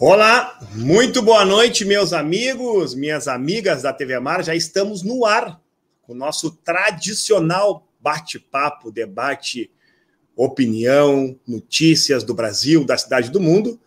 Olá, 0.00 0.56
muito 0.76 1.20
boa 1.20 1.44
noite, 1.44 1.84
meus 1.84 2.12
amigos, 2.12 2.94
minhas 2.94 3.26
amigas 3.26 3.82
da 3.82 3.92
TV 3.92 4.16
Mar. 4.20 4.44
Já 4.44 4.54
estamos 4.54 5.02
no 5.02 5.26
ar 5.26 5.60
com 6.02 6.12
o 6.12 6.16
nosso 6.16 6.52
tradicional 6.52 7.84
bate-papo, 7.98 8.92
debate, 8.92 9.68
opinião, 10.36 11.36
notícias 11.44 12.22
do 12.22 12.32
Brasil, 12.32 12.84
da 12.84 12.96
cidade 12.96 13.28
do 13.28 13.40
mundo. 13.40 13.80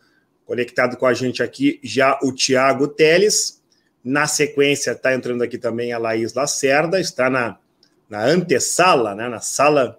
Conectado 0.45 0.97
com 0.97 1.05
a 1.05 1.13
gente 1.13 1.41
aqui 1.41 1.79
já 1.81 2.19
o 2.21 2.33
Tiago 2.33 2.89
Teles. 2.89 3.63
Na 4.03 4.27
sequência, 4.27 4.91
está 4.91 5.13
entrando 5.13 5.43
aqui 5.43 5.57
também 5.57 5.93
a 5.93 5.97
Laís 5.97 6.33
Lacerda, 6.33 6.99
está 6.99 7.29
na, 7.29 7.57
na 8.09 8.25
antessala, 8.25 9.15
né, 9.15 9.29
na 9.29 9.39
sala, 9.39 9.97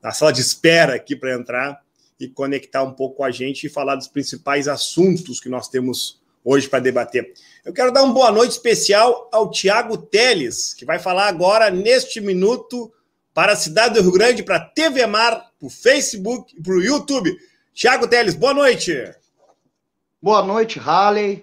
na 0.00 0.12
sala 0.12 0.32
de 0.32 0.40
espera 0.40 0.94
aqui 0.94 1.16
para 1.16 1.34
entrar 1.34 1.82
e 2.18 2.28
conectar 2.28 2.82
um 2.82 2.92
pouco 2.92 3.16
com 3.16 3.24
a 3.24 3.30
gente 3.30 3.64
e 3.64 3.70
falar 3.70 3.96
dos 3.96 4.08
principais 4.08 4.66
assuntos 4.66 5.40
que 5.40 5.48
nós 5.48 5.68
temos 5.68 6.20
hoje 6.44 6.68
para 6.68 6.80
debater. 6.80 7.32
Eu 7.64 7.72
quero 7.72 7.92
dar 7.92 8.02
uma 8.02 8.14
boa 8.14 8.32
noite 8.32 8.52
especial 8.52 9.28
ao 9.32 9.50
Tiago 9.50 9.98
Teles, 9.98 10.74
que 10.74 10.84
vai 10.84 10.98
falar 10.98 11.28
agora, 11.28 11.70
neste 11.70 12.20
minuto, 12.20 12.92
para 13.34 13.52
a 13.52 13.56
cidade 13.56 13.94
do 13.94 14.02
Rio 14.02 14.12
Grande, 14.12 14.42
para 14.42 14.56
a 14.56 14.64
TV 14.64 15.06
Mar, 15.06 15.52
para 15.58 15.66
o 15.66 15.70
Facebook 15.70 16.60
para 16.60 16.72
o 16.72 16.82
YouTube. 16.82 17.36
Tiago 17.74 18.08
Teles, 18.08 18.34
boa 18.34 18.54
noite. 18.54 18.92
Boa 20.20 20.42
noite, 20.42 20.78
Halley. 20.78 21.42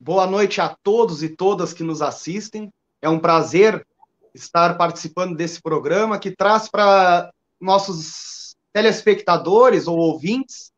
Boa 0.00 0.26
noite 0.26 0.60
a 0.60 0.74
todos 0.82 1.22
e 1.22 1.28
todas 1.28 1.72
que 1.72 1.82
nos 1.82 2.00
assistem. 2.00 2.70
É 3.02 3.08
um 3.08 3.18
prazer 3.18 3.86
estar 4.34 4.76
participando 4.76 5.36
desse 5.36 5.60
programa 5.60 6.18
que 6.18 6.30
traz 6.30 6.68
para 6.68 7.30
nossos 7.60 8.43
telespectadores 8.74 9.86
ou 9.86 9.96
ouvintes 9.96 10.74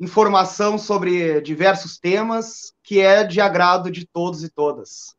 informação 0.00 0.76
sobre 0.76 1.40
diversos 1.42 1.96
temas 1.96 2.72
que 2.82 3.00
é 3.00 3.22
de 3.22 3.40
agrado 3.40 3.90
de 3.90 4.06
todos 4.06 4.42
e 4.42 4.48
todas. 4.48 5.14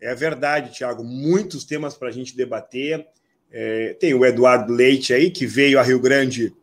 É 0.00 0.14
verdade, 0.14 0.72
Tiago, 0.72 1.02
muitos 1.02 1.64
temas 1.64 1.96
para 1.96 2.08
a 2.08 2.12
gente 2.12 2.36
debater. 2.36 3.06
É, 3.50 3.94
tem 3.94 4.12
o 4.12 4.26
Eduardo 4.26 4.72
Leite 4.72 5.14
aí, 5.14 5.30
que 5.30 5.46
veio 5.46 5.78
a 5.78 5.82
Rio 5.82 6.00
Grande 6.00 6.54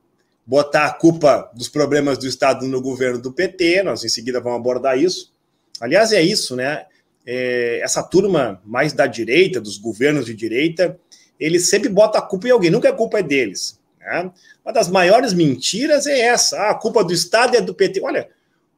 botar 0.46 0.86
a 0.86 0.94
culpa 0.94 1.50
dos 1.56 1.70
problemas 1.70 2.18
do 2.18 2.28
Estado 2.28 2.68
no 2.68 2.82
governo 2.82 3.20
do 3.20 3.32
PT, 3.32 3.84
nós 3.84 4.04
em 4.04 4.10
seguida 4.10 4.42
vamos 4.42 4.60
abordar 4.60 4.98
isso. 5.00 5.34
Aliás, 5.80 6.12
é 6.12 6.22
isso, 6.22 6.56
né? 6.56 6.86
É, 7.26 7.80
essa 7.82 8.04
turma 8.04 8.62
mais 8.66 8.94
da 8.94 9.08
direita, 9.08 9.62
dos 9.62 9.78
governos 9.78 10.26
de 10.26 10.36
direita, 10.36 11.00
eles 11.40 11.70
sempre 11.70 11.90
botam 11.90 12.20
a 12.20 12.26
culpa 12.26 12.48
em 12.48 12.52
alguém, 12.52 12.70
nunca 12.70 12.90
a 12.90 12.94
culpa 12.94 13.20
é 13.20 13.24
deles. 13.24 13.81
Né? 14.02 14.32
Uma 14.64 14.74
das 14.74 14.90
maiores 14.90 15.34
mentiras 15.34 16.06
é 16.06 16.20
essa: 16.20 16.58
ah, 16.58 16.72
a 16.72 16.76
culpa 16.76 17.04
do 17.04 17.14
Estado 17.14 17.56
é 17.56 17.62
do 17.62 17.74
PT. 17.74 18.02
Olha, 18.02 18.30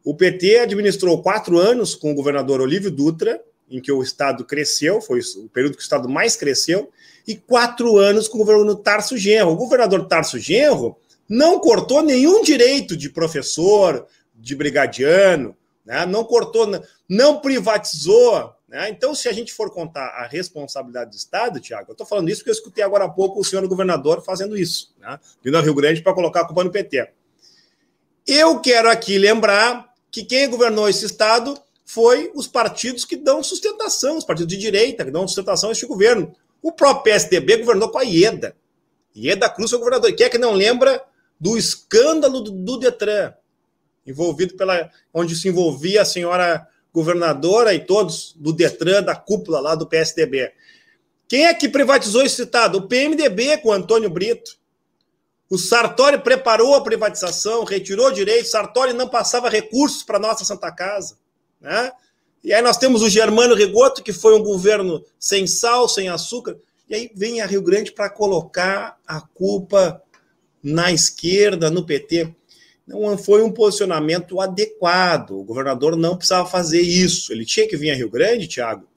o 0.03 0.13
PT 0.13 0.59
administrou 0.59 1.21
quatro 1.21 1.57
anos 1.57 1.95
com 1.95 2.11
o 2.11 2.15
governador 2.15 2.61
Olívio 2.61 2.91
Dutra, 2.91 3.41
em 3.69 3.81
que 3.81 3.91
o 3.91 4.03
Estado 4.03 4.43
cresceu, 4.43 5.01
foi 5.01 5.19
o 5.37 5.49
período 5.49 5.75
que 5.75 5.81
o 5.81 5.83
Estado 5.83 6.09
mais 6.09 6.35
cresceu, 6.35 6.91
e 7.27 7.35
quatro 7.35 7.97
anos 7.97 8.27
com 8.27 8.35
o 8.37 8.45
governo 8.45 8.75
Tarso 8.75 9.17
Genro. 9.17 9.51
O 9.51 9.55
governador 9.55 10.07
Tarso 10.07 10.37
Genro 10.37 10.97
não 11.27 11.59
cortou 11.59 12.03
nenhum 12.03 12.43
direito 12.43 12.97
de 12.97 13.09
professor, 13.09 14.05
de 14.35 14.55
brigadiano, 14.55 15.55
né? 15.85 16.05
não 16.05 16.23
cortou, 16.23 16.69
não 17.07 17.39
privatizou 17.39 18.53
né? 18.73 18.89
Então, 18.89 19.13
se 19.13 19.29
a 19.29 19.31
gente 19.31 19.53
for 19.53 19.69
contar 19.69 20.07
a 20.07 20.25
responsabilidade 20.25 21.11
do 21.11 21.15
Estado, 21.15 21.59
Tiago, 21.59 21.91
eu 21.91 21.91
estou 21.91 22.07
falando 22.07 22.27
isso 22.29 22.39
porque 22.39 22.49
eu 22.49 22.55
escutei 22.55 22.83
agora 22.83 23.05
há 23.05 23.09
pouco 23.09 23.39
o 23.39 23.43
senhor 23.43 23.67
governador 23.67 24.23
fazendo 24.23 24.57
isso, 24.57 24.95
né? 24.99 25.19
vindo 25.43 25.55
ao 25.55 25.63
Rio 25.63 25.75
Grande 25.75 26.01
para 26.01 26.11
colocar 26.11 26.41
a 26.41 26.45
culpa 26.45 26.63
no 26.63 26.71
PT. 26.71 27.07
Eu 28.25 28.59
quero 28.61 28.89
aqui 28.89 29.19
lembrar 29.19 29.93
que 30.09 30.25
quem 30.25 30.49
governou 30.49 30.89
esse 30.89 31.05
Estado 31.05 31.55
foi 31.85 32.31
os 32.33 32.47
partidos 32.47 33.05
que 33.05 33.15
dão 33.15 33.43
sustentação, 33.43 34.17
os 34.17 34.25
partidos 34.25 34.51
de 34.51 34.59
direita 34.59 35.05
que 35.05 35.11
dão 35.11 35.27
sustentação 35.27 35.69
a 35.69 35.73
este 35.73 35.85
governo. 35.85 36.35
O 36.59 36.71
próprio 36.71 37.03
PSDB 37.03 37.57
governou 37.57 37.89
com 37.89 37.99
a 37.99 38.03
IEDA. 38.03 38.55
Ieda 39.15 39.49
Cruz 39.49 39.69
foi 39.69 39.77
governador. 39.77 40.11
Quem 40.13 40.25
é 40.25 40.29
que 40.29 40.39
não 40.39 40.53
lembra 40.53 40.99
do 41.39 41.55
escândalo 41.59 42.41
do, 42.41 42.49
do 42.49 42.77
Detran, 42.79 43.33
envolvido 44.03 44.55
pela. 44.55 44.89
onde 45.13 45.35
se 45.35 45.47
envolvia 45.47 46.01
a 46.01 46.05
senhora 46.05 46.67
governadora 46.93 47.73
e 47.73 47.79
todos 47.79 48.33
do 48.37 48.53
Detran, 48.53 49.01
da 49.01 49.15
cúpula 49.15 49.59
lá 49.59 49.73
do 49.73 49.87
PSDB. 49.87 50.51
Quem 51.27 51.47
é 51.47 51.53
que 51.53 51.67
privatizou 51.67 52.21
esse 52.21 52.43
Estado? 52.43 52.77
O 52.77 52.87
PMDB 52.87 53.57
com 53.57 53.69
o 53.69 53.73
Antônio 53.73 54.09
Brito. 54.09 54.57
O 55.49 55.57
Sartori 55.57 56.19
preparou 56.19 56.75
a 56.75 56.83
privatização, 56.83 57.63
retirou 57.63 58.11
direitos, 58.11 58.51
Sartori 58.51 58.93
não 58.93 59.09
passava 59.09 59.49
recursos 59.49 60.03
para 60.03 60.17
a 60.17 60.21
nossa 60.21 60.45
Santa 60.45 60.71
Casa. 60.71 61.17
Né? 61.59 61.91
E 62.43 62.53
aí 62.53 62.61
nós 62.61 62.77
temos 62.77 63.01
o 63.01 63.09
Germano 63.09 63.55
Rigoto, 63.55 64.03
que 64.03 64.13
foi 64.13 64.35
um 64.35 64.43
governo 64.43 65.03
sem 65.19 65.47
sal, 65.47 65.87
sem 65.87 66.09
açúcar, 66.09 66.57
e 66.89 66.95
aí 66.95 67.11
vem 67.15 67.41
a 67.41 67.45
Rio 67.45 67.61
Grande 67.61 67.91
para 67.91 68.09
colocar 68.09 68.97
a 69.07 69.21
culpa 69.21 70.01
na 70.61 70.91
esquerda, 70.91 71.69
no 71.69 71.85
PT 71.85 72.35
não 72.85 73.17
foi 73.17 73.41
um 73.41 73.51
posicionamento 73.51 74.39
adequado. 74.41 75.31
O 75.31 75.43
governador 75.43 75.95
não 75.95 76.17
precisava 76.17 76.49
fazer 76.49 76.81
isso. 76.81 77.31
Ele 77.31 77.45
tinha 77.45 77.67
que 77.67 77.77
vir 77.77 77.91
a 77.91 77.95
Rio 77.95 78.09
Grande, 78.09 78.47
Tiago, 78.47 78.87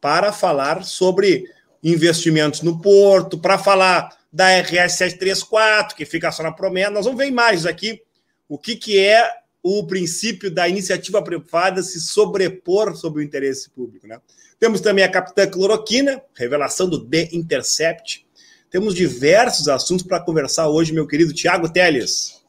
para 0.00 0.32
falar 0.32 0.84
sobre 0.84 1.44
investimentos 1.82 2.60
no 2.62 2.80
porto, 2.80 3.38
para 3.38 3.58
falar 3.58 4.10
da 4.32 4.60
RS 4.60 4.92
734, 4.92 5.96
que 5.96 6.04
fica 6.04 6.30
só 6.30 6.42
na 6.42 6.52
promessa. 6.52 6.90
Nós 6.90 7.04
vamos 7.04 7.18
ver 7.18 7.28
imagens 7.28 7.66
aqui, 7.66 8.02
o 8.48 8.58
que, 8.58 8.76
que 8.76 8.98
é 8.98 9.28
o 9.62 9.86
princípio 9.86 10.50
da 10.50 10.68
iniciativa 10.68 11.22
privada 11.22 11.82
se 11.82 12.00
sobrepor 12.00 12.96
sobre 12.96 13.22
o 13.22 13.24
interesse 13.24 13.70
público. 13.70 14.06
Né? 14.06 14.18
Temos 14.58 14.80
também 14.80 15.04
a 15.04 15.10
Capitã 15.10 15.46
Cloroquina, 15.46 16.22
revelação 16.34 16.88
do 16.88 17.04
The 17.04 17.30
Intercept. 17.32 18.26
Temos 18.70 18.94
diversos 18.94 19.68
assuntos 19.68 20.06
para 20.06 20.20
conversar 20.20 20.68
hoje, 20.68 20.92
meu 20.92 21.06
querido 21.06 21.34
Tiago 21.34 21.68
Teles. 21.68 22.39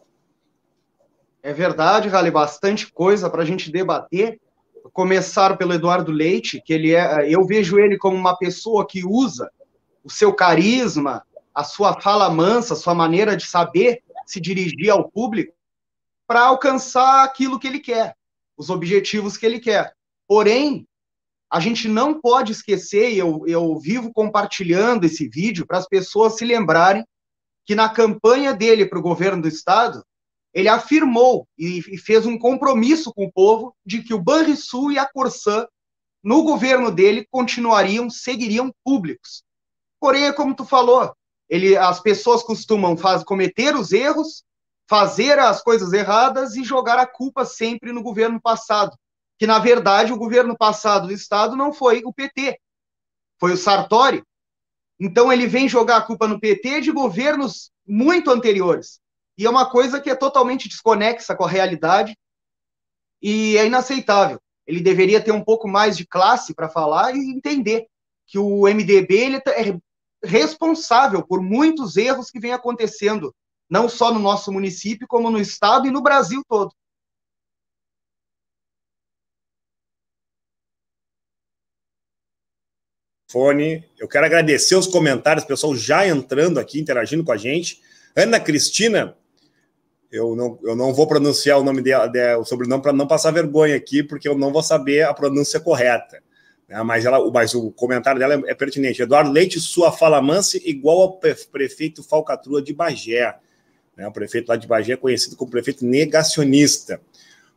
É 1.44 1.54
verdade, 1.54 2.08
Rale, 2.08 2.30
bastante 2.30 2.92
coisa 2.92 3.30
para 3.30 3.42
a 3.42 3.46
gente 3.46 3.72
debater. 3.72 4.40
Começar 4.94 5.58
pelo 5.58 5.74
Eduardo 5.74 6.12
Leite, 6.12 6.62
que 6.64 6.74
ele 6.74 6.94
é, 6.94 7.28
eu 7.28 7.46
vejo 7.46 7.80
ele 7.80 7.98
como 7.98 8.16
uma 8.16 8.38
pessoa 8.38 8.86
que 8.86 9.04
usa 9.06 9.52
o 10.04 10.10
seu 10.10 10.34
carisma, 10.34 11.24
a 11.54 11.64
sua 11.64 12.00
fala 12.00 12.30
mansa, 12.30 12.74
a 12.74 12.78
sua 12.78 12.94
maneira 12.94 13.36
de 13.36 13.46
saber 13.46 14.04
se 14.26 14.40
dirigir 14.40 14.90
ao 14.90 15.10
público 15.10 15.54
para 16.28 16.42
alcançar 16.42 17.24
aquilo 17.24 17.60
que 17.60 17.68
ele 17.68 17.80
quer, 17.80 18.16
os 18.56 18.70
objetivos 18.70 19.36
que 19.36 19.46
ele 19.46 19.60
quer. 19.60 19.94
Porém, 20.28 20.88
a 21.50 21.60
gente 21.60 21.88
não 21.88 22.22
pode 22.22 22.54
esquecer, 22.54 23.12
e 23.12 23.18
eu, 23.18 23.44
eu 23.46 23.78
vivo 23.80 24.14
compartilhando 24.14 25.04
esse 25.04 25.28
vídeo 25.28 25.66
para 25.66 25.78
as 25.78 25.88
pessoas 25.88 26.38
se 26.38 26.46
lembrarem 26.46 27.06
que 27.66 27.76
na 27.76 27.90
campanha 27.90 28.54
dele 28.54 28.86
para 28.86 29.00
o 29.00 29.02
governo 29.02 29.42
do 29.42 29.48
estado, 29.48 30.04
ele 30.54 30.68
afirmou 30.68 31.48
e, 31.58 31.98
fez 31.98 32.26
um 32.26 32.38
compromisso 32.38 33.14
com 33.14 33.26
o 33.26 33.32
povo 33.32 33.76
de 33.86 34.04
que 34.04 34.14
o 34.14 34.22
Banrisul 34.22 34.92
e 34.92 35.00
a 35.00 35.06
Corsã, 35.06 35.68
no 36.24 36.44
governo 36.44 36.92
dele, 36.92 37.26
continuariam, 37.32 38.10
seguiriam 38.10 38.72
públicos. 38.84 39.44
Porém, 40.00 40.26
é 40.26 40.34
como 40.34 40.56
tu 40.56 40.66
falou, 40.66 41.16
ele, 41.50 41.78
as 41.78 42.00
pessoas 42.00 42.44
costumam 42.44 42.98
faz, 42.98 43.24
cometer 43.24 43.76
os 43.76 43.92
erros, 43.92 44.44
fazer 44.90 45.40
as 45.40 45.62
coisas 45.62 45.94
erradas 45.94 46.56
e 46.56 46.64
jogar 46.64 47.00
a 47.00 47.08
culpa 47.08 47.46
sempre 47.46 47.94
no 47.94 48.04
governo 48.04 48.42
passado. 48.42 48.96
Que, 49.40 49.48
na 49.48 49.58
verdade, 49.58 50.12
o 50.12 50.18
governo 50.18 50.56
passado 50.58 51.08
do 51.08 51.14
Estado 51.14 51.56
não 51.56 51.74
foi 51.74 52.02
o 52.06 52.14
PT, 52.14 52.60
foi 53.40 53.54
o 53.54 53.58
Sartori. 53.58 54.22
Então, 55.00 55.32
ele 55.32 55.48
vem 55.48 55.68
jogar 55.68 55.98
a 55.98 56.02
culpa 56.02 56.28
no 56.28 56.40
PT 56.40 56.82
de 56.82 56.92
governos 56.92 57.72
muito 57.88 58.30
anteriores. 58.30 59.00
E 59.38 59.46
é 59.46 59.50
uma 59.50 59.70
coisa 59.70 60.00
que 60.00 60.10
é 60.10 60.16
totalmente 60.16 60.68
desconexa 60.68 61.36
com 61.36 61.44
a 61.44 61.50
realidade 61.50 62.16
e 63.22 63.58
é 63.58 63.66
inaceitável. 63.66 64.40
Ele 64.66 64.80
deveria 64.80 65.22
ter 65.22 65.32
um 65.32 65.44
pouco 65.44 65.68
mais 65.68 65.98
de 65.98 66.06
classe 66.06 66.54
para 66.54 66.70
falar 66.70 67.16
e 67.16 67.32
entender 67.32 67.88
que 68.28 68.38
o 68.38 68.68
MDB 68.68 69.16
ele 69.16 69.42
tá, 69.42 69.52
é 69.52 69.78
responsável 70.24 71.26
por 71.26 71.42
muitos 71.42 71.98
erros 71.98 72.30
que 72.30 72.40
vêm 72.40 72.54
acontecendo, 72.54 73.36
não 73.70 73.90
só 73.90 74.14
no 74.14 74.20
nosso 74.20 74.52
município, 74.52 75.08
como 75.08 75.30
no 75.30 75.40
estado 75.40 75.88
e 75.88 75.92
no 75.92 76.02
Brasil 76.02 76.44
todo. 76.48 76.72
Fone, 83.32 83.90
eu 83.98 84.10
quero 84.10 84.26
agradecer 84.26 84.76
os 84.76 84.88
comentários, 84.88 85.46
pessoal 85.46 85.74
já 85.74 86.06
entrando 86.06 86.60
aqui, 86.60 86.82
interagindo 86.82 87.24
com 87.24 87.32
a 87.32 87.38
gente. 87.38 87.82
Ana 88.14 88.42
Cristina, 88.42 89.18
eu 90.12 90.36
não, 90.36 90.60
eu 90.64 90.76
não 90.76 90.94
vou 90.94 91.08
pronunciar 91.08 91.58
o 91.58 91.64
nome 91.64 91.82
dela, 91.82 92.12
o 92.38 92.44
sobrenome 92.44 92.84
para 92.84 92.92
não 92.92 93.08
passar 93.08 93.32
vergonha 93.32 93.76
aqui, 93.76 94.04
porque 94.04 94.28
eu 94.28 94.38
não 94.38 94.52
vou 94.52 94.62
saber 94.62 95.04
a 95.04 95.14
pronúncia 95.14 95.60
correta. 95.60 96.22
Né? 96.68 96.84
Mas, 96.84 97.06
ela, 97.06 97.32
mas 97.32 97.56
o 97.56 97.72
comentário 97.72 98.20
dela 98.20 98.34
é, 98.34 98.52
é 98.52 98.54
pertinente. 98.54 99.02
Eduardo 99.02 99.32
Leite, 99.32 99.60
sua 99.60 99.92
fala 99.92 100.22
mansa 100.22 100.58
igual 100.66 101.02
ao 101.02 101.20
prefeito 101.52 102.04
Falcatrua 102.04 102.62
de 102.62 102.74
Bagé. 102.74 103.36
Né? 103.96 104.06
O 104.06 104.12
prefeito 104.12 104.50
lá 104.50 104.58
de 104.58 104.68
Bagé 104.68 104.94
é 104.94 104.98
conhecido 104.98 105.38
como 105.38 105.50
prefeito 105.50 105.86
negacionista. 105.86 107.00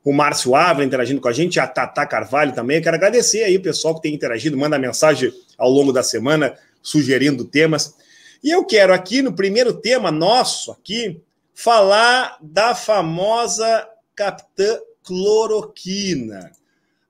o 0.04 0.12
Márcio 0.12 0.54
Ávila 0.54 0.86
interagindo 0.86 1.20
com 1.20 1.28
a 1.28 1.32
gente, 1.32 1.58
a 1.58 1.66
Tata 1.66 2.06
Carvalho 2.06 2.52
também. 2.52 2.76
Eu 2.76 2.82
quero 2.84 2.94
agradecer 2.94 3.42
aí 3.42 3.56
o 3.56 3.62
pessoal 3.62 3.96
que 3.96 4.02
tem 4.02 4.14
interagido, 4.14 4.56
manda 4.56 4.78
mensagem 4.78 5.32
ao 5.58 5.70
longo 5.70 5.92
da 5.92 6.04
semana 6.04 6.56
sugerindo 6.80 7.44
temas. 7.44 7.96
E 8.44 8.50
eu 8.50 8.64
quero 8.64 8.92
aqui, 8.92 9.22
no 9.22 9.32
primeiro 9.32 9.72
tema 9.72 10.12
nosso 10.12 10.70
aqui, 10.70 11.20
falar 11.54 12.36
da 12.42 12.74
famosa 12.74 13.88
Capitã 14.14 14.78
Cloroquina. 15.02 16.50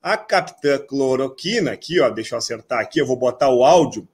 A 0.03 0.17
Capitã 0.19 0.79
Cloroquina, 0.79 1.73
aqui, 1.73 1.99
ó, 1.99 2.11
deixa 2.11 2.35
eu 2.35 2.39
acertar 2.39 2.81
aqui, 2.81 2.99
eu 2.99 3.07
vou 3.07 3.17
botar 3.17 3.49
o 3.49 3.65
áudio. 3.65 4.07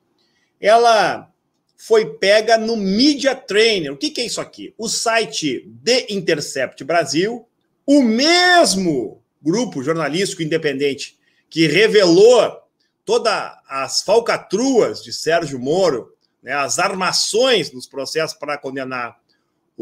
Ela 0.61 1.29
foi 1.77 2.15
pega 2.15 2.57
no 2.57 2.77
Media 2.77 3.35
Trainer. 3.35 3.93
O 3.93 3.97
que, 3.97 4.11
que 4.11 4.21
é 4.21 4.27
isso 4.27 4.41
aqui? 4.41 4.73
O 4.79 4.89
site 4.89 5.69
The 5.85 6.07
Intercept 6.11 6.85
Brasil, 6.85 7.49
o 7.85 8.03
mesmo 8.03 9.21
grupo 9.43 9.83
jornalístico 9.83 10.43
independente 10.43 11.19
que 11.49 11.67
revelou 11.67 12.61
todas 13.05 13.53
as 13.69 14.03
falcatruas 14.03 15.03
de 15.03 15.13
Sérgio 15.13 15.59
Moro, 15.59 16.15
né, 16.43 16.53
as 16.53 16.79
armações 16.79 17.73
nos 17.73 17.87
processos 17.87 18.39
para 18.39 18.59
condenar 18.59 19.19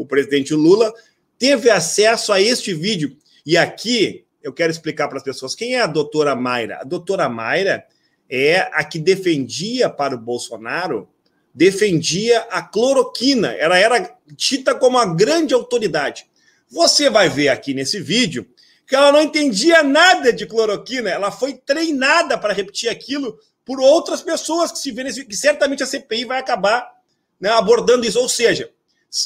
o 0.01 0.05
presidente 0.05 0.53
Lula, 0.53 0.93
teve 1.37 1.69
acesso 1.69 2.31
a 2.31 2.41
este 2.41 2.73
vídeo. 2.73 3.17
E 3.45 3.57
aqui 3.57 4.25
eu 4.41 4.53
quero 4.53 4.71
explicar 4.71 5.07
para 5.07 5.17
as 5.17 5.23
pessoas 5.23 5.55
quem 5.55 5.75
é 5.75 5.81
a 5.81 5.87
doutora 5.87 6.35
Mayra. 6.35 6.79
A 6.81 6.83
doutora 6.83 7.27
Mayra 7.27 7.85
é 8.29 8.59
a 8.73 8.83
que 8.83 8.99
defendia 8.99 9.89
para 9.89 10.15
o 10.15 10.19
Bolsonaro, 10.19 11.09
defendia 11.53 12.41
a 12.51 12.61
cloroquina. 12.61 13.53
Ela 13.53 13.77
era 13.77 14.15
dita 14.27 14.75
como 14.75 14.97
a 14.97 15.05
grande 15.05 15.53
autoridade. 15.53 16.27
Você 16.69 17.09
vai 17.09 17.27
ver 17.27 17.49
aqui 17.49 17.73
nesse 17.73 17.99
vídeo 17.99 18.47
que 18.87 18.95
ela 18.95 19.11
não 19.11 19.21
entendia 19.21 19.83
nada 19.83 20.33
de 20.33 20.47
cloroquina, 20.47 21.11
ela 21.11 21.31
foi 21.31 21.53
treinada 21.53 22.37
para 22.39 22.53
repetir 22.53 22.89
aquilo 22.89 23.37
por 23.63 23.79
outras 23.79 24.23
pessoas 24.23 24.71
que 24.71 24.79
se 24.79 24.91
vê 24.91 25.03
que 25.25 25.35
certamente 25.35 25.83
a 25.83 25.85
CPI 25.85 26.25
vai 26.25 26.39
acabar 26.39 26.91
né, 27.39 27.49
abordando 27.51 28.03
isso. 28.03 28.19
Ou 28.19 28.27
seja, 28.27 28.71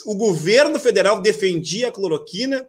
o 0.06 0.16
governo 0.16 0.80
federal 0.80 1.22
defendia 1.22 1.90
a 1.90 1.92
cloroquina, 1.92 2.68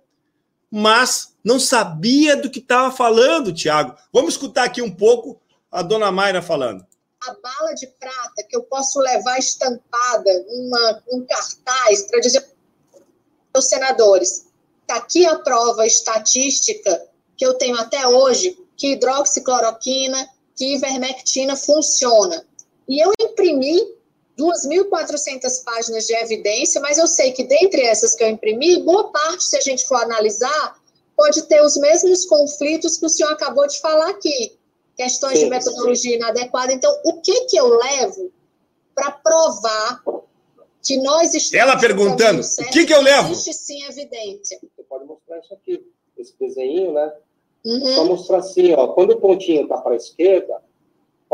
mas 0.71 1.35
não 1.45 1.61
sabia 1.61 2.37
do 2.37 2.51
que 2.51 2.59
estava 2.59 2.95
falando, 2.95 3.53
Tiago. 3.53 3.97
Vamos 4.13 4.35
escutar 4.35 4.65
aqui 4.65 4.83
um 4.83 4.91
pouco 4.91 5.41
a 5.71 5.83
dona 5.83 6.11
Mayra 6.11 6.43
falando. 6.43 6.85
A 7.21 7.33
bala 7.35 7.75
de 7.75 7.87
prata 7.87 8.45
que 8.49 8.57
eu 8.57 8.63
posso 8.65 9.01
levar 9.01 9.39
estampada 9.39 10.31
uma, 10.49 11.03
um 11.13 11.25
cartaz 11.25 12.03
para 12.03 12.21
dizer 12.21 12.45
aos 13.55 13.69
senadores: 13.69 14.47
Está 14.83 14.97
aqui 14.97 15.25
a 15.25 15.39
prova 15.39 15.87
estatística 15.87 17.09
que 17.37 17.47
eu 17.47 17.55
tenho 17.55 17.77
até 17.77 18.07
hoje 18.07 18.59
que 18.77 18.93
hidroxicloroquina, 18.93 20.29
que 20.57 20.75
ivermectina 20.75 21.57
funciona. 21.57 22.45
E 22.89 23.03
eu 23.03 23.13
imprimi 23.21 23.81
2.400 24.39 25.65
páginas 25.65 26.07
de 26.07 26.15
evidência, 26.15 26.81
mas 26.81 26.99
eu 26.99 27.07
sei 27.07 27.33
que 27.33 27.45
dentre 27.45 27.83
essas 27.83 28.15
que 28.15 28.25
eu 28.25 28.29
imprimi, 28.29 28.83
boa 28.83 29.11
parte, 29.11 29.45
se 29.45 29.57
a 29.57 29.61
gente 29.61 29.87
for 29.87 29.97
analisar, 29.97 30.81
pode 31.17 31.43
ter 31.43 31.63
os 31.63 31.77
mesmos 31.77 32.25
conflitos 32.27 32.99
que 32.99 33.07
o 33.07 33.09
senhor 33.09 33.33
acabou 33.33 33.67
de 33.67 33.81
falar 33.81 34.11
aqui. 34.11 34.57
Questões 34.97 35.39
sim, 35.39 35.45
de 35.45 35.51
metodologia 35.51 36.13
sim. 36.13 36.17
inadequada. 36.17 36.73
Então, 36.73 36.93
o 37.05 37.21
que, 37.21 37.47
que 37.47 37.57
eu 37.57 37.69
levo 37.69 38.33
para 38.95 39.11
provar 39.11 40.03
que 40.83 40.97
nós 40.99 41.35
estamos. 41.35 41.55
Ela 41.55 41.81
perguntando: 41.81 42.41
o 42.41 42.71
que, 42.71 42.87
que 42.87 42.95
eu 42.95 43.01
levo? 43.01 43.33
Existe 43.33 43.55
sim 43.55 43.85
evidência 43.85 44.61
pode 44.95 45.07
mostrar 45.07 45.39
isso 45.41 45.53
aqui, 45.53 45.85
esse 46.17 46.35
desenho, 46.39 46.93
né? 46.93 47.13
Uhum. 47.65 47.95
Só 47.95 48.05
mostrar 48.05 48.39
assim, 48.39 48.73
ó, 48.75 48.89
quando 48.89 49.13
o 49.13 49.21
pontinho 49.21 49.63
está 49.63 49.79
para 49.79 49.95
a 49.95 49.97
esquerda, 49.97 50.63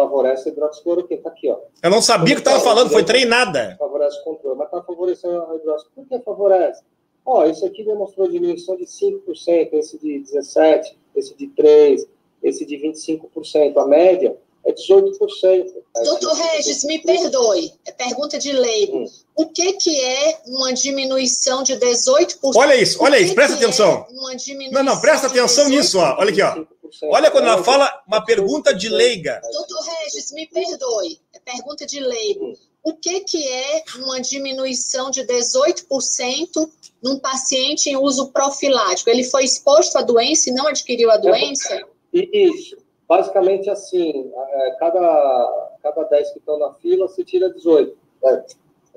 favorece 0.01 0.49
a 0.49 0.53
hidroxicloroquina. 0.53 1.23
Tá 1.23 1.31
aqui, 1.31 1.51
ó. 1.51 1.59
Eu 1.83 1.91
não 1.91 2.01
sabia 2.01 2.35
o 2.35 2.37
que 2.37 2.41
estava 2.41 2.61
falando, 2.61 2.91
foi 2.91 3.05
treinada. 3.05 3.77
Favorece 3.79 4.19
o 4.21 4.25
controle, 4.25 4.59
mas 4.59 4.67
está 4.67 4.83
favorecendo 4.83 5.35
a 5.35 5.57
hidroxicloroquina. 5.57 5.91
Por 5.95 6.07
que 6.09 6.25
favorece? 6.25 6.83
Ó, 7.25 7.45
esse 7.45 7.65
aqui 7.67 7.85
demonstrou 7.85 8.29
diminuição 8.29 8.77
de 8.77 8.85
5%, 8.85 9.69
esse 9.75 9.99
de 9.99 10.21
17%, 10.21 10.83
esse 11.15 11.37
de 11.37 11.47
3%, 11.49 12.07
esse 12.43 12.65
de 12.65 12.77
25%. 12.77 13.77
A 13.77 13.87
média 13.87 14.37
é 14.65 14.73
18%. 14.73 15.67
Doutor 16.05 16.35
Regis, 16.35 16.85
me 16.85 16.99
perdoe, 16.99 17.73
é 17.87 17.93
pergunta 17.93 18.39
de 18.39 18.53
leigo. 18.53 18.99
Hum. 18.99 19.07
O 19.37 19.47
que, 19.47 19.75
que 19.75 20.01
é 20.03 20.41
uma 20.47 20.73
diminuição 20.73 21.63
de 21.63 21.75
18%? 21.75 22.37
Olha 22.57 22.75
isso, 22.75 23.03
olha 23.03 23.19
isso, 23.19 23.35
presta 23.35 23.57
atenção. 23.57 24.07
É 24.09 24.71
não, 24.71 24.83
não, 24.83 25.01
presta 25.01 25.27
atenção 25.27 25.69
nisso, 25.69 25.99
ó. 25.99 26.17
Olha 26.19 26.31
aqui, 26.31 26.43
ó. 26.43 26.65
Olha 27.05 27.31
quando 27.31 27.47
ela 27.47 27.63
fala 27.63 28.03
uma 28.07 28.25
pergunta 28.25 28.75
de 28.75 28.89
leiga. 28.89 29.41
Doutor 29.53 29.81
Regis, 29.83 30.33
me 30.33 30.47
perdoe, 30.47 31.21
é 31.35 31.39
pergunta 31.41 31.87
de 31.87 32.01
leigo. 32.01 32.53
O 32.83 32.95
que, 32.95 33.21
que 33.21 33.47
é 33.47 33.85
uma 33.97 34.21
diminuição 34.21 35.11
de 35.11 35.23
18% 35.27 36.71
num 37.03 37.19
paciente 37.19 37.91
em 37.91 37.97
uso 37.97 38.33
profilático? 38.33 39.11
Ele 39.11 39.25
foi 39.25 39.45
exposto 39.45 39.97
à 39.97 40.03
doença 40.03 40.49
e 40.49 40.53
não 40.53 40.67
adquiriu 40.67 41.11
a 41.11 41.17
doença? 41.17 41.87
Isso. 42.13 42.77
Basicamente 43.07 43.69
assim, 43.69 44.33
é, 44.35 44.71
cada, 44.79 45.77
cada 45.83 46.05
10 46.05 46.33
que 46.33 46.39
estão 46.39 46.59
na 46.59 46.73
fila, 46.75 47.09
você 47.09 47.25
tira 47.25 47.53
18. 47.53 47.97
Né? 48.23 48.45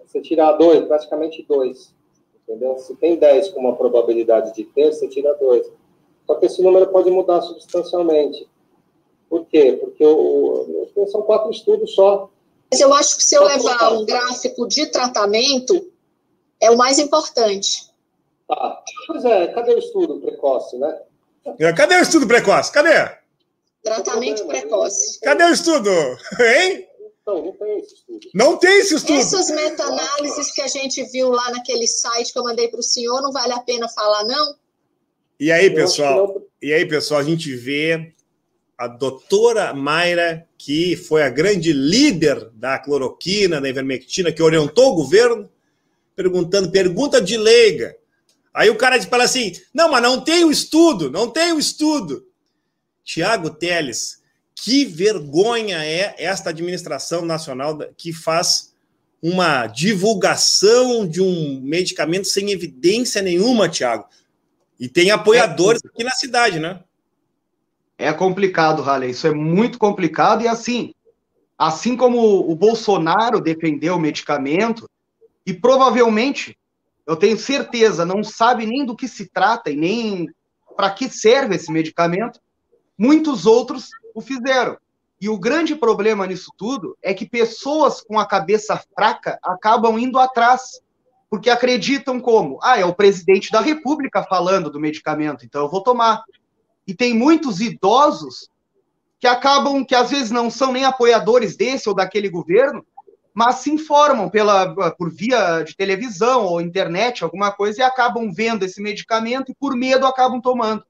Você 0.06 0.22
tira 0.22 0.52
2, 0.52 0.86
praticamente 0.86 1.44
2. 1.44 1.94
Entendeu? 2.48 2.78
Se 2.78 2.96
tem 2.96 3.16
10 3.16 3.50
com 3.50 3.60
uma 3.60 3.76
probabilidade 3.76 4.54
de 4.54 4.64
ter, 4.64 4.94
você 4.94 5.08
tira 5.08 5.34
2. 5.34 5.72
Só 6.26 6.36
que 6.36 6.46
esse 6.46 6.62
número 6.62 6.88
pode 6.88 7.10
mudar 7.12 7.42
substancialmente. 7.42 8.48
Por 9.30 9.46
quê? 9.46 9.78
Porque 9.82 10.06
o, 10.06 10.90
o, 10.96 11.08
são 11.08 11.22
quatro 11.24 11.52
estudos 11.52 11.94
só. 11.96 12.30
Mas 12.72 12.80
eu 12.80 12.94
acho 12.94 13.18
que 13.18 13.24
se 13.24 13.36
eu 13.36 13.44
levar 13.44 13.94
um 13.94 14.06
gráfico 14.06 14.68
de 14.68 14.88
tratamento, 14.88 15.92
é 16.60 16.70
o 16.72 16.78
mais 16.78 17.00
importante. 17.00 17.90
Tá. 18.48 18.84
Pois 19.08 19.26
é, 19.26 19.48
cadê 19.48 19.74
o 19.74 19.80
estudo 19.80 20.20
precoce, 20.20 20.78
né? 20.78 21.02
Cadê 21.76 21.96
o 21.96 22.02
estudo 22.02 22.28
precoce? 22.28 22.72
Cadê? 22.72 23.12
Tratamento 23.84 24.46
precoce. 24.46 25.20
Cadê 25.20 25.44
o 25.44 25.54
estudo? 25.54 25.90
Hein? 26.40 26.88
Não, 27.26 27.46
não 27.46 27.52
tem 27.54 27.80
esse 27.80 27.94
estudo. 27.96 28.30
Não 28.34 28.58
tem 28.58 28.80
esse 28.80 28.96
estudo. 28.96 29.20
Essas 29.20 29.50
meta-análises 29.50 30.52
que 30.52 30.62
a 30.62 30.68
gente 30.68 31.04
viu 31.06 31.30
lá 31.30 31.52
naquele 31.52 31.88
site 31.88 32.32
que 32.32 32.40
eu 32.40 32.44
mandei 32.44 32.68
para 32.68 32.80
o 32.80 32.84
senhor, 32.84 33.22
não 33.22 33.32
vale 33.32 33.54
a 33.54 33.60
pena 33.60 33.88
falar, 33.90 34.26
não? 34.26 34.56
E 35.40 35.52
aí, 35.52 35.70
pessoal? 35.70 36.42
E 36.62 36.72
aí, 36.72 36.86
pessoal, 36.86 37.20
a 37.20 37.24
gente 37.24 37.54
vê 37.56 38.14
a 38.78 38.88
doutora 38.88 39.74
Mayra, 39.74 40.48
que 40.58 40.96
foi 40.96 41.24
a 41.24 41.30
grande 41.30 41.74
líder 41.74 42.50
da 42.54 42.80
cloroquina, 42.80 43.60
da 43.60 43.70
ivermectina, 43.70 44.32
que 44.32 44.42
orientou 44.42 44.92
o 44.92 44.96
governo, 44.96 45.50
perguntando, 46.16 46.72
pergunta 46.72 47.22
de 47.22 47.38
leiga. 47.38 47.96
Aí 48.54 48.70
o 48.70 48.76
cara 48.76 49.02
fala 49.04 49.24
assim: 49.24 49.54
não, 49.74 49.90
mas 49.90 50.04
não 50.04 50.22
tem 50.22 50.44
o 50.46 50.52
estudo, 50.52 51.10
não 51.10 51.30
tem 51.30 51.52
o 51.52 51.60
estudo. 51.60 52.26
Tiago 53.04 53.50
Teles, 53.50 54.22
que 54.56 54.86
vergonha 54.86 55.84
é 55.84 56.16
esta 56.18 56.52
administração 56.52 57.26
nacional 57.26 57.78
que 57.98 58.14
faz 58.14 58.74
uma 59.22 59.68
divulgação 59.68 61.08
de 61.08 61.22
um 61.22 61.62
medicamento 61.62 62.28
sem 62.28 62.52
evidência 62.52 63.22
nenhuma, 63.22 63.70
Tiago. 63.70 64.06
E 64.84 64.90
tem 64.90 65.12
apoiadores 65.12 65.82
é, 65.82 65.88
aqui 65.88 66.04
na 66.04 66.12
cidade, 66.12 66.60
né? 66.60 66.84
É 67.98 68.12
complicado, 68.12 68.82
Raleigh. 68.82 69.12
Isso 69.12 69.26
é 69.26 69.34
muito 69.34 69.80
complicado. 69.80 70.44
E 70.44 70.48
assim, 70.50 70.94
assim 71.58 71.96
como 71.96 72.20
o 72.20 72.54
Bolsonaro 72.54 73.40
defendeu 73.40 73.96
o 73.96 74.00
medicamento, 74.00 74.90
e 75.46 75.54
provavelmente, 75.54 76.58
eu 77.08 77.16
tenho 77.16 77.38
certeza, 77.38 78.06
não 78.06 78.26
sabe 78.26 78.66
nem 78.66 78.86
do 78.86 78.94
que 78.94 79.08
se 79.08 79.26
trata 79.26 79.72
e 79.72 79.78
nem 79.78 80.28
para 80.76 80.92
que 80.92 81.08
serve 81.08 81.56
esse 81.56 81.72
medicamento, 81.72 82.42
muitos 82.98 83.46
outros 83.46 83.88
o 84.14 84.20
fizeram. 84.20 84.78
E 85.22 85.30
o 85.30 85.40
grande 85.40 85.78
problema 85.78 86.28
nisso 86.28 86.52
tudo 86.58 86.98
é 87.02 87.14
que 87.14 87.26
pessoas 87.26 88.02
com 88.02 88.20
a 88.20 88.26
cabeça 88.26 88.84
fraca 88.94 89.40
acabam 89.42 89.98
indo 89.98 90.20
atrás, 90.20 90.82
porque 91.34 91.50
acreditam 91.50 92.20
como? 92.20 92.60
Ah, 92.62 92.80
é 92.80 92.86
o 92.86 92.94
presidente 92.94 93.50
da 93.50 93.60
República 93.60 94.22
falando 94.22 94.70
do 94.70 94.80
medicamento, 94.80 95.44
então 95.44 95.64
eu 95.64 95.68
vou 95.68 95.82
tomar. 95.82 96.22
E 96.86 96.94
tem 96.94 97.12
muitos 97.12 97.60
idosos 97.60 98.52
que 99.20 99.26
acabam, 99.26 99.84
que 99.84 99.96
às 99.96 100.12
vezes 100.12 100.30
não 100.30 100.52
são 100.52 100.72
nem 100.72 100.86
apoiadores 100.86 101.58
desse 101.58 101.90
ou 101.90 101.96
daquele 101.96 102.30
governo, 102.30 102.86
mas 103.34 103.56
se 103.56 103.72
informam 103.72 104.30
pela, 104.30 104.92
por 104.92 105.10
via 105.12 105.64
de 105.64 105.76
televisão 105.76 106.46
ou 106.46 106.62
internet, 106.62 107.24
alguma 107.24 107.52
coisa, 107.52 107.80
e 107.80 107.84
acabam 107.84 108.32
vendo 108.32 108.64
esse 108.64 108.80
medicamento 108.80 109.52
e 109.52 109.56
por 109.56 109.76
medo 109.76 110.06
acabam 110.06 110.40
tomando. 110.40 110.86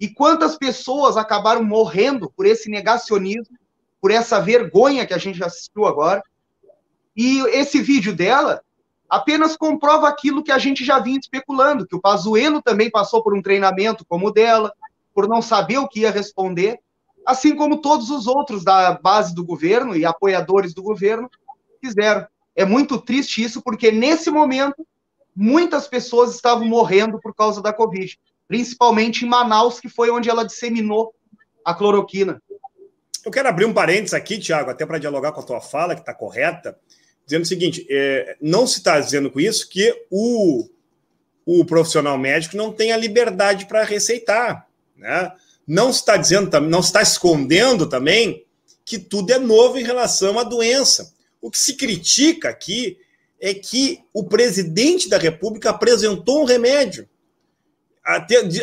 E 0.00 0.08
quantas 0.08 0.56
pessoas 0.56 1.18
acabaram 1.18 1.62
morrendo 1.62 2.32
por 2.34 2.46
esse 2.46 2.70
negacionismo, 2.70 3.58
por 4.00 4.10
essa 4.10 4.40
vergonha 4.40 5.04
que 5.04 5.12
a 5.12 5.18
gente 5.18 5.44
assistiu 5.44 5.84
agora. 5.84 6.22
E 7.14 7.40
esse 7.48 7.82
vídeo 7.82 8.16
dela 8.16 8.63
apenas 9.14 9.56
comprova 9.56 10.08
aquilo 10.08 10.42
que 10.42 10.50
a 10.50 10.58
gente 10.58 10.84
já 10.84 10.98
vinha 10.98 11.20
especulando, 11.20 11.86
que 11.86 11.94
o 11.94 12.00
Pazuello 12.00 12.60
também 12.60 12.90
passou 12.90 13.22
por 13.22 13.32
um 13.32 13.40
treinamento 13.40 14.04
como 14.04 14.26
o 14.26 14.30
dela, 14.32 14.72
por 15.14 15.28
não 15.28 15.40
saber 15.40 15.78
o 15.78 15.86
que 15.86 16.00
ia 16.00 16.10
responder, 16.10 16.80
assim 17.24 17.54
como 17.54 17.80
todos 17.80 18.10
os 18.10 18.26
outros 18.26 18.64
da 18.64 18.94
base 18.94 19.32
do 19.32 19.44
governo 19.44 19.96
e 19.96 20.04
apoiadores 20.04 20.74
do 20.74 20.82
governo 20.82 21.30
fizeram. 21.80 22.26
É 22.56 22.64
muito 22.64 23.00
triste 23.00 23.40
isso, 23.40 23.62
porque 23.62 23.92
nesse 23.92 24.32
momento 24.32 24.84
muitas 25.34 25.86
pessoas 25.86 26.34
estavam 26.34 26.66
morrendo 26.66 27.20
por 27.20 27.32
causa 27.32 27.62
da 27.62 27.72
Covid, 27.72 28.18
principalmente 28.48 29.24
em 29.24 29.28
Manaus, 29.28 29.78
que 29.78 29.88
foi 29.88 30.10
onde 30.10 30.28
ela 30.28 30.44
disseminou 30.44 31.14
a 31.64 31.72
cloroquina. 31.72 32.42
Eu 33.24 33.30
quero 33.30 33.48
abrir 33.48 33.64
um 33.64 33.72
parênteses 33.72 34.12
aqui, 34.12 34.40
Tiago, 34.40 34.70
até 34.70 34.84
para 34.84 34.98
dialogar 34.98 35.30
com 35.30 35.40
a 35.40 35.44
tua 35.44 35.60
fala, 35.60 35.94
que 35.94 36.00
está 36.00 36.12
correta, 36.12 36.76
dizendo 37.26 37.42
o 37.42 37.48
seguinte: 37.48 37.86
é, 37.90 38.36
não 38.40 38.66
se 38.66 38.78
está 38.78 39.00
dizendo 39.00 39.30
com 39.30 39.40
isso 39.40 39.68
que 39.68 39.94
o, 40.10 40.68
o 41.44 41.64
profissional 41.64 42.18
médico 42.18 42.56
não 42.56 42.72
tem 42.72 42.92
a 42.92 42.96
liberdade 42.96 43.66
para 43.66 43.84
receitar. 43.84 44.66
Né? 44.96 45.32
Não 45.66 45.92
se 45.92 46.00
está 46.00 46.16
dizendo, 46.16 46.60
não 46.60 46.82
se 46.82 46.88
está 46.88 47.02
escondendo 47.02 47.88
também 47.88 48.44
que 48.84 48.98
tudo 48.98 49.32
é 49.32 49.38
novo 49.38 49.78
em 49.78 49.84
relação 49.84 50.38
à 50.38 50.44
doença. 50.44 51.14
O 51.40 51.50
que 51.50 51.58
se 51.58 51.74
critica 51.74 52.50
aqui 52.50 52.98
é 53.40 53.52
que 53.52 54.00
o 54.12 54.24
presidente 54.24 55.08
da 55.08 55.18
República 55.18 55.70
apresentou 55.70 56.42
um 56.42 56.44
remédio, 56.44 57.08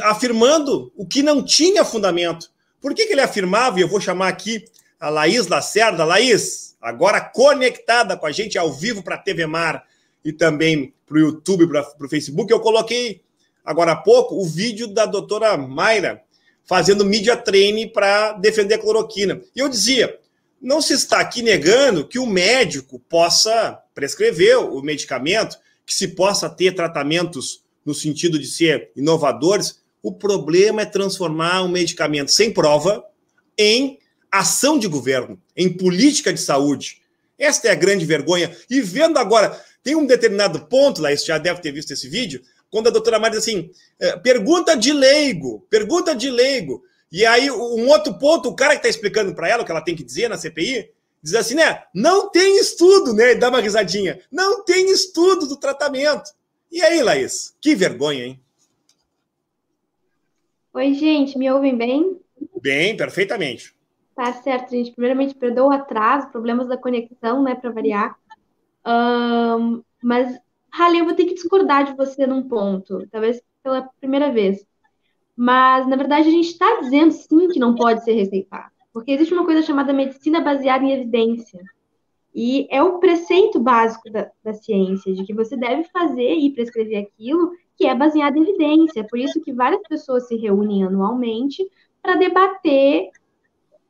afirmando 0.02 0.92
o 0.96 1.06
que 1.06 1.22
não 1.22 1.44
tinha 1.44 1.86
fundamento. 1.86 2.52
Por 2.80 2.94
que, 2.96 3.06
que 3.06 3.14
ele 3.14 3.22
afirmava, 3.22 3.80
e 3.80 3.84
eu 3.84 3.88
vou 3.88 4.02
chamar 4.02 4.28
aqui 4.28 4.66
a 5.02 5.10
Laís 5.10 5.48
Lacerda, 5.48 6.06
Laís, 6.06 6.76
agora 6.80 7.20
conectada 7.20 8.16
com 8.16 8.28
a 8.28 8.32
gente 8.32 8.56
ao 8.56 8.72
vivo 8.72 9.02
para 9.02 9.16
a 9.16 9.18
TV 9.18 9.48
Mar 9.48 9.84
e 10.24 10.32
também 10.32 10.94
para 11.08 11.18
o 11.18 11.20
YouTube, 11.20 11.68
para 11.68 12.06
o 12.06 12.08
Facebook, 12.08 12.54
eu 12.54 12.60
coloquei 12.60 13.22
agora 13.66 13.94
há 13.94 13.96
pouco 13.96 14.36
o 14.36 14.46
vídeo 14.46 14.88
da 14.88 15.08
doutora 15.08 15.58
Mayra 15.58 16.22
fazendo 16.64 17.04
media 17.04 17.36
training 17.36 17.88
para 17.88 18.34
defender 18.34 18.76
a 18.76 18.78
cloroquina. 18.78 19.42
E 19.56 19.60
eu 19.60 19.68
dizia, 19.68 20.20
não 20.62 20.80
se 20.80 20.94
está 20.94 21.20
aqui 21.20 21.42
negando 21.42 22.08
que 22.08 22.20
o 22.20 22.28
médico 22.28 23.00
possa 23.10 23.82
prescrever 23.96 24.60
o 24.60 24.84
medicamento, 24.84 25.58
que 25.84 25.96
se 25.96 26.10
possa 26.10 26.48
ter 26.48 26.76
tratamentos 26.76 27.64
no 27.84 27.96
sentido 27.96 28.38
de 28.38 28.46
ser 28.46 28.92
inovadores. 28.96 29.82
O 30.04 30.12
problema 30.12 30.84
é 30.84 30.86
transformar 30.86 31.64
um 31.64 31.70
medicamento 31.70 32.32
sem 32.32 32.54
prova 32.54 33.04
em 33.58 34.00
ação 34.32 34.80
de 34.80 34.88
governo, 34.88 35.40
em 35.56 35.72
política 35.72 36.32
de 36.32 36.40
saúde. 36.40 37.02
Esta 37.38 37.68
é 37.68 37.72
a 37.72 37.76
grande 37.76 38.06
vergonha. 38.06 38.56
E 38.70 38.80
vendo 38.82 39.18
agora, 39.18 39.60
tem 39.84 39.96
um 39.96 40.06
determinado 40.06 40.68
ponto, 40.68 41.02
lá, 41.02 41.10
você 41.10 41.26
já 41.26 41.38
deve 41.38 41.60
ter 41.60 41.72
visto 41.72 41.92
esse 41.92 42.08
vídeo, 42.08 42.42
quando 42.70 42.88
a 42.88 42.92
doutora 42.92 43.20
Maria 43.20 43.38
diz 43.38 43.48
assim: 43.48 43.70
é, 44.00 44.16
pergunta 44.18 44.76
de 44.76 44.94
leigo, 44.94 45.66
pergunta 45.70 46.16
de 46.16 46.30
leigo. 46.30 46.84
E 47.12 47.26
aí, 47.26 47.52
um 47.52 47.90
outro 47.90 48.18
ponto, 48.18 48.48
o 48.48 48.56
cara 48.56 48.72
que 48.72 48.78
está 48.78 48.88
explicando 48.88 49.36
para 49.36 49.50
ela 49.50 49.64
o 49.64 49.66
que 49.66 49.72
ela 49.72 49.84
tem 49.84 49.96
que 49.96 50.04
dizer 50.04 50.30
na 50.30 50.38
CPI, 50.38 50.90
diz 51.22 51.36
assim, 51.36 51.56
né? 51.56 51.84
Não 51.94 52.30
tem 52.30 52.58
estudo, 52.58 53.14
né? 53.14 53.34
E 53.34 53.36
dá 53.36 53.50
uma 53.50 53.60
risadinha. 53.60 54.22
Não 54.32 54.64
tem 54.64 54.90
estudo 54.90 55.46
do 55.46 55.58
tratamento. 55.58 56.32
E 56.72 56.82
aí, 56.82 57.04
Laís? 57.04 57.54
Que 57.60 57.76
vergonha, 57.76 58.24
hein? 58.24 58.40
Oi, 60.74 60.94
gente, 60.94 61.38
me 61.38 61.52
ouvem 61.52 61.76
bem? 61.76 62.18
Bem, 62.62 62.96
perfeitamente. 62.96 63.76
Tá 64.22 64.34
certo, 64.34 64.70
gente. 64.70 64.92
Primeiramente, 64.92 65.34
perdoa 65.34 65.70
o 65.70 65.72
atraso, 65.72 66.30
problemas 66.30 66.68
da 66.68 66.78
conexão, 66.78 67.42
né, 67.42 67.56
para 67.56 67.72
variar. 67.72 68.16
Um, 68.86 69.82
mas, 70.00 70.40
Rally, 70.72 71.00
eu 71.00 71.06
vou 71.06 71.16
ter 71.16 71.26
que 71.26 71.34
discordar 71.34 71.86
de 71.86 71.96
você 71.96 72.28
num 72.28 72.48
ponto, 72.48 73.08
talvez 73.12 73.42
pela 73.64 73.90
primeira 74.00 74.32
vez. 74.32 74.64
Mas, 75.36 75.88
na 75.88 75.96
verdade, 75.96 76.28
a 76.28 76.32
gente 76.32 76.50
está 76.50 76.82
dizendo 76.82 77.10
sim 77.10 77.48
que 77.48 77.58
não 77.58 77.74
pode 77.74 78.04
ser 78.04 78.14
receitado. 78.14 78.70
Porque 78.94 79.12
existe 79.12 79.34
uma 79.34 79.44
coisa 79.44 79.64
chamada 79.64 79.92
medicina 79.92 80.40
baseada 80.40 80.86
em 80.86 80.92
evidência. 80.92 81.60
E 82.32 82.68
é 82.70 82.84
o 82.84 83.00
preceito 83.00 83.60
básico 83.60 84.08
da, 84.12 84.30
da 84.44 84.54
ciência, 84.54 85.16
de 85.16 85.24
que 85.24 85.34
você 85.34 85.58
deve 85.58 85.86
fazer 85.86 86.36
e 86.36 86.54
prescrever 86.54 87.08
aquilo 87.08 87.54
que 87.76 87.88
é 87.88 87.96
baseado 87.96 88.38
em 88.38 88.44
evidência. 88.44 89.04
Por 89.04 89.18
isso 89.18 89.42
que 89.42 89.52
várias 89.52 89.82
pessoas 89.90 90.28
se 90.28 90.36
reúnem 90.36 90.84
anualmente 90.84 91.68
para 92.04 92.18
debater 92.18 93.10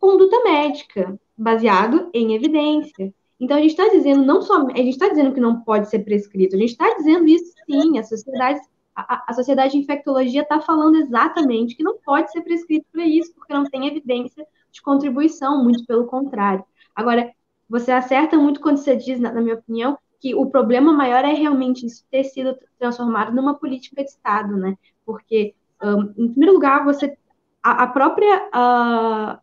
conduta 0.01 0.43
médica, 0.43 1.17
baseado 1.37 2.09
em 2.13 2.33
evidência. 2.33 3.13
Então 3.39 3.55
a 3.55 3.61
gente 3.61 3.71
está 3.71 3.87
dizendo 3.87 4.25
não 4.25 4.41
só 4.41 4.67
a 4.67 4.77
gente 4.77 4.89
está 4.89 5.07
dizendo 5.07 5.33
que 5.33 5.39
não 5.39 5.61
pode 5.61 5.89
ser 5.89 5.99
prescrito, 5.99 6.55
a 6.55 6.59
gente 6.59 6.71
está 6.71 6.93
dizendo 6.95 7.27
isso 7.27 7.53
sim, 7.65 7.97
a 7.99 8.03
sociedade 8.03 8.59
a, 8.95 9.23
a 9.27 9.33
sociedade 9.33 9.71
de 9.71 9.79
infectologia 9.79 10.41
está 10.41 10.59
falando 10.59 10.97
exatamente 10.97 11.75
que 11.75 11.83
não 11.83 11.97
pode 11.97 12.31
ser 12.31 12.41
prescrito 12.41 12.85
para 12.91 13.05
isso, 13.05 13.33
porque 13.33 13.53
não 13.53 13.63
tem 13.63 13.87
evidência 13.87 14.45
de 14.71 14.81
contribuição, 14.81 15.63
muito 15.63 15.85
pelo 15.85 16.05
contrário. 16.07 16.63
Agora, 16.93 17.31
você 17.69 17.91
acerta 17.91 18.37
muito 18.37 18.59
quando 18.59 18.77
você 18.77 18.95
diz, 18.95 19.17
na, 19.19 19.31
na 19.31 19.41
minha 19.41 19.55
opinião, 19.55 19.97
que 20.19 20.35
o 20.35 20.45
problema 20.47 20.91
maior 20.91 21.23
é 21.23 21.33
realmente 21.33 21.85
isso 21.85 22.05
ter 22.11 22.25
sido 22.25 22.55
transformado 22.77 23.33
numa 23.33 23.55
política 23.55 24.03
de 24.03 24.09
Estado, 24.09 24.57
né? 24.57 24.77
Porque, 25.05 25.55
um, 25.81 26.13
em 26.17 26.27
primeiro 26.29 26.53
lugar, 26.53 26.83
você 26.83 27.17
a, 27.63 27.83
a 27.83 27.87
própria 27.87 28.47
uh, 28.47 29.39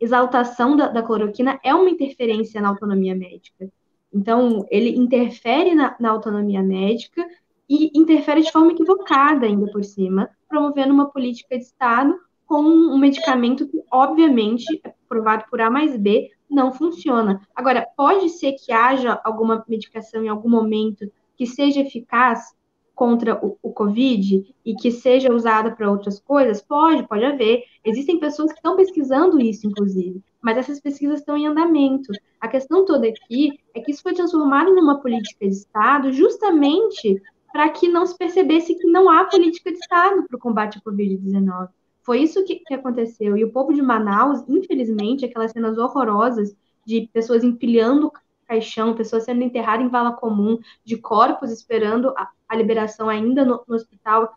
exaltação 0.00 0.76
da, 0.76 0.88
da, 0.88 1.02
cloroquina 1.02 1.58
é 1.64 1.74
uma 1.74 1.90
interferência 1.90 2.60
na 2.60 2.68
autonomia 2.68 3.14
médica. 3.14 3.70
Então, 4.12 4.66
ele 4.70 4.90
interfere 4.96 5.74
na, 5.74 5.96
na 5.98 6.10
autonomia 6.10 6.62
médica 6.62 7.26
e 7.68 7.90
interfere 7.94 8.42
de 8.42 8.52
forma 8.52 8.72
equivocada, 8.72 9.46
ainda 9.46 9.70
por 9.72 9.82
cima, 9.82 10.28
promovendo 10.48 10.92
uma 10.92 11.10
política 11.10 11.56
de 11.56 11.64
Estado 11.64 12.14
com 12.46 12.60
um 12.60 12.98
medicamento 12.98 13.66
que, 13.66 13.82
obviamente, 13.90 14.80
é 14.84 14.92
provado 15.08 15.44
por 15.50 15.60
A 15.60 15.70
mais 15.70 15.96
B, 15.96 16.30
não 16.50 16.70
funciona. 16.70 17.40
Agora, 17.54 17.86
pode 17.96 18.28
ser 18.28 18.52
que 18.52 18.70
haja 18.72 19.18
alguma 19.24 19.64
medicação 19.66 20.22
em 20.22 20.28
algum 20.28 20.50
momento 20.50 21.10
que 21.34 21.46
seja 21.46 21.80
eficaz 21.80 22.54
contra 22.94 23.38
o, 23.44 23.58
o 23.62 23.72
Covid 23.72 24.54
e 24.64 24.74
que 24.74 24.90
seja 24.90 25.32
usada 25.32 25.70
para 25.70 25.90
outras 25.90 26.20
coisas? 26.20 26.62
Pode, 26.62 27.06
pode 27.08 27.24
haver. 27.24 27.64
Existem 27.84 28.18
pessoas 28.18 28.52
que 28.52 28.58
estão 28.58 28.76
pesquisando 28.76 29.40
isso, 29.40 29.66
inclusive, 29.66 30.22
mas 30.40 30.58
essas 30.58 30.80
pesquisas 30.80 31.20
estão 31.20 31.36
em 31.36 31.46
andamento. 31.46 32.12
A 32.40 32.48
questão 32.48 32.84
toda 32.84 33.08
aqui 33.08 33.58
é 33.74 33.80
que 33.80 33.90
isso 33.90 34.02
foi 34.02 34.14
transformado 34.14 34.74
numa 34.74 35.00
política 35.00 35.46
de 35.46 35.54
Estado 35.54 36.12
justamente 36.12 37.20
para 37.52 37.68
que 37.68 37.88
não 37.88 38.06
se 38.06 38.16
percebesse 38.16 38.74
que 38.74 38.86
não 38.86 39.10
há 39.10 39.24
política 39.26 39.70
de 39.70 39.78
Estado 39.78 40.24
para 40.26 40.36
o 40.36 40.40
combate 40.40 40.78
à 40.78 40.80
Covid-19. 40.80 41.68
Foi 42.02 42.18
isso 42.20 42.44
que, 42.44 42.56
que, 42.56 42.74
aconteceu. 42.74 43.36
E 43.36 43.44
o 43.44 43.52
povo 43.52 43.72
de 43.72 43.82
Manaus, 43.82 44.42
infelizmente, 44.48 45.24
aquelas 45.24 45.52
cenas 45.52 45.78
horrorosas 45.78 46.56
de 46.84 47.08
pessoas 47.12 47.44
empilhando 47.44 48.10
caixão, 48.52 48.94
pessoas 48.94 49.24
sendo 49.24 49.42
enterradas 49.42 49.86
em 49.86 49.88
vala 49.88 50.12
comum, 50.12 50.58
de 50.84 50.98
corpos 50.98 51.50
esperando 51.50 52.10
a, 52.10 52.28
a 52.46 52.54
liberação 52.54 53.08
ainda 53.08 53.44
no, 53.44 53.62
no, 53.66 53.74
hospital, 53.74 54.34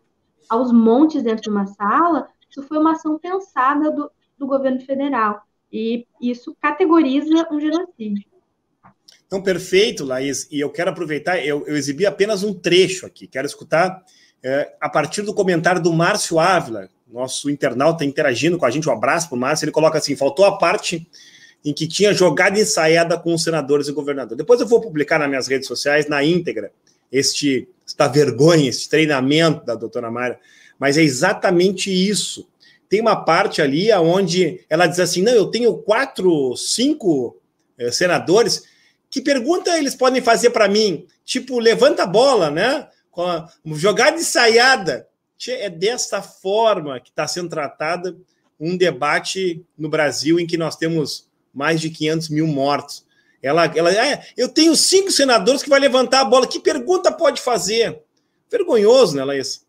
aos 0.48 0.72
montes 0.72 1.22
dentro 1.22 1.42
de 1.42 1.50
uma 1.50 1.66
sala, 1.66 2.28
isso 2.48 2.62
foi 2.62 2.78
uma 2.78 2.92
ação 2.92 3.18
pensada 3.18 3.90
do, 3.90 4.10
do 4.38 4.46
governo 4.46 4.80
federal. 4.80 5.42
E 5.70 6.06
isso 6.22 6.56
categoriza 6.60 7.46
um 7.50 7.60
genocídio. 7.60 8.24
Então, 9.26 9.42
perfeito, 9.42 10.04
Laís. 10.04 10.48
E 10.50 10.60
eu 10.60 10.70
quero 10.70 10.90
aproveitar, 10.90 11.44
eu, 11.44 11.66
eu 11.66 11.76
exibi 11.76 12.06
apenas 12.06 12.42
um 12.42 12.54
trecho 12.54 13.04
aqui. 13.04 13.26
Quero 13.26 13.46
escutar 13.46 14.02
é, 14.42 14.74
a 14.80 14.88
partir 14.88 15.22
do 15.22 15.34
comentário 15.34 15.82
do 15.82 15.92
Márcio 15.92 16.38
Ávila, 16.38 16.88
nosso 17.06 17.50
internauta 17.50 18.04
interagindo 18.04 18.56
com 18.56 18.64
a 18.64 18.70
gente. 18.70 18.88
Um 18.88 18.92
abraço 18.92 19.28
para 19.28 19.36
o 19.36 19.40
Márcio. 19.40 19.64
Ele 19.64 19.72
coloca 19.72 19.98
assim: 19.98 20.14
faltou 20.14 20.44
a 20.44 20.56
parte 20.56 21.06
em 21.64 21.72
que 21.72 21.86
tinha 21.86 22.12
jogada 22.12 22.58
ensaiada 22.58 23.18
com 23.18 23.34
os 23.34 23.42
senadores 23.42 23.88
e 23.88 23.92
governador. 23.92 24.36
Depois 24.36 24.60
eu 24.60 24.66
vou 24.66 24.80
publicar 24.80 25.18
nas 25.18 25.28
minhas 25.28 25.46
redes 25.48 25.66
sociais, 25.66 26.08
na 26.08 26.22
íntegra, 26.22 26.70
este, 27.10 27.68
esta 27.86 28.06
vergonha, 28.08 28.68
este 28.68 28.88
treinamento 28.88 29.64
da 29.64 29.74
doutora 29.74 30.10
Mayra. 30.10 30.38
Mas 30.78 30.96
é 30.96 31.02
exatamente 31.02 31.90
isso. 31.90 32.48
Tem 32.88 33.00
uma 33.00 33.16
parte 33.16 33.60
ali 33.60 33.92
onde 33.92 34.64
ela 34.68 34.86
diz 34.86 35.00
assim: 35.00 35.22
não, 35.22 35.32
eu 35.32 35.46
tenho 35.46 35.76
quatro, 35.78 36.56
cinco 36.56 37.36
eh, 37.78 37.90
senadores 37.90 38.64
que 39.10 39.20
pergunta 39.20 39.76
eles 39.78 39.94
podem 39.94 40.20
fazer 40.20 40.50
para 40.50 40.68
mim? 40.68 41.06
Tipo, 41.24 41.58
levanta 41.58 42.02
a 42.02 42.06
bola, 42.06 42.50
né? 42.50 42.88
Jogada 43.64 44.18
ensaiada. 44.18 45.08
É 45.48 45.68
dessa 45.68 46.22
forma 46.22 47.00
que 47.00 47.10
está 47.10 47.26
sendo 47.26 47.48
tratada 47.48 48.16
um 48.58 48.76
debate 48.76 49.64
no 49.76 49.88
Brasil 49.88 50.40
em 50.40 50.46
que 50.46 50.56
nós 50.56 50.76
temos 50.76 51.25
mais 51.56 51.80
de 51.80 51.88
500 51.88 52.28
mil 52.28 52.46
mortos. 52.46 53.06
Ela, 53.42 53.64
ela 53.74 53.90
é, 53.90 54.22
eu 54.36 54.48
tenho 54.48 54.76
cinco 54.76 55.10
senadores 55.10 55.62
que 55.62 55.70
vai 55.70 55.80
levantar 55.80 56.20
a 56.20 56.24
bola. 56.24 56.46
Que 56.46 56.60
pergunta 56.60 57.10
pode 57.10 57.40
fazer? 57.40 58.02
Vergonhoso, 58.50 59.16
né, 59.16 59.24
Laís? 59.24 59.66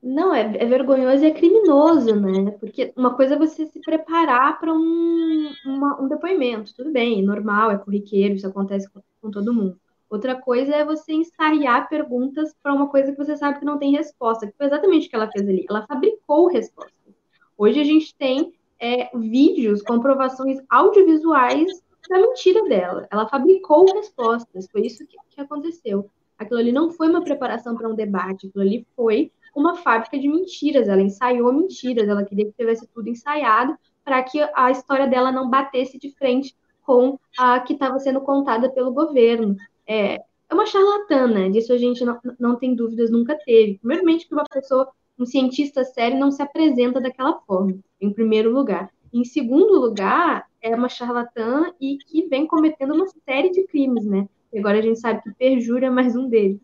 Não, 0.00 0.34
é, 0.34 0.40
é, 0.40 0.66
vergonhoso 0.66 1.24
e 1.24 1.28
é 1.28 1.30
criminoso, 1.30 2.14
né? 2.16 2.52
Porque 2.52 2.92
uma 2.96 3.14
coisa 3.14 3.34
é 3.34 3.38
você 3.38 3.66
se 3.66 3.80
preparar 3.80 4.60
para 4.60 4.72
um, 4.72 5.52
um 6.00 6.08
depoimento, 6.08 6.74
tudo 6.74 6.90
bem, 6.90 7.22
normal, 7.22 7.70
é 7.70 7.78
corriqueiro, 7.78 8.34
isso 8.34 8.46
acontece 8.46 8.90
com, 8.90 9.00
com, 9.20 9.30
todo 9.30 9.54
mundo. 9.54 9.78
Outra 10.10 10.34
coisa 10.34 10.74
é 10.74 10.84
você 10.84 11.12
ensaiar 11.12 11.88
perguntas 11.88 12.52
para 12.60 12.74
uma 12.74 12.88
coisa 12.88 13.12
que 13.12 13.18
você 13.18 13.36
sabe 13.36 13.60
que 13.60 13.64
não 13.64 13.78
tem 13.78 13.92
resposta, 13.92 14.46
que 14.46 14.56
foi 14.56 14.66
exatamente 14.66 15.06
o 15.06 15.10
que 15.10 15.16
ela 15.16 15.30
fez 15.30 15.48
ali. 15.48 15.64
Ela 15.70 15.86
fabricou 15.86 16.48
respostas. 16.48 17.14
Hoje 17.56 17.80
a 17.80 17.84
gente 17.84 18.14
tem 18.16 18.52
é, 18.82 19.16
vídeos, 19.16 19.80
comprovações 19.80 20.58
audiovisuais 20.68 21.70
da 22.10 22.18
mentira 22.18 22.64
dela. 22.64 23.06
Ela 23.10 23.28
fabricou 23.28 23.86
respostas. 23.94 24.68
Foi 24.70 24.84
isso 24.84 25.06
que, 25.06 25.16
que 25.30 25.40
aconteceu. 25.40 26.10
Aquilo 26.36 26.58
ali 26.58 26.72
não 26.72 26.90
foi 26.90 27.08
uma 27.08 27.22
preparação 27.22 27.76
para 27.76 27.88
um 27.88 27.94
debate, 27.94 28.48
aquilo 28.48 28.64
ali 28.64 28.86
foi 28.96 29.30
uma 29.54 29.76
fábrica 29.76 30.18
de 30.18 30.28
mentiras. 30.28 30.88
Ela 30.88 31.00
ensaiou 31.00 31.52
mentiras, 31.52 32.08
ela 32.08 32.24
queria 32.24 32.46
que 32.46 32.52
tivesse 32.52 32.86
tudo 32.88 33.08
ensaiado 33.08 33.78
para 34.04 34.20
que 34.24 34.40
a 34.54 34.70
história 34.72 35.06
dela 35.06 35.30
não 35.30 35.48
batesse 35.48 35.96
de 35.96 36.10
frente 36.10 36.56
com 36.82 37.16
a 37.38 37.60
que 37.60 37.74
estava 37.74 38.00
sendo 38.00 38.20
contada 38.20 38.68
pelo 38.68 38.92
governo 38.92 39.54
é, 39.86 40.16
é 40.16 40.54
uma 40.54 40.66
charlatana, 40.66 41.48
disso 41.50 41.72
a 41.72 41.78
gente 41.78 42.04
não, 42.04 42.20
não 42.38 42.56
tem 42.56 42.74
dúvidas, 42.74 43.10
nunca 43.10 43.38
teve. 43.44 43.78
Primeiramente, 43.78 44.26
que 44.26 44.34
uma 44.34 44.44
pessoa, 44.44 44.88
um 45.18 45.26
cientista 45.26 45.84
sério, 45.84 46.18
não 46.18 46.30
se 46.30 46.42
apresenta 46.42 47.00
daquela 47.00 47.40
forma, 47.40 47.78
em 48.00 48.12
primeiro 48.12 48.52
lugar. 48.52 48.90
Em 49.12 49.24
segundo 49.24 49.78
lugar, 49.78 50.46
é 50.60 50.74
uma 50.74 50.88
charlatã 50.88 51.72
e 51.80 51.98
que 51.98 52.26
vem 52.28 52.46
cometendo 52.46 52.94
uma 52.94 53.06
série 53.24 53.50
de 53.50 53.64
crimes, 53.64 54.04
né? 54.04 54.26
E 54.52 54.58
agora 54.58 54.78
a 54.78 54.82
gente 54.82 55.00
sabe 55.00 55.22
que 55.22 55.32
perjura 55.34 55.86
é 55.86 55.90
mais 55.90 56.16
um 56.16 56.28
deles. 56.28 56.60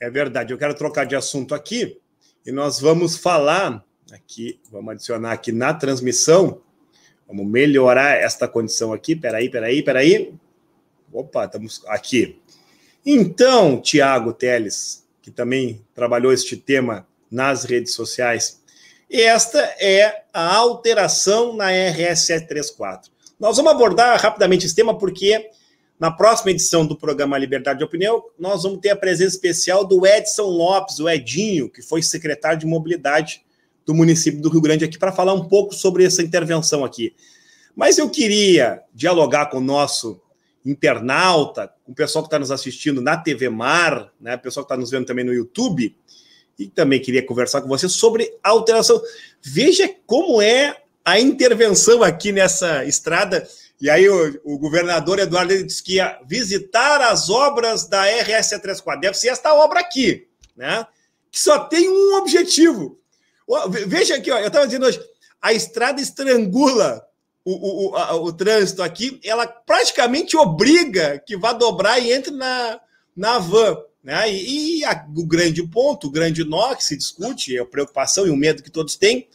É 0.00 0.08
verdade. 0.08 0.52
Eu 0.52 0.58
quero 0.58 0.74
trocar 0.74 1.04
de 1.04 1.16
assunto 1.16 1.54
aqui 1.54 2.00
e 2.46 2.52
nós 2.52 2.80
vamos 2.80 3.16
falar 3.16 3.84
aqui, 4.12 4.58
vamos 4.70 4.92
adicionar 4.92 5.32
aqui 5.32 5.52
na 5.52 5.74
transmissão, 5.74 6.62
vamos 7.26 7.46
melhorar 7.46 8.16
esta 8.16 8.48
condição 8.48 8.92
aqui. 8.92 9.14
Peraí, 9.14 9.50
peraí, 9.50 9.82
peraí. 9.82 10.34
Opa, 11.12 11.44
estamos 11.44 11.84
aqui. 11.86 12.40
Então, 13.04 13.80
Tiago 13.80 14.32
Teles, 14.32 14.99
que 15.30 15.36
também 15.36 15.80
trabalhou 15.94 16.32
este 16.32 16.56
tema 16.56 17.06
nas 17.30 17.64
redes 17.64 17.94
sociais, 17.94 18.60
esta 19.10 19.58
é 19.80 20.24
a 20.32 20.56
alteração 20.56 21.56
na 21.56 21.70
RS 21.70 22.26
734. 22.26 23.10
Nós 23.38 23.56
vamos 23.56 23.72
abordar 23.72 24.20
rapidamente 24.20 24.66
esse 24.66 24.74
tema 24.74 24.96
porque 24.96 25.50
na 25.98 26.10
próxima 26.10 26.50
edição 26.50 26.86
do 26.86 26.96
programa 26.96 27.36
Liberdade 27.36 27.78
de 27.78 27.84
Opinião, 27.84 28.24
nós 28.38 28.62
vamos 28.62 28.80
ter 28.80 28.90
a 28.90 28.96
presença 28.96 29.34
especial 29.34 29.84
do 29.84 30.06
Edson 30.06 30.44
Lopes, 30.44 30.98
o 30.98 31.08
Edinho, 31.08 31.68
que 31.68 31.82
foi 31.82 32.02
secretário 32.02 32.58
de 32.58 32.66
Mobilidade 32.66 33.42
do 33.84 33.94
município 33.94 34.40
do 34.40 34.48
Rio 34.48 34.60
Grande 34.60 34.84
aqui 34.84 34.98
para 34.98 35.12
falar 35.12 35.34
um 35.34 35.46
pouco 35.46 35.74
sobre 35.74 36.04
essa 36.04 36.22
intervenção 36.22 36.84
aqui. 36.84 37.14
Mas 37.76 37.98
eu 37.98 38.08
queria 38.08 38.82
dialogar 38.94 39.46
com 39.46 39.58
o 39.58 39.62
nosso 39.62 40.20
internauta, 40.64 41.72
o 41.86 41.94
pessoal 41.94 42.22
que 42.22 42.28
está 42.28 42.38
nos 42.38 42.50
assistindo 42.50 43.00
na 43.00 43.16
TV 43.16 43.48
Mar, 43.48 44.12
né, 44.20 44.36
o 44.36 44.38
pessoal 44.38 44.64
que 44.64 44.72
está 44.72 44.80
nos 44.80 44.90
vendo 44.90 45.06
também 45.06 45.24
no 45.24 45.32
YouTube, 45.32 45.96
e 46.58 46.66
também 46.66 47.00
queria 47.00 47.24
conversar 47.24 47.62
com 47.62 47.68
você 47.68 47.88
sobre 47.88 48.30
alteração. 48.42 49.00
Veja 49.42 49.88
como 50.06 50.42
é 50.42 50.76
a 51.02 51.18
intervenção 51.18 52.02
aqui 52.02 52.32
nessa 52.32 52.84
estrada. 52.84 53.48
E 53.80 53.88
aí 53.88 54.06
o, 54.06 54.40
o 54.44 54.58
governador 54.58 55.18
Eduardo 55.18 55.64
disse 55.64 55.82
que 55.82 55.94
ia 55.94 56.20
visitar 56.26 57.00
as 57.00 57.30
obras 57.30 57.88
da 57.88 58.04
RS 58.04 58.50
34. 58.50 59.00
Deve 59.00 59.16
ser 59.16 59.28
esta 59.28 59.54
obra 59.54 59.80
aqui, 59.80 60.28
né? 60.54 60.86
Que 61.30 61.40
só 61.40 61.60
tem 61.60 61.88
um 61.88 62.16
objetivo. 62.16 62.98
Veja 63.86 64.16
aqui, 64.16 64.30
ó, 64.30 64.38
eu 64.38 64.48
estava 64.48 64.66
dizendo 64.66 64.84
hoje, 64.84 65.00
a 65.40 65.52
estrada 65.52 66.00
estrangula 66.00 67.02
o, 67.52 67.90
o, 67.90 67.96
a, 67.96 68.14
o 68.16 68.32
trânsito 68.32 68.82
aqui, 68.82 69.20
ela 69.24 69.46
praticamente 69.46 70.36
obriga 70.36 71.22
que 71.26 71.36
vá 71.36 71.52
dobrar 71.52 71.98
e 71.98 72.12
entre 72.12 72.30
na, 72.30 72.80
na 73.16 73.38
van. 73.38 73.78
Né? 74.02 74.32
E, 74.32 74.78
e 74.78 74.84
a, 74.84 75.06
o 75.16 75.26
grande 75.26 75.62
ponto, 75.66 76.06
o 76.06 76.10
grande 76.10 76.44
nó 76.44 76.74
que 76.74 76.84
se 76.84 76.96
discute, 76.96 77.58
a 77.58 77.64
preocupação 77.64 78.26
e 78.26 78.30
o 78.30 78.36
medo 78.36 78.62
que 78.62 78.70
todos 78.70 78.96
têm, 78.96 79.28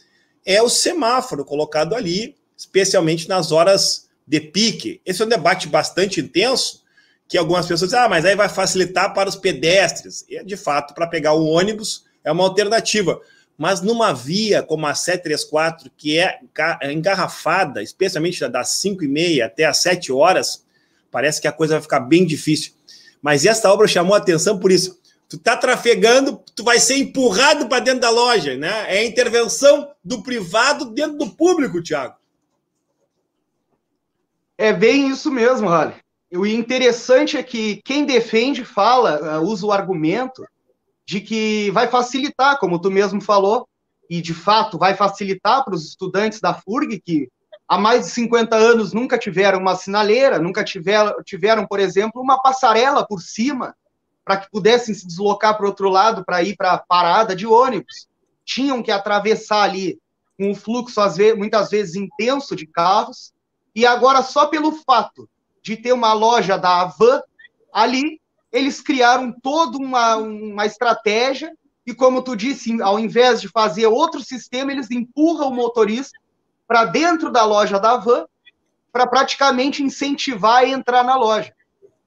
é 0.44 0.62
o 0.62 0.68
semáforo 0.68 1.44
colocado 1.44 1.94
ali, 1.94 2.36
especialmente 2.56 3.28
nas 3.28 3.52
horas 3.52 4.08
de 4.26 4.40
pique. 4.40 5.00
Esse 5.04 5.22
é 5.22 5.24
um 5.24 5.28
debate 5.28 5.68
bastante 5.68 6.20
intenso, 6.20 6.84
que 7.28 7.36
algumas 7.36 7.66
pessoas 7.66 7.90
dizem, 7.90 8.04
ah, 8.04 8.08
mas 8.08 8.24
aí 8.24 8.36
vai 8.36 8.48
facilitar 8.48 9.12
para 9.12 9.28
os 9.28 9.36
pedestres. 9.36 10.24
E, 10.28 10.42
de 10.44 10.56
fato, 10.56 10.94
para 10.94 11.06
pegar 11.06 11.32
o 11.32 11.46
ônibus 11.46 12.04
é 12.24 12.30
uma 12.30 12.44
alternativa 12.44 13.20
mas 13.56 13.80
numa 13.80 14.12
via 14.12 14.62
como 14.62 14.86
a 14.86 14.94
734, 14.94 15.90
que 15.96 16.18
é, 16.18 16.40
é 16.82 16.92
engarrafada, 16.92 17.82
especialmente 17.82 18.46
das 18.48 18.68
5 18.70 19.04
e 19.04 19.08
meia 19.08 19.46
até 19.46 19.64
as 19.64 19.78
7 19.78 20.12
horas, 20.12 20.64
parece 21.10 21.40
que 21.40 21.48
a 21.48 21.52
coisa 21.52 21.74
vai 21.74 21.82
ficar 21.82 22.00
bem 22.00 22.26
difícil. 22.26 22.72
Mas 23.22 23.46
essa 23.46 23.72
obra 23.72 23.88
chamou 23.88 24.14
a 24.14 24.18
atenção 24.18 24.58
por 24.58 24.70
isso. 24.70 25.00
Tu 25.28 25.38
tá 25.38 25.56
trafegando, 25.56 26.40
tu 26.54 26.62
vai 26.62 26.78
ser 26.78 26.96
empurrado 26.96 27.66
para 27.66 27.80
dentro 27.80 28.00
da 28.00 28.10
loja, 28.10 28.56
né? 28.56 28.94
É 28.94 28.98
a 28.98 29.04
intervenção 29.04 29.90
do 30.04 30.22
privado 30.22 30.84
dentro 30.90 31.18
do 31.18 31.30
público, 31.30 31.82
Tiago. 31.82 32.14
É 34.56 34.72
bem 34.72 35.08
isso 35.08 35.30
mesmo, 35.30 35.68
Rale. 35.68 35.94
O 36.32 36.46
interessante 36.46 37.36
é 37.36 37.42
que 37.42 37.80
quem 37.84 38.04
defende 38.04 38.64
fala, 38.64 39.40
usa 39.40 39.66
o 39.66 39.72
argumento 39.72 40.46
de 41.06 41.20
que 41.20 41.70
vai 41.70 41.86
facilitar, 41.86 42.58
como 42.58 42.80
tu 42.80 42.90
mesmo 42.90 43.20
falou, 43.20 43.68
e 44.10 44.20
de 44.20 44.34
fato 44.34 44.78
vai 44.78 44.94
facilitar 44.94 45.64
para 45.64 45.74
os 45.74 45.86
estudantes 45.86 46.40
da 46.40 46.52
FURG, 46.52 47.00
que 47.00 47.28
há 47.68 47.78
mais 47.78 48.06
de 48.06 48.12
50 48.12 48.56
anos 48.56 48.92
nunca 48.92 49.18
tiveram 49.18 49.60
uma 49.60 49.76
sinaleira, 49.76 50.38
nunca 50.38 50.64
tiveram, 50.64 51.14
tiveram 51.24 51.66
por 51.66 51.80
exemplo, 51.80 52.20
uma 52.20 52.40
passarela 52.40 53.06
por 53.06 53.20
cima, 53.20 53.74
para 54.24 54.38
que 54.38 54.50
pudessem 54.50 54.92
se 54.92 55.06
deslocar 55.06 55.56
para 55.56 55.64
o 55.64 55.68
outro 55.68 55.88
lado 55.88 56.24
para 56.24 56.42
ir 56.42 56.56
para 56.56 56.72
a 56.72 56.78
parada 56.78 57.34
de 57.34 57.46
ônibus. 57.46 58.08
Tinham 58.44 58.82
que 58.82 58.90
atravessar 58.90 59.62
ali 59.62 60.00
um 60.38 60.54
fluxo, 60.54 61.00
vezes, 61.10 61.38
muitas 61.38 61.70
vezes, 61.70 61.94
intenso 61.94 62.56
de 62.56 62.66
carros, 62.66 63.32
e 63.74 63.86
agora, 63.86 64.22
só 64.22 64.46
pelo 64.46 64.72
fato 64.72 65.28
de 65.62 65.76
ter 65.76 65.92
uma 65.92 66.12
loja 66.12 66.56
da 66.56 66.82
Avan 66.82 67.20
ali, 67.72 68.20
eles 68.52 68.80
criaram 68.80 69.32
toda 69.42 69.78
uma, 69.78 70.16
uma 70.16 70.66
estratégia 70.66 71.52
e, 71.86 71.94
como 71.94 72.22
tu 72.22 72.34
disse, 72.34 72.80
ao 72.82 72.98
invés 72.98 73.40
de 73.40 73.48
fazer 73.48 73.86
outro 73.86 74.20
sistema, 74.20 74.72
eles 74.72 74.90
empurram 74.90 75.48
o 75.48 75.54
motorista 75.54 76.18
para 76.66 76.84
dentro 76.84 77.30
da 77.30 77.44
loja 77.44 77.78
da 77.78 77.96
van 77.96 78.26
para 78.92 79.06
praticamente 79.06 79.82
incentivar 79.82 80.62
a 80.62 80.68
entrar 80.68 81.04
na 81.04 81.16
loja. 81.16 81.54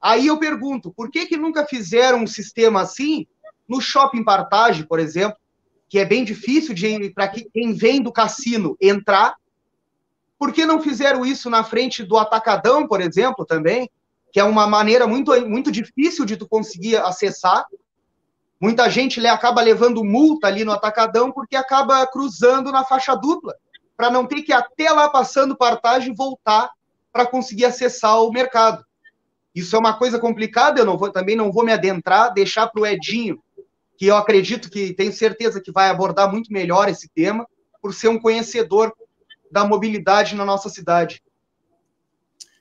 Aí 0.02 0.28
eu 0.28 0.38
pergunto, 0.38 0.92
por 0.92 1.12
que, 1.12 1.26
que 1.26 1.38
nunca 1.38 1.66
fizeram 1.66 2.24
um 2.24 2.28
sistema 2.28 2.82
assim 2.82 3.28
no 3.68 3.80
shopping 3.80 4.24
Partage, 4.24 4.86
por 4.86 5.00
exemplo, 5.00 5.38
que 5.88 6.00
é 6.00 6.06
bem 6.06 6.24
difícil 6.24 6.74
para 7.14 7.28
quem 7.28 7.74
vem 7.74 8.02
do 8.02 8.12
cassino 8.12 8.76
entrar? 8.82 9.36
Por 10.38 10.54
que 10.54 10.66
não 10.66 10.82
fizeram 10.82 11.26
isso 11.26 11.50
na 11.50 11.64
frente 11.64 12.04
do 12.04 12.18
Atacadão, 12.18 12.88
por 12.88 13.02
exemplo, 13.02 13.46
também? 13.46 13.90
Que 14.32 14.40
é 14.40 14.44
uma 14.44 14.68
maneira 14.68 15.08
muito, 15.08 15.32
muito 15.48 15.72
difícil 15.72 16.26
de 16.26 16.38
tu 16.38 16.48
conseguir 16.48 16.98
acessar. 16.98 17.66
Muita 18.60 18.90
gente 18.90 19.26
acaba 19.26 19.62
levando 19.62 20.04
multa 20.04 20.48
ali 20.48 20.64
no 20.64 20.72
atacadão 20.72 21.32
porque 21.32 21.56
acaba 21.56 22.06
cruzando 22.08 22.72
na 22.72 22.84
faixa 22.84 23.16
dupla, 23.16 23.56
para 23.96 24.10
não 24.10 24.26
ter 24.26 24.42
que 24.42 24.52
ir 24.52 24.56
até 24.56 24.92
lá 24.92 25.10
passando 25.10 25.58
partagem 25.58 26.14
voltar 26.14 26.70
para 27.12 27.26
conseguir 27.26 27.66
acessar 27.66 28.22
o 28.22 28.32
mercado. 28.32 28.84
Isso 29.54 29.76
é 29.76 29.80
uma 29.80 29.98
coisa 29.98 30.20
complicada, 30.20 30.80
eu 30.80 30.86
não 30.86 30.98
vou, 30.98 31.12
também 31.12 31.36
não 31.36 31.52
vou 31.52 31.66
me 31.66 31.72
adentrar, 31.72 32.34
deixar 32.34 32.68
para 32.68 32.82
o 32.82 32.86
Edinho, 32.86 33.42
que 33.98 34.06
eu 34.06 34.16
acredito 34.16 34.70
que 34.70 34.94
tenho 34.94 35.12
certeza 35.12 35.60
que 35.60 35.72
vai 35.72 35.90
abordar 35.90 36.32
muito 36.32 36.54
melhor 36.54 36.88
esse 36.88 37.10
tema, 37.10 37.48
por 37.82 37.94
ser 37.94 38.10
um 38.10 38.20
conhecedor 38.20 38.94
da 39.52 39.66
mobilidade 39.66 40.36
na 40.36 40.46
nossa 40.46 40.70
cidade. 40.70 41.22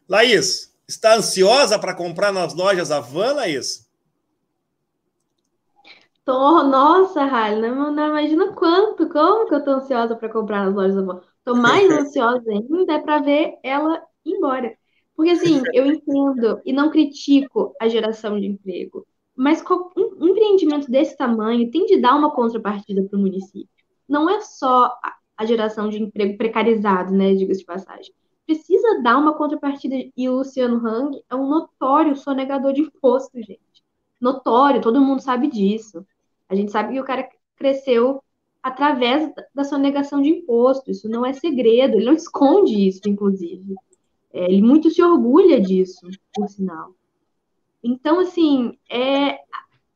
Laís, 0.09 0.68
Está 0.89 1.17
ansiosa 1.17 1.79
para 1.79 1.95
comprar 1.95 2.33
nas 2.33 2.55
lojas 2.55 2.91
Havana, 2.91 3.47
isso? 3.47 3.87
Tô, 6.25 6.63
nossa, 6.63 7.25
Rai, 7.25 7.61
não, 7.61 7.93
não 7.93 8.09
imagina 8.09 8.55
quanto, 8.55 9.07
como 9.11 9.47
que 9.47 9.55
eu 9.55 9.63
tô 9.63 9.73
ansiosa 9.73 10.17
para 10.17 10.33
comprar 10.33 10.65
nas 10.65 10.75
lojas 10.75 10.97
Havana. 10.97 11.23
Tô 11.45 11.55
mais 11.55 11.91
ansiosa 11.93 12.51
ainda 12.51 12.95
é 12.95 12.99
para 13.01 13.19
ver 13.19 13.59
ela 13.63 14.03
ir 14.25 14.33
embora. 14.33 14.75
Porque, 15.15 15.33
assim, 15.33 15.61
eu 15.75 15.85
entendo 15.85 16.63
e 16.65 16.73
não 16.73 16.91
critico 16.91 17.75
a 17.79 17.87
geração 17.87 18.41
de 18.41 18.47
emprego, 18.47 19.07
mas 19.37 19.63
um 19.95 20.27
empreendimento 20.27 20.91
desse 20.91 21.15
tamanho 21.19 21.71
tem 21.71 21.85
de 21.85 22.01
dar 22.01 22.15
uma 22.15 22.31
contrapartida 22.31 23.03
para 23.03 23.19
o 23.19 23.21
município. 23.21 23.69
Não 24.09 24.31
é 24.31 24.41
só 24.41 24.91
a 25.37 25.45
geração 25.45 25.91
de 25.91 26.03
emprego 26.03 26.39
precarizado, 26.39 27.13
né, 27.13 27.35
diga-se 27.35 27.61
de 27.61 27.67
passagem 27.67 28.15
precisa 28.49 29.03
dar 29.03 29.19
uma 29.19 29.35
contrapartida. 29.35 29.95
E 30.17 30.27
o 30.27 30.37
Luciano 30.37 30.85
Hang 30.85 31.23
é 31.29 31.35
um 31.35 31.47
notório 31.47 32.17
sonegador 32.17 32.73
de 32.73 32.81
imposto, 32.81 33.37
gente. 33.43 33.85
Notório, 34.19 34.81
todo 34.81 35.03
mundo 35.03 35.21
sabe 35.21 35.49
disso. 35.49 36.05
A 36.49 36.55
gente 36.55 36.73
sabe 36.73 36.95
que 36.95 37.01
o 37.01 37.05
cara 37.05 37.29
cresceu 37.57 38.23
através 38.63 39.31
da 39.55 39.65
sonegação 39.65 40.23
de 40.23 40.31
imposto. 40.31 40.91
Isso 40.91 41.11
não 41.11 41.27
é 41.27 41.35
segredo, 41.35 41.97
ele 41.97 42.07
não 42.07 42.15
esconde 42.17 42.89
isso, 42.89 43.03
inclusive. 43.07 43.75
É, 44.33 44.45
ele 44.51 44.63
muito 44.63 44.89
se 44.89 45.03
orgulha 45.03 45.61
disso, 45.61 46.09
por 46.33 46.49
sinal. 46.49 46.95
Então, 47.85 48.19
assim, 48.21 48.79
é, 48.91 49.41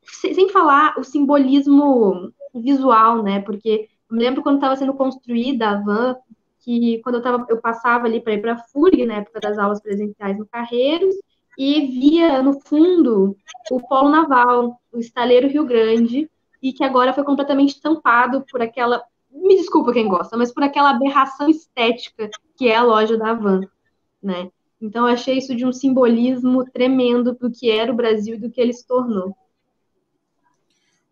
sem 0.02 0.50
falar 0.50 0.98
o 0.98 1.04
simbolismo 1.04 2.30
visual, 2.54 3.22
né? 3.22 3.40
Porque 3.40 3.88
eu 4.10 4.16
me 4.16 4.22
lembro 4.22 4.42
quando 4.42 4.56
estava 4.56 4.76
sendo 4.76 4.92
construída 4.92 5.70
a 5.70 5.80
van, 5.80 6.16
que 6.62 7.00
quando 7.02 7.16
eu, 7.16 7.22
tava, 7.22 7.46
eu 7.48 7.60
passava 7.60 8.06
ali 8.06 8.20
para 8.20 8.34
ir 8.34 8.40
para 8.40 8.54
a 8.54 8.58
FURG, 8.58 9.04
na 9.04 9.16
época 9.16 9.40
das 9.40 9.58
aulas 9.58 9.80
presenciais 9.80 10.38
no 10.38 10.46
Carreiros, 10.46 11.14
e 11.58 11.86
via 11.86 12.42
no 12.42 12.60
fundo 12.60 13.36
o 13.70 13.80
polo 13.80 14.08
naval, 14.08 14.80
o 14.92 14.98
estaleiro 14.98 15.48
Rio 15.48 15.66
Grande, 15.66 16.30
e 16.62 16.72
que 16.72 16.84
agora 16.84 17.12
foi 17.12 17.24
completamente 17.24 17.80
tampado 17.80 18.44
por 18.50 18.62
aquela, 18.62 19.02
me 19.30 19.56
desculpa 19.56 19.92
quem 19.92 20.08
gosta, 20.08 20.36
mas 20.36 20.52
por 20.52 20.62
aquela 20.62 20.90
aberração 20.90 21.50
estética 21.50 22.30
que 22.56 22.68
é 22.68 22.76
a 22.76 22.84
loja 22.84 23.18
da 23.18 23.34
Van, 23.34 23.62
né? 24.22 24.50
Então 24.80 25.06
eu 25.06 25.14
achei 25.14 25.38
isso 25.38 25.54
de 25.54 25.64
um 25.64 25.72
simbolismo 25.72 26.64
tremendo 26.70 27.34
do 27.34 27.50
que 27.50 27.70
era 27.70 27.92
o 27.92 27.96
Brasil 27.96 28.34
e 28.34 28.38
do 28.38 28.50
que 28.50 28.60
ele 28.60 28.72
se 28.72 28.86
tornou. 28.86 29.36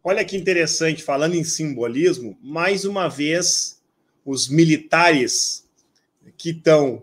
Olha 0.02 0.24
que 0.24 0.36
interessante, 0.36 1.02
falando 1.02 1.34
em 1.34 1.44
simbolismo, 1.44 2.36
mais 2.42 2.84
uma 2.84 3.08
vez 3.08 3.79
os 4.24 4.48
militares 4.48 5.64
que 6.36 6.50
estão 6.50 7.02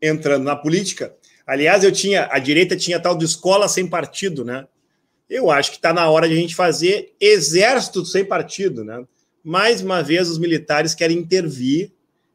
entrando 0.00 0.44
na 0.44 0.56
política. 0.56 1.14
Aliás, 1.46 1.84
eu 1.84 1.92
tinha 1.92 2.28
a 2.30 2.38
direita 2.38 2.76
tinha 2.76 3.00
tal 3.00 3.16
de 3.16 3.24
escola 3.24 3.68
sem 3.68 3.86
partido, 3.86 4.44
né? 4.44 4.66
Eu 5.28 5.50
acho 5.50 5.70
que 5.70 5.76
está 5.76 5.92
na 5.92 6.08
hora 6.10 6.28
de 6.28 6.34
a 6.34 6.36
gente 6.36 6.54
fazer 6.54 7.14
exército 7.20 8.04
sem 8.04 8.24
partido, 8.24 8.84
né? 8.84 9.04
Mais 9.42 9.80
uma 9.80 10.02
vez 10.02 10.28
os 10.28 10.38
militares 10.38 10.94
querem 10.94 11.18
intervir, 11.18 11.92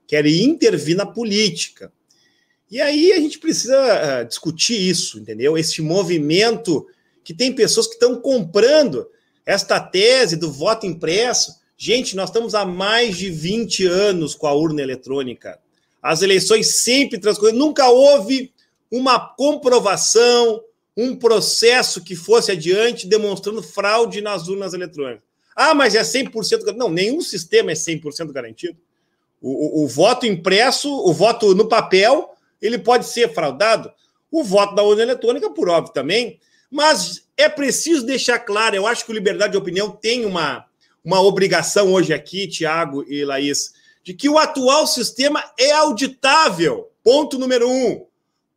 querem 0.07 0.43
intervir 0.43 0.95
na 0.95 1.05
política. 1.05 1.91
E 2.69 2.81
aí 2.81 3.13
a 3.13 3.17
gente 3.17 3.37
precisa 3.37 3.77
uh, 3.77 4.25
discutir 4.25 4.79
isso, 4.79 5.19
entendeu? 5.19 5.57
Esse 5.57 5.81
movimento 5.81 6.87
que 7.23 7.33
tem 7.33 7.53
pessoas 7.53 7.87
que 7.87 7.93
estão 7.93 8.19
comprando 8.19 9.07
esta 9.45 9.79
tese 9.79 10.35
do 10.35 10.51
voto 10.51 10.85
impresso. 10.85 11.59
Gente, 11.77 12.15
nós 12.15 12.29
estamos 12.29 12.55
há 12.55 12.65
mais 12.65 13.17
de 13.17 13.29
20 13.29 13.85
anos 13.85 14.33
com 14.33 14.47
a 14.47 14.53
urna 14.53 14.81
eletrônica. 14.81 15.59
As 16.01 16.21
eleições 16.21 16.75
sempre 16.75 17.19
transcorreram, 17.19 17.59
nunca 17.59 17.89
houve 17.89 18.53
uma 18.89 19.19
comprovação, 19.19 20.63
um 20.95 21.15
processo 21.15 22.01
que 22.01 22.15
fosse 22.15 22.51
adiante 22.51 23.07
demonstrando 23.07 23.61
fraude 23.61 24.21
nas 24.21 24.47
urnas 24.47 24.73
eletrônicas. 24.73 25.23
Ah, 25.53 25.73
mas 25.73 25.95
é 25.95 26.01
100% 26.01 26.75
Não, 26.75 26.89
nenhum 26.89 27.19
sistema 27.21 27.71
é 27.71 27.75
100% 27.75 28.31
garantido. 28.31 28.77
O, 29.41 29.81
o, 29.81 29.83
o 29.83 29.87
voto 29.87 30.25
impresso, 30.25 30.89
o 30.89 31.11
voto 31.13 31.53
no 31.53 31.67
papel, 31.67 32.33
ele 32.61 32.77
pode 32.77 33.05
ser 33.05 33.33
fraudado. 33.33 33.91
O 34.31 34.43
voto 34.43 34.75
da 34.75 34.83
urna 34.83 35.03
eletrônica, 35.03 35.49
por 35.49 35.69
óbvio, 35.69 35.93
também. 35.93 36.39
Mas 36.71 37.27
é 37.35 37.49
preciso 37.49 38.05
deixar 38.05 38.39
claro, 38.39 38.75
eu 38.75 38.87
acho 38.87 39.05
que 39.05 39.11
o 39.11 39.13
Liberdade 39.13 39.51
de 39.51 39.57
Opinião 39.57 39.89
tem 39.89 40.25
uma, 40.25 40.65
uma 41.05 41.21
obrigação 41.21 41.93
hoje 41.93 42.11
aqui, 42.11 42.47
Tiago 42.47 43.05
e 43.07 43.23
Laís, 43.23 43.73
de 44.03 44.13
que 44.13 44.27
o 44.27 44.39
atual 44.39 44.87
sistema 44.87 45.43
é 45.57 45.71
auditável. 45.71 46.91
Ponto 47.03 47.37
número 47.37 47.69
um. 47.69 48.07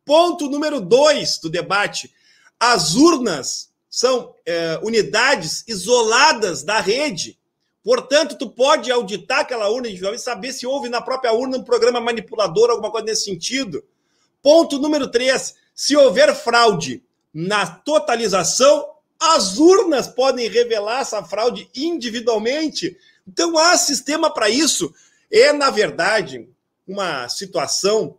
Ponto 0.03 0.49
número 0.49 0.81
dois 0.81 1.37
do 1.37 1.47
debate: 1.47 2.11
as 2.59 2.95
urnas 2.95 3.69
são 3.87 4.33
é, 4.45 4.79
unidades 4.81 5.63
isoladas 5.67 6.63
da 6.63 6.79
rede. 6.79 7.37
Portanto, 7.83 8.35
tu 8.35 8.49
pode 8.49 8.91
auditar 8.91 9.41
aquela 9.41 9.69
urna 9.69 9.87
individualmente 9.87 10.21
e 10.21 10.25
saber 10.25 10.51
se 10.51 10.65
houve 10.65 10.89
na 10.89 11.01
própria 11.01 11.31
urna 11.31 11.57
um 11.57 11.63
programa 11.63 12.01
manipulador, 12.01 12.71
alguma 12.71 12.91
coisa 12.91 13.05
nesse 13.05 13.25
sentido. 13.25 13.83
Ponto 14.41 14.79
número 14.79 15.09
três: 15.09 15.55
se 15.75 15.95
houver 15.95 16.35
fraude 16.35 17.03
na 17.31 17.67
totalização, 17.67 18.85
as 19.19 19.57
urnas 19.57 20.07
podem 20.07 20.47
revelar 20.47 21.01
essa 21.01 21.23
fraude 21.23 21.69
individualmente. 21.75 22.97
Então 23.27 23.57
há 23.57 23.77
sistema 23.77 24.33
para 24.33 24.49
isso. 24.49 24.93
É, 25.29 25.51
na 25.51 25.69
verdade, 25.69 26.47
uma 26.87 27.27
situação 27.27 28.17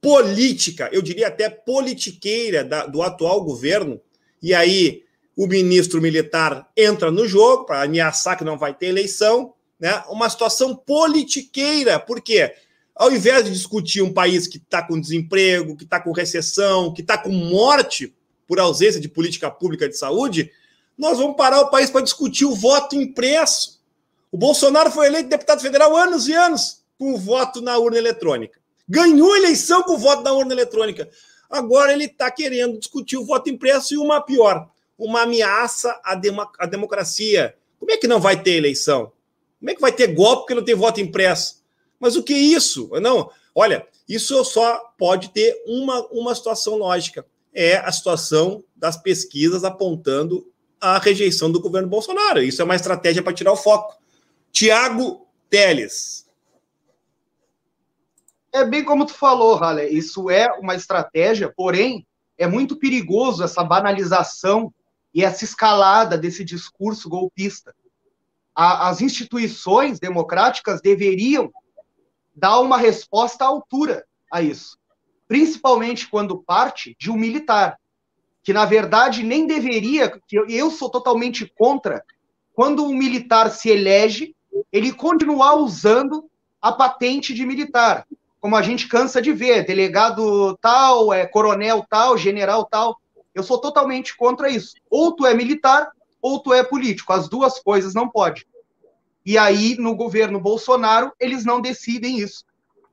política, 0.00 0.88
eu 0.92 1.02
diria 1.02 1.26
até 1.28 1.50
politiqueira 1.50 2.64
da, 2.64 2.86
do 2.86 3.02
atual 3.02 3.42
governo. 3.42 4.00
E 4.40 4.54
aí 4.54 5.02
o 5.36 5.46
ministro 5.46 6.00
militar 6.00 6.68
entra 6.76 7.10
no 7.10 7.26
jogo 7.26 7.64
para 7.64 7.82
ameaçar 7.82 8.38
que 8.38 8.44
não 8.44 8.56
vai 8.56 8.72
ter 8.74 8.86
eleição, 8.86 9.54
né? 9.78 10.02
Uma 10.08 10.28
situação 10.30 10.74
politiqueira, 10.74 11.98
por 11.98 12.20
quê? 12.20 12.54
Ao 12.94 13.12
invés 13.12 13.44
de 13.44 13.52
discutir 13.52 14.02
um 14.02 14.12
país 14.12 14.46
que 14.46 14.58
está 14.58 14.82
com 14.82 15.00
desemprego, 15.00 15.76
que 15.76 15.84
está 15.84 16.00
com 16.00 16.10
recessão, 16.10 16.92
que 16.92 17.02
está 17.02 17.16
com 17.16 17.30
morte 17.30 18.14
por 18.48 18.58
ausência 18.58 19.00
de 19.00 19.08
política 19.08 19.48
pública 19.48 19.88
de 19.88 19.96
saúde, 19.96 20.50
nós 20.96 21.18
vamos 21.18 21.36
parar 21.36 21.60
o 21.60 21.70
país 21.70 21.90
para 21.90 22.00
discutir 22.00 22.46
o 22.46 22.54
voto 22.56 22.96
impresso. 22.96 23.80
O 24.32 24.36
Bolsonaro 24.36 24.90
foi 24.90 25.06
eleito 25.06 25.28
deputado 25.28 25.60
federal 25.60 25.96
anos 25.96 26.26
e 26.26 26.32
anos 26.32 26.82
com 26.98 27.14
o 27.14 27.18
voto 27.18 27.60
na 27.60 27.78
urna 27.78 27.98
eletrônica 27.98 28.58
ganhou 28.88 29.34
a 29.34 29.36
eleição 29.36 29.82
com 29.82 29.92
o 29.92 29.98
voto 29.98 30.22
da 30.22 30.32
urna 30.32 30.54
eletrônica. 30.54 31.08
Agora 31.50 31.92
ele 31.92 32.04
está 32.04 32.30
querendo 32.30 32.78
discutir 32.78 33.16
o 33.16 33.24
voto 33.24 33.50
impresso 33.50 33.94
e 33.94 33.98
uma 33.98 34.20
pior, 34.20 34.68
uma 34.96 35.22
ameaça 35.22 35.90
à, 36.02 36.18
à 36.58 36.66
democracia. 36.66 37.54
Como 37.78 37.92
é 37.92 37.96
que 37.96 38.08
não 38.08 38.20
vai 38.20 38.42
ter 38.42 38.52
eleição? 38.52 39.12
Como 39.58 39.70
é 39.70 39.74
que 39.74 39.80
vai 39.80 39.92
ter 39.92 40.08
golpe 40.08 40.42
porque 40.42 40.54
não 40.54 40.64
tem 40.64 40.74
voto 40.74 41.00
impresso? 41.00 41.62
Mas 42.00 42.16
o 42.16 42.22
que 42.22 42.32
é 42.32 42.38
isso? 42.38 42.90
Não, 43.00 43.30
olha, 43.54 43.86
isso 44.08 44.42
só 44.44 44.92
pode 44.96 45.30
ter 45.30 45.54
uma, 45.66 46.06
uma 46.08 46.34
situação 46.34 46.76
lógica. 46.76 47.26
É 47.52 47.76
a 47.78 47.90
situação 47.90 48.62
das 48.76 48.96
pesquisas 48.96 49.64
apontando 49.64 50.46
a 50.80 50.98
rejeição 50.98 51.50
do 51.50 51.60
governo 51.60 51.88
Bolsonaro. 51.88 52.42
Isso 52.42 52.62
é 52.62 52.64
uma 52.64 52.76
estratégia 52.76 53.22
para 53.22 53.32
tirar 53.32 53.52
o 53.52 53.56
foco. 53.56 53.96
Tiago 54.52 55.26
Teles. 55.50 56.26
É 58.52 58.64
bem 58.64 58.84
como 58.84 59.04
tu 59.04 59.12
falou, 59.12 59.56
Halle, 59.56 59.88
isso 59.88 60.30
é 60.30 60.50
uma 60.58 60.74
estratégia, 60.74 61.52
porém, 61.54 62.06
é 62.36 62.46
muito 62.46 62.76
perigoso 62.76 63.42
essa 63.42 63.62
banalização 63.62 64.72
e 65.12 65.24
essa 65.24 65.44
escalada 65.44 66.16
desse 66.16 66.44
discurso 66.44 67.08
golpista. 67.08 67.74
A, 68.54 68.88
as 68.88 69.00
instituições 69.00 69.98
democráticas 70.00 70.80
deveriam 70.80 71.52
dar 72.34 72.60
uma 72.60 72.78
resposta 72.78 73.44
à 73.44 73.48
altura 73.48 74.06
a 74.32 74.40
isso, 74.40 74.77
principalmente 75.28 76.08
quando 76.08 76.42
parte 76.42 76.96
de 76.98 77.10
um 77.10 77.16
militar, 77.16 77.78
que 78.42 78.52
na 78.52 78.64
verdade 78.64 79.22
nem 79.22 79.46
deveria, 79.46 80.10
que 80.26 80.36
eu 80.48 80.70
sou 80.70 80.90
totalmente 80.90 81.46
contra, 81.56 82.02
quando 82.54 82.84
um 82.84 82.94
militar 82.94 83.50
se 83.50 83.68
elege, 83.68 84.34
ele 84.72 84.92
continuar 84.92 85.54
usando 85.54 86.28
a 86.60 86.72
patente 86.72 87.32
de 87.32 87.46
militar 87.46 88.04
como 88.40 88.56
a 88.56 88.62
gente 88.62 88.88
cansa 88.88 89.20
de 89.20 89.32
ver, 89.32 89.66
delegado 89.66 90.56
tal, 90.58 91.12
é 91.12 91.26
coronel 91.26 91.84
tal, 91.88 92.16
general 92.16 92.64
tal. 92.64 92.98
Eu 93.34 93.42
sou 93.42 93.58
totalmente 93.58 94.16
contra 94.16 94.48
isso. 94.48 94.74
Ou 94.90 95.14
tu 95.14 95.26
é 95.26 95.34
militar, 95.34 95.90
ou 96.22 96.40
tu 96.40 96.52
é 96.52 96.62
político. 96.62 97.12
As 97.12 97.28
duas 97.28 97.58
coisas 97.60 97.94
não 97.94 98.08
pode. 98.08 98.46
E 99.24 99.36
aí, 99.36 99.76
no 99.78 99.94
governo 99.94 100.40
Bolsonaro, 100.40 101.12
eles 101.20 101.44
não 101.44 101.60
decidem 101.60 102.18
isso. 102.18 102.44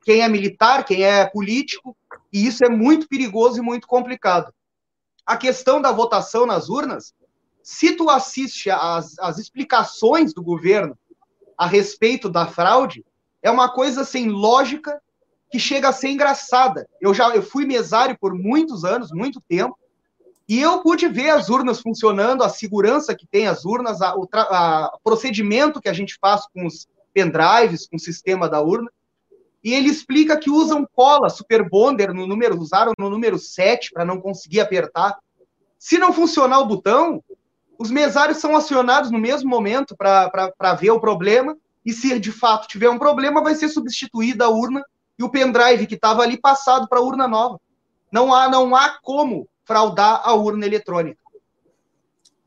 Quem 0.04 0.20
é 0.20 0.28
militar, 0.28 0.84
quem 0.84 1.02
é 1.02 1.24
político, 1.26 1.96
e 2.32 2.46
isso 2.46 2.64
é 2.64 2.68
muito 2.68 3.08
perigoso 3.08 3.58
e 3.58 3.62
muito 3.62 3.86
complicado. 3.86 4.52
A 5.24 5.36
questão 5.36 5.80
da 5.80 5.90
votação 5.90 6.46
nas 6.46 6.68
urnas, 6.68 7.14
se 7.62 7.96
tu 7.96 8.08
assiste 8.08 8.70
às, 8.70 9.18
às 9.18 9.38
explicações 9.38 10.32
do 10.32 10.42
governo 10.42 10.96
a 11.58 11.66
respeito 11.66 12.28
da 12.28 12.46
fraude, 12.46 13.04
é 13.42 13.50
uma 13.50 13.72
coisa 13.72 14.04
sem 14.04 14.28
lógica 14.28 15.00
que 15.50 15.58
chega 15.58 15.88
a 15.88 15.92
ser 15.92 16.08
engraçada. 16.08 16.88
Eu 17.00 17.14
já 17.14 17.34
eu 17.34 17.42
fui 17.42 17.64
mesário 17.64 18.16
por 18.20 18.34
muitos 18.34 18.84
anos, 18.84 19.10
muito 19.12 19.40
tempo, 19.40 19.78
e 20.48 20.60
eu 20.60 20.80
pude 20.80 21.08
ver 21.08 21.30
as 21.30 21.48
urnas 21.48 21.80
funcionando, 21.80 22.44
a 22.44 22.48
segurança 22.48 23.16
que 23.16 23.26
tem 23.26 23.48
as 23.48 23.64
urnas, 23.64 23.98
o 24.00 24.28
procedimento 25.02 25.80
que 25.80 25.88
a 25.88 25.92
gente 25.92 26.16
faz 26.20 26.46
com 26.52 26.66
os 26.66 26.86
pendrives, 27.12 27.88
com 27.88 27.96
o 27.96 28.00
sistema 28.00 28.48
da 28.48 28.60
urna. 28.60 28.90
E 29.66 29.74
ele 29.74 29.88
explica 29.88 30.38
que 30.38 30.48
usam 30.48 30.86
cola 30.94 31.28
Super 31.28 31.68
Bonder 31.68 32.14
no 32.14 32.24
número, 32.24 32.56
usaram 32.56 32.92
no 32.96 33.10
número 33.10 33.36
7 33.36 33.90
para 33.92 34.04
não 34.04 34.20
conseguir 34.20 34.60
apertar. 34.60 35.18
Se 35.76 35.98
não 35.98 36.12
funcionar 36.12 36.60
o 36.60 36.66
botão, 36.66 37.20
os 37.76 37.90
mesários 37.90 38.38
são 38.38 38.54
acionados 38.54 39.10
no 39.10 39.18
mesmo 39.18 39.50
momento 39.50 39.96
para 39.96 40.74
ver 40.74 40.92
o 40.92 41.00
problema, 41.00 41.58
e 41.84 41.92
se 41.92 42.16
de 42.20 42.30
fato 42.30 42.68
tiver 42.68 42.88
um 42.88 42.96
problema, 42.96 43.42
vai 43.42 43.56
ser 43.56 43.68
substituída 43.68 44.44
a 44.44 44.48
urna 44.48 44.84
e 45.18 45.24
o 45.24 45.28
pendrive 45.28 45.88
que 45.88 45.96
estava 45.96 46.22
ali 46.22 46.40
passado 46.40 46.86
para 46.86 47.00
a 47.00 47.02
urna 47.02 47.26
nova. 47.26 47.60
Não 48.12 48.32
há, 48.32 48.48
não 48.48 48.76
há 48.76 49.00
como 49.02 49.48
fraudar 49.64 50.20
a 50.22 50.32
urna 50.32 50.64
eletrônica. 50.64 51.18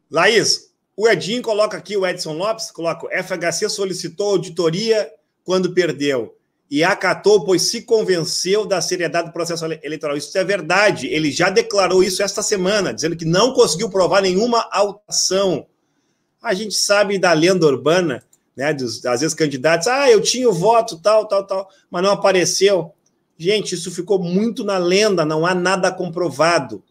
Laís, 0.09 0.73
o 0.95 1.05
Edinho 1.05 1.41
coloca 1.41 1.75
aqui, 1.75 1.97
o 1.97 2.07
Edson 2.07 2.37
Lopes, 2.37 2.71
coloca: 2.71 3.09
FHC 3.11 3.67
solicitou 3.67 4.29
auditoria 4.29 5.11
quando 5.43 5.73
perdeu. 5.73 6.38
E 6.69 6.83
acatou, 6.83 7.43
pois 7.43 7.63
se 7.63 7.81
convenceu 7.81 8.65
da 8.65 8.79
seriedade 8.79 9.29
do 9.29 9.33
processo 9.33 9.65
eleitoral. 9.81 10.15
Isso 10.15 10.37
é 10.37 10.43
verdade. 10.43 11.07
Ele 11.07 11.31
já 11.31 11.49
declarou 11.49 12.03
isso 12.03 12.21
esta 12.21 12.43
semana, 12.43 12.93
dizendo 12.93 13.15
que 13.15 13.25
não 13.25 13.53
conseguiu 13.53 13.89
provar 13.89 14.21
nenhuma 14.21 14.67
alteração. 14.71 15.65
A 16.41 16.53
gente 16.53 16.75
sabe 16.75 17.17
da 17.17 17.33
lenda 17.33 17.65
urbana, 17.65 18.23
né, 18.55 18.71
dos, 18.73 19.03
às 19.05 19.21
vezes 19.21 19.33
candidatos, 19.33 19.87
ah, 19.87 20.09
eu 20.11 20.21
tinha 20.21 20.47
o 20.47 20.53
voto, 20.53 20.99
tal, 20.99 21.25
tal, 21.27 21.45
tal, 21.45 21.69
mas 21.89 22.03
não 22.03 22.11
apareceu. 22.11 22.93
Gente, 23.37 23.73
isso 23.73 23.89
ficou 23.89 24.19
muito 24.21 24.63
na 24.63 24.77
lenda, 24.77 25.25
não 25.25 25.45
há 25.45 25.55
nada 25.55 25.91
comprovado. 25.91 26.83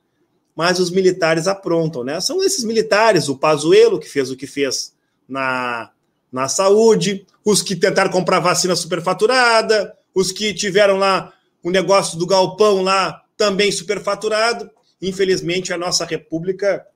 Mas 0.57 0.81
os 0.81 0.91
militares 0.91 1.47
aprontam, 1.47 2.03
né? 2.03 2.21
São 2.21 2.43
esses 2.43 2.65
militares, 2.65 3.29
o 3.29 3.37
Pazuello, 3.37 4.01
que 4.01 4.09
fez 4.09 4.29
o 4.29 4.37
que 4.37 4.47
fez 4.47 4.93
na, 5.29 5.93
na 6.31 6.49
saúde, 6.49 7.27
os 7.45 7.63
que 7.63 7.75
tentaram 7.75 8.11
comprar 8.11 8.41
vacina 8.41 8.77
superfaturada, 8.77 9.97
os 10.15 10.33
que 10.33 10.53
tiveram 10.53 10.99
lá 10.99 11.33
o 11.63 11.71
negócio 11.71 12.19
do 12.19 12.27
galpão 12.27 12.83
lá 12.83 13.23
também 13.37 13.71
superfaturado. 13.73 14.71
Infelizmente, 15.01 15.73
a 15.73 15.79
nossa 15.79 16.05
república 16.05 16.87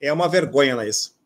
é 0.00 0.12
uma 0.12 0.28
vergonha, 0.28 0.76
Laís. 0.76 1.16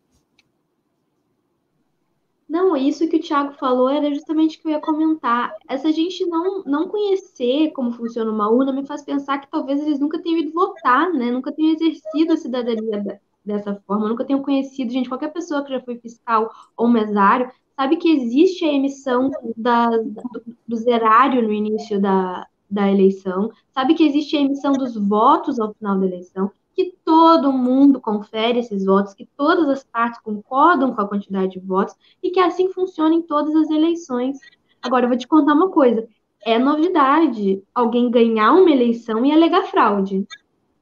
Não, 2.48 2.76
isso 2.76 3.06
que 3.08 3.16
o 3.16 3.20
Thiago 3.20 3.52
falou 3.52 3.88
era 3.88 4.12
justamente 4.12 4.58
o 4.58 4.60
que 4.60 4.66
eu 4.66 4.72
ia 4.72 4.80
comentar. 4.80 5.54
Essa 5.68 5.92
gente 5.92 6.26
não, 6.26 6.64
não 6.64 6.88
conhecer 6.88 7.70
como 7.70 7.92
funciona 7.92 8.28
uma 8.28 8.50
urna 8.50 8.72
me 8.72 8.84
faz 8.84 9.02
pensar 9.02 9.38
que 9.38 9.48
talvez 9.48 9.80
eles 9.80 10.00
nunca 10.00 10.20
tenham 10.20 10.40
ido 10.40 10.52
votar, 10.52 11.12
né? 11.12 11.30
Nunca 11.30 11.52
tenham 11.52 11.74
exercido 11.74 12.32
a 12.32 12.36
cidadania 12.36 13.20
dessa 13.44 13.74
forma, 13.86 14.08
nunca 14.08 14.24
tenham 14.24 14.42
conhecido, 14.42 14.92
gente, 14.92 15.08
qualquer 15.08 15.32
pessoa 15.32 15.64
que 15.64 15.70
já 15.70 15.80
foi 15.80 15.96
fiscal 15.98 16.50
ou 16.76 16.88
mesário 16.88 17.50
sabe 17.76 17.96
que 17.96 18.10
existe 18.10 18.64
a 18.64 18.72
emissão 18.72 19.30
da, 19.56 19.88
do, 19.88 20.22
do 20.68 20.76
zerário 20.76 21.42
no 21.42 21.52
início 21.52 22.00
da, 22.00 22.46
da 22.70 22.90
eleição, 22.90 23.50
sabe 23.72 23.94
que 23.94 24.04
existe 24.04 24.36
a 24.36 24.40
emissão 24.40 24.72
dos 24.72 24.94
votos 24.94 25.58
ao 25.58 25.74
final 25.74 25.98
da 25.98 26.06
eleição, 26.06 26.50
que 26.74 26.94
todo 27.04 27.52
mundo 27.52 28.00
confere 28.00 28.58
esses 28.58 28.84
votos, 28.84 29.14
que 29.14 29.28
todas 29.36 29.68
as 29.68 29.82
partes 29.82 30.20
concordam 30.20 30.94
com 30.94 31.00
a 31.00 31.08
quantidade 31.08 31.52
de 31.52 31.60
votos 31.60 31.96
e 32.22 32.30
que 32.30 32.38
assim 32.38 32.72
funciona 32.72 33.14
em 33.14 33.22
todas 33.22 33.54
as 33.54 33.70
eleições. 33.70 34.38
Agora, 34.80 35.04
eu 35.04 35.08
vou 35.08 35.18
te 35.18 35.26
contar 35.26 35.54
uma 35.54 35.70
coisa: 35.70 36.06
é 36.44 36.58
novidade 36.58 37.62
alguém 37.74 38.10
ganhar 38.10 38.52
uma 38.52 38.70
eleição 38.70 39.24
e 39.24 39.32
alegar 39.32 39.64
fraude. 39.64 40.26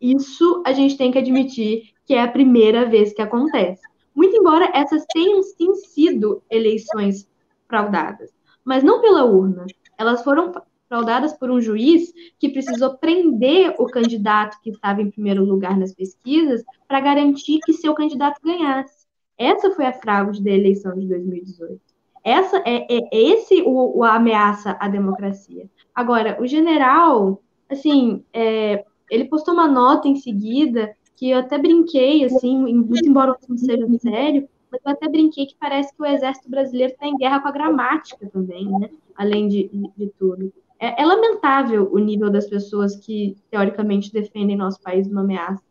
Isso 0.01 0.63
a 0.65 0.73
gente 0.73 0.97
tem 0.97 1.11
que 1.11 1.19
admitir 1.19 1.95
que 2.09 2.15
é 2.15 2.23
a 2.23 2.33
primeira 2.33 2.87
vez 2.87 3.13
que 3.13 3.21
acontece. 3.21 3.83
Muito 4.15 4.35
embora 4.35 4.73
essas 4.73 5.05
tenham 5.13 5.43
sim 5.43 5.75
sido 5.75 6.43
eleições 6.51 7.31
fraudadas, 7.69 8.31
mas 8.65 8.83
não 8.83 9.03
pela 9.03 9.27
urna. 9.27 9.67
Elas 9.99 10.25
foram 10.25 10.51
fraudadas 10.89 11.35
por 11.35 11.51
um 11.51 11.61
juiz 11.61 12.11
que 12.39 12.49
precisou 12.49 12.97
prender 12.97 13.75
o 13.79 13.85
candidato 13.85 14.59
que 14.63 14.71
estava 14.71 15.03
em 15.03 15.11
primeiro 15.11 15.45
lugar 15.45 15.77
nas 15.77 15.95
pesquisas 15.95 16.65
para 16.89 16.99
garantir 16.99 17.61
que 17.61 17.75
seu 17.75 17.95
candidato 17.95 18.41
ganhasse. 18.43 19.07
Essa 19.37 19.71
foi 19.73 19.85
a 19.85 19.93
fraude 19.93 20.43
da 20.43 20.51
eleição 20.51 20.99
de 20.99 21.07
2018. 21.07 21.79
Essa 22.25 22.57
é, 22.65 22.87
é, 22.91 23.09
é 23.13 23.23
esse 23.33 23.61
o, 23.61 23.99
o 23.99 24.03
ameaça 24.03 24.79
à 24.81 24.89
democracia. 24.89 25.69
Agora, 25.95 26.39
o 26.41 26.47
general, 26.47 27.43
assim, 27.69 28.25
é, 28.33 28.83
ele 29.11 29.27
postou 29.27 29.53
uma 29.53 29.69
nota 29.69 30.09
em 30.09 30.17
seguida 30.17 30.97
que 31.19 31.31
eu 31.31 31.39
até 31.39 31.59
brinquei, 31.59 32.25
assim, 32.25 32.57
muito 32.57 33.09
embora 33.09 33.33
o 33.33 33.35
assunto 33.35 33.59
seja 33.59 33.85
sério, 33.99 34.49
mas 34.71 34.81
eu 34.85 34.93
até 34.93 35.09
brinquei 35.09 35.47
que 35.47 35.57
parece 35.59 35.93
que 35.95 36.01
o 36.01 36.07
exército 36.07 36.49
brasileiro 36.49 36.93
está 36.93 37.09
em 37.09 37.17
guerra 37.17 37.41
com 37.41 37.49
a 37.49 37.53
gramática 37.53 38.31
também, 38.33 38.71
né? 38.79 38.89
Além 39.17 39.49
de, 39.49 39.69
de, 39.69 39.91
de 39.97 40.13
tudo. 40.17 40.53
É, 40.79 41.03
é, 41.03 41.05
lamentável 41.05 41.91
o 41.93 41.99
nível 41.99 42.31
das 42.31 42.47
pessoas 42.47 42.95
que, 42.95 43.37
teoricamente, 43.51 44.13
defendem 44.13 44.57
nosso 44.57 44.81
país 44.81 45.09
de 45.09 45.13
uma 45.13 45.23
ameaça. 45.23 45.63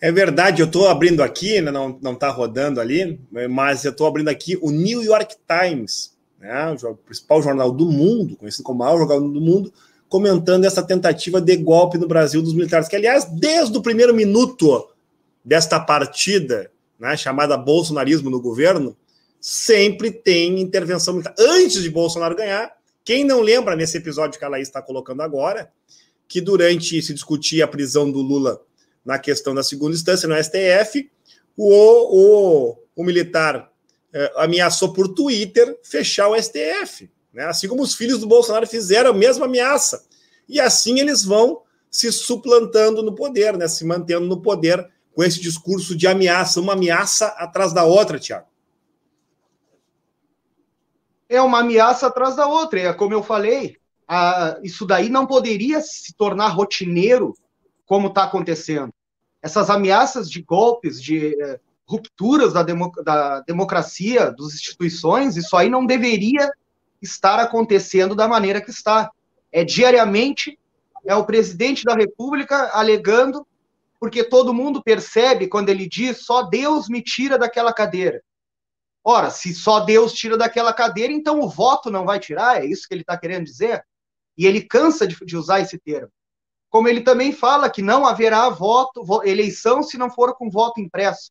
É 0.00 0.10
verdade, 0.10 0.60
eu 0.60 0.66
estou 0.66 0.88
abrindo 0.88 1.22
aqui, 1.22 1.60
né, 1.60 1.70
não 1.70 2.12
está 2.12 2.28
rodando 2.30 2.80
ali, 2.80 3.18
mas 3.48 3.84
eu 3.84 3.92
estou 3.92 4.06
abrindo 4.06 4.28
aqui 4.28 4.58
o 4.60 4.70
New 4.70 5.02
York 5.02 5.36
Times, 5.48 6.14
né, 6.38 6.76
o 6.82 6.94
principal 6.96 7.40
jornal 7.40 7.72
do 7.72 7.90
mundo, 7.90 8.36
conhecido 8.36 8.64
como 8.64 8.82
o 8.82 8.84
maior 8.84 8.98
jornal 8.98 9.20
do 9.20 9.40
mundo, 9.40 9.72
comentando 10.08 10.64
essa 10.64 10.82
tentativa 10.82 11.40
de 11.40 11.56
golpe 11.56 11.98
no 11.98 12.06
Brasil 12.06 12.40
dos 12.42 12.54
militares, 12.54 12.88
que, 12.88 12.96
aliás, 12.96 13.24
desde 13.24 13.76
o 13.76 13.82
primeiro 13.82 14.14
minuto 14.14 14.88
desta 15.44 15.80
partida, 15.80 16.70
né, 16.98 17.16
chamada 17.16 17.56
bolsonarismo 17.56 18.30
no 18.30 18.40
governo, 18.40 18.96
sempre 19.40 20.10
tem 20.10 20.60
intervenção 20.60 21.14
militar. 21.14 21.34
Antes 21.38 21.82
de 21.82 21.90
Bolsonaro 21.90 22.36
ganhar, 22.36 22.72
quem 23.04 23.24
não 23.24 23.40
lembra 23.40 23.76
nesse 23.76 23.96
episódio 23.96 24.38
que 24.38 24.44
a 24.44 24.48
Laís 24.48 24.68
está 24.68 24.82
colocando 24.82 25.22
agora, 25.22 25.70
que 26.28 26.40
durante 26.40 27.00
se 27.00 27.14
discutia 27.14 27.64
a 27.64 27.68
prisão 27.68 28.10
do 28.10 28.20
Lula 28.20 28.60
na 29.04 29.18
questão 29.18 29.54
da 29.54 29.62
segunda 29.62 29.94
instância 29.94 30.28
no 30.28 30.34
STF, 30.42 31.08
o, 31.56 32.72
o, 32.72 32.78
o 32.96 33.04
militar 33.04 33.70
eh, 34.12 34.32
ameaçou 34.36 34.92
por 34.92 35.08
Twitter 35.14 35.78
fechar 35.84 36.28
o 36.28 36.42
STF. 36.42 37.08
Né? 37.36 37.44
Assim 37.44 37.68
como 37.68 37.82
os 37.82 37.94
filhos 37.94 38.18
do 38.18 38.26
Bolsonaro 38.26 38.66
fizeram 38.66 39.10
a 39.10 39.14
mesma 39.14 39.44
ameaça. 39.44 40.06
E 40.48 40.58
assim 40.58 40.98
eles 40.98 41.22
vão 41.22 41.60
se 41.90 42.10
suplantando 42.10 43.02
no 43.02 43.14
poder, 43.14 43.58
né? 43.58 43.68
se 43.68 43.84
mantendo 43.84 44.26
no 44.26 44.40
poder 44.40 44.90
com 45.14 45.22
esse 45.22 45.38
discurso 45.38 45.94
de 45.94 46.06
ameaça, 46.06 46.60
uma 46.60 46.72
ameaça 46.72 47.26
atrás 47.26 47.74
da 47.74 47.84
outra, 47.84 48.18
Tiago. 48.18 48.46
É 51.28 51.40
uma 51.42 51.60
ameaça 51.60 52.06
atrás 52.06 52.36
da 52.36 52.46
outra. 52.46 52.80
É 52.80 52.92
como 52.94 53.12
eu 53.12 53.22
falei, 53.22 53.76
a, 54.08 54.58
isso 54.62 54.86
daí 54.86 55.10
não 55.10 55.26
poderia 55.26 55.82
se 55.82 56.14
tornar 56.14 56.48
rotineiro 56.48 57.34
como 57.84 58.08
está 58.08 58.24
acontecendo. 58.24 58.90
Essas 59.42 59.68
ameaças 59.68 60.30
de 60.30 60.40
golpes, 60.40 61.02
de 61.02 61.40
eh, 61.40 61.60
rupturas 61.86 62.52
da, 62.52 62.62
demo, 62.62 62.90
da 63.04 63.40
democracia, 63.40 64.30
das 64.30 64.54
instituições, 64.54 65.36
isso 65.36 65.56
aí 65.56 65.68
não 65.68 65.84
deveria 65.84 66.50
estar 67.00 67.38
acontecendo 67.38 68.14
da 68.14 68.28
maneira 68.28 68.60
que 68.60 68.70
está. 68.70 69.10
É 69.52 69.64
diariamente, 69.64 70.58
é 71.04 71.14
o 71.14 71.24
presidente 71.24 71.84
da 71.84 71.94
República 71.94 72.70
alegando, 72.72 73.46
porque 73.98 74.24
todo 74.24 74.54
mundo 74.54 74.82
percebe 74.82 75.48
quando 75.48 75.68
ele 75.68 75.88
diz 75.88 76.24
só 76.24 76.42
Deus 76.42 76.88
me 76.88 77.02
tira 77.02 77.38
daquela 77.38 77.72
cadeira. 77.72 78.22
Ora, 79.02 79.30
se 79.30 79.54
só 79.54 79.80
Deus 79.80 80.12
tira 80.12 80.36
daquela 80.36 80.72
cadeira, 80.72 81.12
então 81.12 81.40
o 81.40 81.48
voto 81.48 81.90
não 81.90 82.04
vai 82.04 82.18
tirar, 82.18 82.60
é 82.60 82.66
isso 82.66 82.88
que 82.88 82.94
ele 82.94 83.02
está 83.02 83.16
querendo 83.16 83.44
dizer? 83.44 83.84
E 84.36 84.46
ele 84.46 84.62
cansa 84.62 85.06
de, 85.06 85.16
de 85.24 85.36
usar 85.36 85.60
esse 85.60 85.78
termo. 85.78 86.10
Como 86.68 86.88
ele 86.88 87.00
também 87.00 87.32
fala 87.32 87.70
que 87.70 87.80
não 87.80 88.04
haverá 88.04 88.48
voto, 88.48 89.02
eleição 89.24 89.82
se 89.82 89.96
não 89.96 90.10
for 90.10 90.34
com 90.34 90.50
voto 90.50 90.80
impresso. 90.80 91.30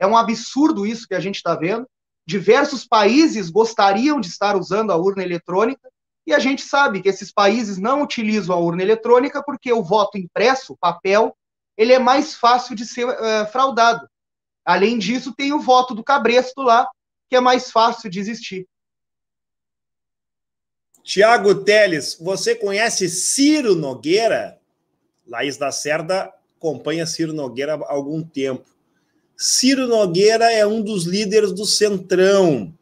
É 0.00 0.06
um 0.06 0.16
absurdo 0.16 0.86
isso 0.86 1.06
que 1.06 1.14
a 1.14 1.20
gente 1.20 1.36
está 1.36 1.54
vendo 1.54 1.86
diversos 2.26 2.86
países 2.86 3.50
gostariam 3.50 4.20
de 4.20 4.28
estar 4.28 4.56
usando 4.56 4.90
a 4.92 4.96
urna 4.96 5.22
eletrônica, 5.22 5.90
e 6.26 6.32
a 6.32 6.38
gente 6.38 6.62
sabe 6.62 7.02
que 7.02 7.08
esses 7.08 7.32
países 7.32 7.78
não 7.78 8.02
utilizam 8.02 8.54
a 8.54 8.58
urna 8.58 8.82
eletrônica 8.82 9.42
porque 9.42 9.72
o 9.72 9.82
voto 9.82 10.16
impresso, 10.16 10.76
papel, 10.80 11.36
ele 11.76 11.92
é 11.92 11.98
mais 11.98 12.34
fácil 12.34 12.76
de 12.76 12.86
ser 12.86 13.06
uh, 13.06 13.46
fraudado. 13.50 14.08
Além 14.64 14.98
disso, 14.98 15.34
tem 15.36 15.52
o 15.52 15.60
voto 15.60 15.94
do 15.94 16.04
cabresto 16.04 16.62
lá, 16.62 16.88
que 17.28 17.34
é 17.34 17.40
mais 17.40 17.70
fácil 17.70 18.08
de 18.08 18.20
existir. 18.20 18.68
Tiago 21.02 21.56
Teles, 21.56 22.16
você 22.20 22.54
conhece 22.54 23.08
Ciro 23.08 23.74
Nogueira? 23.74 24.60
Laís 25.26 25.56
da 25.56 25.72
Cerda 25.72 26.32
acompanha 26.56 27.06
Ciro 27.06 27.32
Nogueira 27.32 27.74
há 27.74 27.92
algum 27.92 28.22
tempo. 28.22 28.64
Ciro 29.36 29.86
Nogueira 29.86 30.52
é 30.52 30.66
um 30.66 30.82
dos 30.82 31.04
líderes 31.04 31.52
do 31.52 31.66
Centrão. 31.66 32.72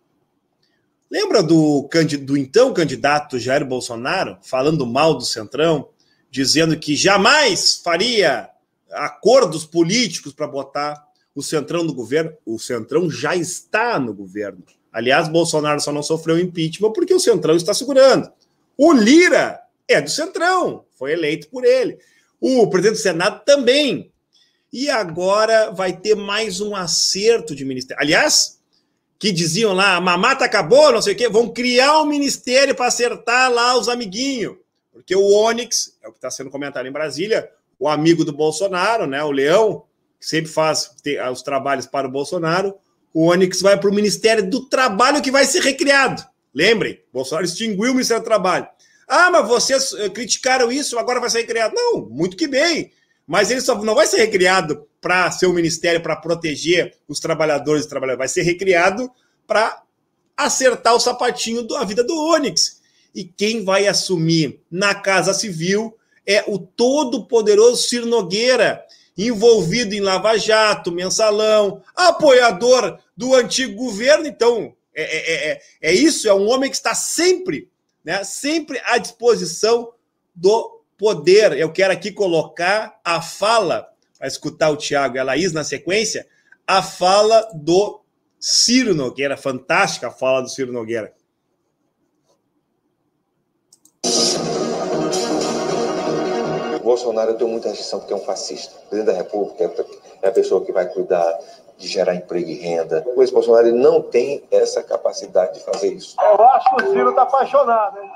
Lembra 1.10 1.42
do, 1.42 1.88
do 2.22 2.36
então 2.36 2.72
candidato 2.72 3.38
Jair 3.38 3.64
Bolsonaro 3.64 4.38
falando 4.42 4.86
mal 4.86 5.14
do 5.14 5.24
Centrão, 5.24 5.88
dizendo 6.30 6.78
que 6.78 6.94
jamais 6.94 7.80
faria 7.82 8.48
acordos 8.92 9.64
políticos 9.64 10.32
para 10.32 10.46
botar 10.46 11.04
o 11.34 11.42
Centrão 11.42 11.82
no 11.82 11.92
governo? 11.92 12.32
O 12.46 12.58
Centrão 12.58 13.10
já 13.10 13.34
está 13.34 13.98
no 13.98 14.14
governo. 14.14 14.62
Aliás, 14.92 15.28
Bolsonaro 15.28 15.80
só 15.80 15.92
não 15.92 16.02
sofreu 16.02 16.38
impeachment 16.38 16.92
porque 16.92 17.14
o 17.14 17.20
Centrão 17.20 17.56
está 17.56 17.72
segurando. 17.72 18.30
O 18.76 18.92
Lira 18.92 19.60
é 19.88 20.00
do 20.00 20.10
Centrão, 20.10 20.84
foi 20.96 21.12
eleito 21.12 21.48
por 21.48 21.64
ele. 21.64 21.98
O 22.40 22.68
presidente 22.68 22.98
do 22.98 23.02
Senado 23.02 23.42
também 23.44 24.12
e 24.72 24.88
agora 24.88 25.70
vai 25.70 25.92
ter 25.92 26.14
mais 26.14 26.60
um 26.60 26.74
acerto 26.74 27.54
de 27.54 27.64
ministério. 27.64 28.02
Aliás, 28.02 28.60
que 29.18 29.32
diziam 29.32 29.72
lá, 29.72 29.96
a 29.96 30.00
mamata 30.00 30.44
acabou, 30.44 30.92
não 30.92 31.02
sei 31.02 31.14
o 31.14 31.16
quê, 31.16 31.28
vão 31.28 31.48
criar 31.48 32.00
um 32.00 32.06
ministério 32.06 32.74
para 32.74 32.86
acertar 32.86 33.52
lá 33.52 33.76
os 33.76 33.88
amiguinhos. 33.88 34.56
Porque 34.92 35.14
o 35.14 35.32
Onyx, 35.32 35.96
é 36.02 36.08
o 36.08 36.12
que 36.12 36.18
está 36.18 36.30
sendo 36.30 36.50
comentado 36.50 36.86
em 36.86 36.92
Brasília, 36.92 37.50
o 37.78 37.88
amigo 37.88 38.24
do 38.24 38.32
Bolsonaro, 38.32 39.06
né, 39.06 39.22
o 39.22 39.30
Leão, 39.30 39.84
que 40.18 40.26
sempre 40.26 40.50
faz 40.50 40.90
os 41.32 41.42
trabalhos 41.42 41.86
para 41.86 42.06
o 42.06 42.10
Bolsonaro, 42.10 42.74
o 43.12 43.26
Onyx 43.26 43.60
vai 43.60 43.78
para 43.78 43.90
o 43.90 43.94
Ministério 43.94 44.48
do 44.48 44.68
Trabalho 44.68 45.22
que 45.22 45.30
vai 45.30 45.44
ser 45.44 45.62
recriado. 45.62 46.22
Lembrem, 46.54 47.02
Bolsonaro 47.12 47.44
extinguiu 47.44 47.90
o 47.90 47.94
Ministério 47.94 48.22
do 48.22 48.26
Trabalho. 48.26 48.68
Ah, 49.08 49.30
mas 49.30 49.48
vocês 49.48 49.92
eh, 49.94 50.08
criticaram 50.08 50.70
isso, 50.70 50.98
agora 50.98 51.18
vai 51.18 51.28
ser 51.28 51.38
recriado. 51.40 51.74
Não, 51.74 52.08
muito 52.08 52.36
que 52.36 52.46
bem. 52.46 52.92
Mas 53.30 53.48
ele 53.48 53.60
só 53.60 53.80
não 53.80 53.94
vai 53.94 54.08
ser 54.08 54.16
recriado 54.16 54.88
para 55.00 55.30
ser 55.30 55.46
um 55.46 55.52
ministério 55.52 56.02
para 56.02 56.16
proteger 56.16 56.96
os 57.06 57.20
trabalhadores 57.20 57.84
e 57.84 57.88
trabalhadoras. 57.88 58.18
Vai 58.18 58.26
ser 58.26 58.42
recriado 58.42 59.08
para 59.46 59.84
acertar 60.36 60.96
o 60.96 60.98
sapatinho 60.98 61.62
da 61.62 61.84
vida 61.84 62.02
do 62.02 62.12
Onyx. 62.12 62.80
E 63.14 63.22
quem 63.22 63.62
vai 63.62 63.86
assumir 63.86 64.60
na 64.68 64.96
Casa 64.96 65.32
Civil 65.32 65.96
é 66.26 66.42
o 66.48 66.58
todo-poderoso 66.58 67.88
Ciro 67.88 68.04
Nogueira, 68.04 68.84
envolvido 69.16 69.94
em 69.94 70.00
Lava 70.00 70.36
Jato, 70.36 70.90
mensalão, 70.90 71.84
apoiador 71.94 72.98
do 73.16 73.36
antigo 73.36 73.76
governo. 73.76 74.26
Então, 74.26 74.74
é, 74.92 75.02
é, 75.02 75.50
é, 75.52 75.62
é 75.82 75.94
isso, 75.94 76.28
é 76.28 76.34
um 76.34 76.48
homem 76.48 76.68
que 76.68 76.74
está 76.74 76.96
sempre, 76.96 77.70
né, 78.04 78.24
sempre 78.24 78.80
à 78.84 78.98
disposição 78.98 79.92
do 80.34 80.79
poder. 81.00 81.56
Eu 81.56 81.72
quero 81.72 81.94
aqui 81.94 82.12
colocar 82.12 83.00
a 83.02 83.22
fala, 83.22 83.88
para 84.18 84.28
escutar 84.28 84.68
o 84.68 84.76
Tiago 84.76 85.16
e 85.16 85.18
a 85.18 85.24
Laís 85.24 85.50
na 85.50 85.64
sequência, 85.64 86.28
a 86.66 86.82
fala 86.82 87.48
do 87.54 88.02
Ciro 88.38 88.94
Nogueira, 88.94 89.34
fantástica 89.34 90.08
a 90.08 90.10
fala 90.10 90.42
do 90.42 90.50
Ciro 90.50 90.70
Nogueira. 90.70 91.14
Bolsonaro 96.82 97.30
eu 97.30 97.36
tenho 97.36 97.50
muita 97.50 97.68
restrição 97.68 98.00
porque 98.00 98.12
é 98.12 98.16
um 98.16 98.20
fascista. 98.20 98.74
O 98.74 98.88
presidente 98.88 99.14
da 99.14 99.22
República 99.22 99.72
é 100.22 100.28
a 100.28 100.32
pessoa 100.32 100.64
que 100.64 100.72
vai 100.72 100.86
cuidar 100.86 101.38
de 101.78 101.86
gerar 101.86 102.14
emprego 102.14 102.48
e 102.48 102.54
renda. 102.54 103.06
O 103.16 103.22
ex-Bolsonaro 103.22 103.68
ele 103.68 103.78
não 103.78 104.02
tem 104.02 104.42
essa 104.50 104.82
capacidade 104.82 105.54
de 105.54 105.64
fazer 105.64 105.94
isso. 105.94 106.16
Eu 106.20 106.44
acho 106.44 106.76
que 106.76 106.82
o 106.82 106.92
Ciro 106.92 107.10
está 107.10 107.22
apaixonado. 107.22 107.96
Hein? 107.96 108.10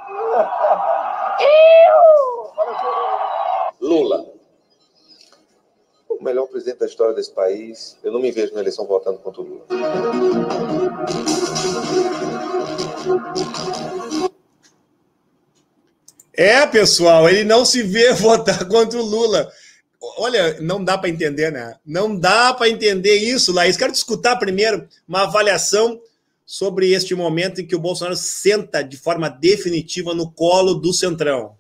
Lula. 3.84 4.24
O 6.08 6.24
melhor 6.24 6.46
presidente 6.46 6.78
da 6.78 6.86
história 6.86 7.14
desse 7.14 7.30
país. 7.30 7.98
Eu 8.02 8.12
não 8.12 8.20
me 8.20 8.32
vejo 8.32 8.54
na 8.54 8.60
eleição 8.60 8.86
votando 8.86 9.18
contra 9.18 9.42
o 9.42 9.44
Lula. 9.44 9.66
É, 16.32 16.66
pessoal, 16.66 17.28
ele 17.28 17.44
não 17.44 17.64
se 17.64 17.82
vê 17.82 18.10
votar 18.16 18.66
contra 18.66 18.98
o 18.98 19.04
Lula. 19.04 19.52
Olha, 20.16 20.58
não 20.62 20.82
dá 20.82 20.96
para 20.96 21.10
entender, 21.10 21.52
né? 21.52 21.76
Não 21.84 22.18
dá 22.18 22.54
para 22.54 22.70
entender 22.70 23.16
isso, 23.16 23.52
Laís. 23.52 23.76
Quero 23.76 23.92
te 23.92 23.96
escutar 23.96 24.36
primeiro 24.36 24.88
uma 25.06 25.24
avaliação 25.24 26.00
sobre 26.46 26.92
este 26.92 27.14
momento 27.14 27.60
em 27.60 27.66
que 27.66 27.76
o 27.76 27.80
Bolsonaro 27.80 28.16
senta 28.16 28.82
de 28.82 28.96
forma 28.96 29.28
definitiva 29.28 30.14
no 30.14 30.30
colo 30.30 30.74
do 30.74 30.92
Centrão. 30.92 31.56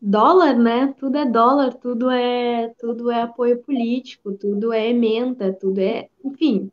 Dólar, 0.00 0.56
né? 0.58 0.94
Tudo 0.98 1.16
é 1.16 1.24
dólar, 1.24 1.74
tudo 1.74 2.10
é 2.10 2.68
tudo 2.78 3.10
é 3.10 3.22
apoio 3.22 3.62
político, 3.62 4.32
tudo 4.32 4.72
é 4.72 4.88
emenda, 4.88 5.52
tudo 5.52 5.80
é, 5.80 6.08
enfim. 6.24 6.70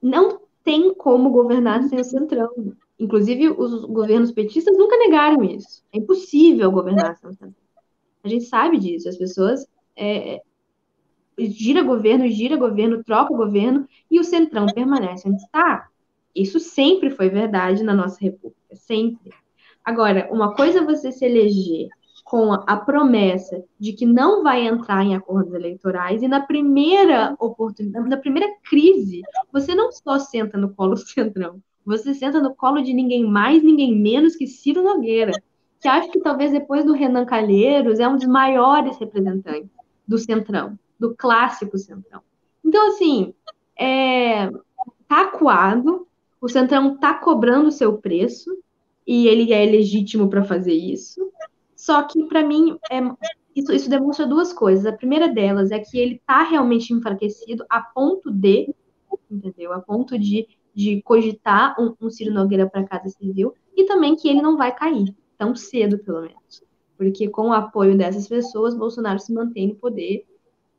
Não 0.00 0.40
tem 0.64 0.94
como 0.94 1.30
governar 1.30 1.82
sem 1.84 2.00
o 2.00 2.04
Centrão. 2.04 2.50
Inclusive, 2.98 3.50
os 3.50 3.84
governos 3.84 4.32
petistas 4.32 4.76
nunca 4.76 4.96
negaram 4.96 5.44
isso. 5.44 5.84
É 5.92 5.98
impossível 5.98 6.70
governar 6.70 7.16
sem 7.16 7.30
o 7.30 7.32
Centrão. 7.32 7.54
A 8.24 8.28
gente 8.28 8.44
sabe 8.44 8.78
disso. 8.78 9.08
As 9.08 9.16
pessoas 9.16 9.66
é, 9.96 10.40
gira 11.38 11.82
governo, 11.82 12.28
gira 12.28 12.56
governo, 12.56 13.04
troca 13.04 13.34
governo 13.34 13.86
e 14.10 14.18
o 14.18 14.24
centrão 14.24 14.66
permanece 14.66 15.28
onde 15.28 15.42
está. 15.42 15.88
Isso 16.34 16.58
sempre 16.58 17.10
foi 17.10 17.28
verdade 17.28 17.82
na 17.82 17.94
nossa 17.94 18.18
república, 18.20 18.74
sempre. 18.74 19.32
Agora, 19.88 20.28
uma 20.30 20.54
coisa 20.54 20.80
é 20.80 20.84
você 20.84 21.10
se 21.10 21.24
eleger 21.24 21.88
com 22.22 22.52
a, 22.52 22.76
promessa 22.76 23.64
de 23.80 23.94
que 23.94 24.04
não 24.04 24.42
vai 24.42 24.66
entrar 24.66 25.02
em 25.02 25.16
acordos 25.16 25.54
eleitorais 25.54 26.22
e 26.22 26.28
na 26.28 26.40
primeira 26.40 27.34
oportunidade, 27.40 28.06
na 28.06 28.18
primeira 28.18 28.54
crise, 28.68 29.22
você 29.50 29.74
não 29.74 29.90
só 29.90 30.18
senta 30.18 30.58
no 30.58 30.74
colo 30.74 30.94
do 30.94 31.00
centrão, 31.08 31.62
você 31.86 32.12
senta 32.12 32.38
no 32.38 32.54
colo 32.54 32.82
de 32.82 32.92
ninguém 32.92 33.24
mais, 33.24 33.62
ninguém 33.62 33.98
menos 33.98 34.36
que 34.36 34.46
Ciro 34.46 34.82
Nogueira, 34.82 35.32
que 35.80 35.88
acho 35.88 36.10
que 36.10 36.20
talvez 36.20 36.52
depois 36.52 36.84
do 36.84 36.92
Renan 36.92 37.24
Calheiros 37.24 37.98
é 37.98 38.06
um 38.06 38.16
dos 38.16 38.26
maiores 38.26 38.98
representantes 38.98 39.70
do 40.06 40.18
Centrão, 40.18 40.78
do 41.00 41.14
clássico 41.16 41.78
Centrão. 41.78 42.20
Então, 42.62 42.88
assim, 42.88 43.32
é, 43.74 44.50
tá 45.08 45.22
acuado, 45.22 46.06
o 46.42 46.46
Centrão 46.46 46.98
tá 46.98 47.14
cobrando 47.14 47.68
o 47.68 47.72
seu 47.72 47.96
preço, 47.96 48.54
e 49.08 49.26
ele 49.26 49.50
é 49.54 49.64
legítimo 49.64 50.28
para 50.28 50.44
fazer 50.44 50.74
isso. 50.74 51.32
Só 51.74 52.02
que, 52.02 52.22
para 52.24 52.46
mim, 52.46 52.76
é, 52.92 53.00
isso, 53.56 53.72
isso, 53.72 53.88
demonstra 53.88 54.26
duas 54.26 54.52
coisas. 54.52 54.84
A 54.84 54.92
primeira 54.92 55.26
delas 55.26 55.70
é 55.70 55.78
que 55.78 55.98
ele 55.98 56.20
tá 56.26 56.42
realmente 56.42 56.92
enfraquecido 56.92 57.64
a 57.70 57.80
ponto 57.80 58.30
de, 58.30 58.74
entendeu? 59.30 59.72
A 59.72 59.80
ponto 59.80 60.18
de, 60.18 60.46
de 60.74 61.00
cogitar 61.00 61.74
um, 61.80 61.94
um 61.98 62.10
Ciro 62.10 62.34
Nogueira 62.34 62.68
para 62.68 62.84
Casa 62.84 63.08
Civil, 63.08 63.54
e 63.74 63.86
também 63.86 64.14
que 64.14 64.28
ele 64.28 64.42
não 64.42 64.58
vai 64.58 64.74
cair 64.74 65.16
tão 65.38 65.56
cedo, 65.56 65.98
pelo 66.00 66.20
menos. 66.20 66.62
Porque 66.98 67.28
com 67.30 67.48
o 67.48 67.54
apoio 67.54 67.96
dessas 67.96 68.28
pessoas, 68.28 68.76
Bolsonaro 68.76 69.20
se 69.20 69.32
mantém 69.32 69.68
no 69.68 69.76
poder, 69.76 70.26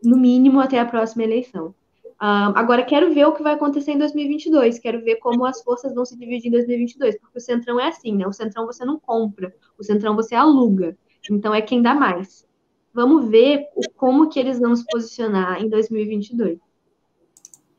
no 0.04 0.16
mínimo 0.16 0.60
até 0.60 0.80
a 0.80 0.86
próxima 0.86 1.24
eleição. 1.24 1.74
Agora, 2.20 2.84
quero 2.84 3.14
ver 3.14 3.26
o 3.26 3.32
que 3.32 3.42
vai 3.42 3.54
acontecer 3.54 3.92
em 3.92 3.98
2022, 3.98 4.78
quero 4.78 5.02
ver 5.02 5.16
como 5.18 5.46
as 5.46 5.62
forças 5.62 5.94
vão 5.94 6.04
se 6.04 6.18
dividir 6.18 6.50
em 6.50 6.52
2022, 6.52 7.18
porque 7.18 7.38
o 7.38 7.42
Centrão 7.42 7.80
é 7.80 7.88
assim, 7.88 8.14
né? 8.14 8.28
O 8.28 8.34
Centrão 8.34 8.66
você 8.66 8.84
não 8.84 9.00
compra, 9.00 9.56
o 9.78 9.84
Centrão 9.84 10.16
você 10.16 10.36
aluga, 10.36 10.98
então 11.32 11.56
é 11.56 11.62
quem 11.62 11.82
dá 11.82 11.96
mais. 11.96 12.46
Vamos 12.94 13.30
ver 13.30 13.68
o, 13.74 13.90
como 13.92 14.28
que 14.28 14.38
eles 14.38 14.60
vão 14.60 14.76
se 14.76 14.84
posicionar 14.86 15.62
em 15.62 15.70
2022. 15.70 16.60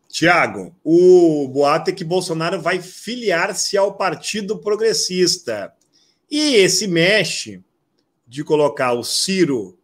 Tiago, 0.09 0.74
o 0.82 1.47
boato 1.49 1.91
é 1.91 1.93
que 1.93 2.03
Bolsonaro 2.03 2.61
vai 2.61 2.80
filiar-se 2.80 3.76
ao 3.76 3.95
Partido 3.95 4.59
Progressista. 4.59 5.72
E 6.30 6.55
esse 6.55 6.88
mexe 6.88 7.62
de 8.26 8.43
colocar 8.43 8.93
o 8.93 9.05
Ciro 9.05 9.78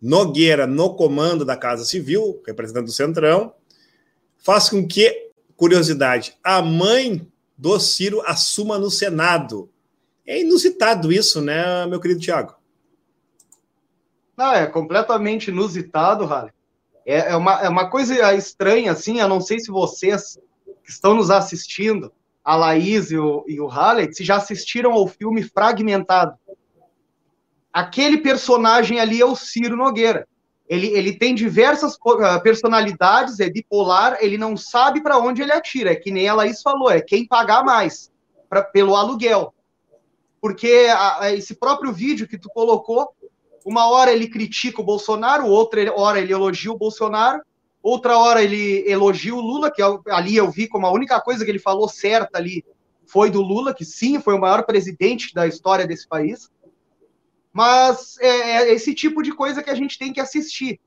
Nogueira 0.00 0.66
no 0.66 0.94
comando 0.94 1.44
da 1.44 1.56
Casa 1.56 1.84
Civil, 1.84 2.40
representante 2.46 2.86
do 2.86 2.92
Centrão, 2.92 3.52
faz 4.38 4.68
com 4.68 4.86
que, 4.86 5.30
curiosidade, 5.56 6.36
a 6.42 6.62
mãe 6.62 7.26
do 7.56 7.78
Ciro 7.78 8.22
assuma 8.24 8.78
no 8.78 8.90
Senado. 8.90 9.70
É 10.26 10.40
inusitado 10.40 11.12
isso, 11.12 11.40
né, 11.40 11.86
meu 11.86 12.00
querido 12.00 12.20
Tiago? 12.20 12.54
Não, 14.36 14.52
é 14.52 14.66
completamente 14.66 15.48
inusitado, 15.48 16.24
Rale. 16.24 16.52
É, 17.04 17.32
é, 17.32 17.36
uma, 17.36 17.60
é 17.60 17.68
uma 17.68 17.90
coisa 17.90 18.34
estranha, 18.34 18.92
assim, 18.92 19.18
eu 19.18 19.28
não 19.28 19.40
sei 19.40 19.58
se 19.58 19.70
vocês 19.70 20.38
que 20.84 20.90
estão 20.90 21.14
nos 21.14 21.30
assistindo 21.30 22.12
a 22.44 22.54
Laís 22.54 23.10
e 23.10 23.18
o, 23.18 23.44
e 23.46 23.60
o 23.60 23.68
se 24.12 24.24
já 24.24 24.36
assistiram 24.36 24.92
ao 24.92 25.06
filme 25.06 25.42
Fragmentado. 25.42 26.38
Aquele 27.72 28.18
personagem 28.18 28.98
ali 29.00 29.20
é 29.20 29.24
o 29.26 29.36
Ciro 29.36 29.76
Nogueira. 29.76 30.26
Ele, 30.68 30.88
ele 30.88 31.16
tem 31.16 31.34
diversas 31.34 31.96
ah, 32.22 32.38
personalidades, 32.40 33.40
é 33.40 33.48
bipolar, 33.48 34.18
ele 34.20 34.36
não 34.36 34.56
sabe 34.56 35.02
para 35.02 35.18
onde 35.18 35.42
ele 35.42 35.52
atira. 35.52 35.92
É 35.92 35.96
que 35.96 36.10
nem 36.10 36.28
a 36.28 36.34
Laís 36.34 36.60
falou, 36.60 36.90
é 36.90 37.00
quem 37.00 37.26
pagar 37.26 37.64
mais 37.64 38.12
pra, 38.48 38.62
pelo 38.62 38.94
aluguel. 38.94 39.54
Porque 40.40 40.88
a, 40.90 41.22
a, 41.22 41.34
esse 41.34 41.54
próprio 41.54 41.92
vídeo 41.92 42.28
que 42.28 42.38
tu 42.38 42.48
colocou, 42.50 43.08
uma 43.64 43.88
hora 43.88 44.12
ele 44.12 44.28
critica 44.28 44.80
o 44.80 44.84
Bolsonaro, 44.84 45.46
outra 45.46 45.92
hora 45.94 46.20
ele 46.20 46.32
elogia 46.32 46.70
o 46.70 46.78
Bolsonaro, 46.78 47.42
Outra 47.82 48.18
hora 48.18 48.42
ele 48.42 48.84
elogia 48.90 49.34
o 49.34 49.40
Lula, 49.40 49.70
que 49.70 49.82
eu, 49.82 50.02
ali 50.08 50.36
eu 50.36 50.50
vi 50.50 50.66
como 50.66 50.86
a 50.86 50.92
única 50.92 51.20
coisa 51.20 51.44
que 51.44 51.50
ele 51.50 51.58
falou 51.58 51.88
certa 51.88 52.38
ali 52.38 52.64
foi 53.06 53.30
do 53.30 53.40
Lula, 53.40 53.72
que 53.72 53.84
sim, 53.84 54.20
foi 54.20 54.34
o 54.34 54.40
maior 54.40 54.64
presidente 54.64 55.32
da 55.32 55.46
história 55.46 55.86
desse 55.86 56.06
país. 56.06 56.50
Mas 57.58 58.16
é, 58.20 58.28
é 58.28 58.72
esse 58.72 58.94
tipo 58.94 59.20
de 59.20 59.32
coisa 59.32 59.64
que 59.64 59.70
a 59.70 59.74
gente 59.74 59.98
tem 59.98 60.12
que 60.12 60.20
assistir. 60.20 60.78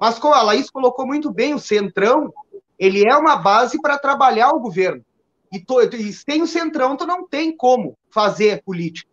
Mas 0.00 0.16
como 0.16 0.32
a 0.32 0.42
Laís 0.42 0.70
colocou 0.70 1.04
muito 1.04 1.28
bem, 1.32 1.54
o 1.54 1.58
Centrão, 1.58 2.32
ele 2.78 3.04
é 3.04 3.16
uma 3.16 3.34
base 3.34 3.82
para 3.82 3.98
trabalhar 3.98 4.50
o 4.50 4.60
governo. 4.60 5.04
E, 5.52 5.58
to, 5.58 5.80
e 5.82 6.12
sem 6.12 6.40
o 6.40 6.46
Centrão, 6.46 6.96
tu 6.96 7.04
não 7.04 7.26
tem 7.26 7.56
como 7.56 7.98
fazer 8.08 8.62
política. 8.62 9.10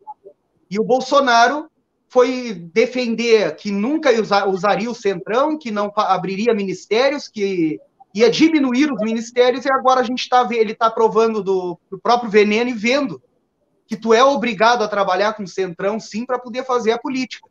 E 0.70 0.80
o 0.80 0.84
Bolsonaro 0.84 1.68
foi 2.08 2.54
defender 2.72 3.56
que 3.56 3.72
nunca 3.72 4.12
usaria 4.48 4.92
o 4.92 4.94
centrão, 4.94 5.58
que 5.58 5.72
não 5.72 5.92
abriria 5.96 6.54
ministérios, 6.54 7.28
que 7.28 7.80
ia 8.14 8.30
diminuir 8.30 8.94
os 8.94 9.02
ministérios, 9.02 9.66
e 9.66 9.72
agora 9.72 10.02
a 10.02 10.04
gente 10.04 10.20
está 10.20 10.48
ele 10.52 10.74
está 10.74 10.92
provando 10.92 11.42
do, 11.42 11.80
do, 11.90 11.98
próprio 11.98 12.30
veneno 12.30 12.70
e 12.70 12.74
vendo 12.74 13.20
que 13.88 13.96
tu 13.96 14.14
é 14.14 14.24
obrigado 14.24 14.84
a 14.84 14.88
trabalhar 14.88 15.34
com 15.34 15.48
centrão, 15.48 16.00
sim, 16.00 16.26
para 16.26 16.38
poder 16.38 16.66
fazer 16.66 16.92
a 16.92 17.00
política. 17.00 17.50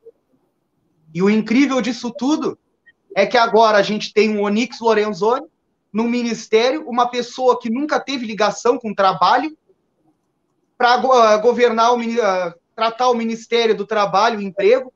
E 1.14 1.22
o 1.22 1.30
incrível 1.30 1.80
disso 1.80 2.10
tudo 2.10 2.58
é 3.14 3.24
que 3.24 3.38
agora 3.38 3.78
a 3.78 3.82
gente 3.82 4.12
tem 4.12 4.36
um 4.36 4.42
Onyx 4.42 4.78
Lorenzoni 4.80 5.46
no 5.90 6.04
ministério, 6.04 6.86
uma 6.86 7.08
pessoa 7.08 7.58
que 7.58 7.70
nunca 7.70 7.98
teve 7.98 8.26
ligação 8.26 8.78
com 8.78 8.94
trabalho, 8.94 9.56
para 10.76 10.98
uh, 10.98 11.40
governar, 11.40 11.94
o, 11.94 12.00
uh, 12.00 12.54
tratar 12.74 13.08
o 13.08 13.14
Ministério 13.14 13.74
do 13.74 13.86
Trabalho 13.86 14.38
e 14.38 14.44
Emprego 14.44 14.92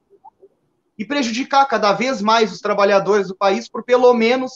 e 0.98 1.06
prejudicar 1.06 1.64
cada 1.66 1.94
vez 1.94 2.20
mais 2.20 2.52
os 2.52 2.60
trabalhadores 2.60 3.28
do 3.28 3.34
país 3.34 3.66
por 3.66 3.82
pelo 3.82 4.12
menos 4.12 4.52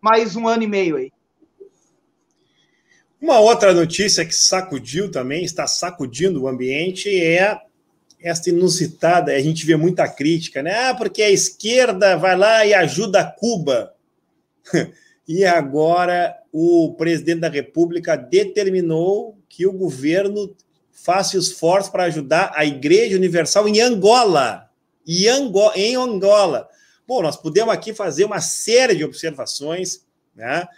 mais 0.00 0.34
um 0.34 0.48
ano 0.48 0.64
e 0.64 0.66
meio 0.66 0.96
aí. 0.96 1.12
Uma 3.26 3.40
outra 3.40 3.74
notícia 3.74 4.24
que 4.24 4.32
sacudiu 4.32 5.10
também, 5.10 5.44
está 5.44 5.66
sacudindo 5.66 6.44
o 6.44 6.46
ambiente, 6.46 7.08
é 7.10 7.58
esta 8.20 8.50
inusitada, 8.50 9.32
a 9.32 9.40
gente 9.40 9.66
vê 9.66 9.74
muita 9.74 10.06
crítica, 10.06 10.62
né? 10.62 10.90
Ah, 10.90 10.94
porque 10.94 11.20
a 11.20 11.28
esquerda 11.28 12.16
vai 12.16 12.36
lá 12.36 12.64
e 12.64 12.72
ajuda 12.72 13.24
Cuba. 13.24 13.92
e 15.26 15.44
agora 15.44 16.36
o 16.52 16.94
presidente 16.96 17.40
da 17.40 17.48
República 17.48 18.16
determinou 18.16 19.36
que 19.48 19.66
o 19.66 19.72
governo 19.72 20.54
faça 20.92 21.36
esforço 21.36 21.90
para 21.90 22.04
ajudar 22.04 22.52
a 22.54 22.64
Igreja 22.64 23.16
Universal 23.16 23.66
em 23.66 23.80
Angola. 23.80 24.70
E 25.04 25.26
Ango 25.26 25.72
em 25.74 25.96
Angola. 25.96 26.68
Bom, 27.04 27.22
nós 27.22 27.36
podemos 27.36 27.74
aqui 27.74 27.92
fazer 27.92 28.24
uma 28.24 28.40
série 28.40 28.94
de 28.94 29.04
observações, 29.04 30.06
né? 30.32 30.68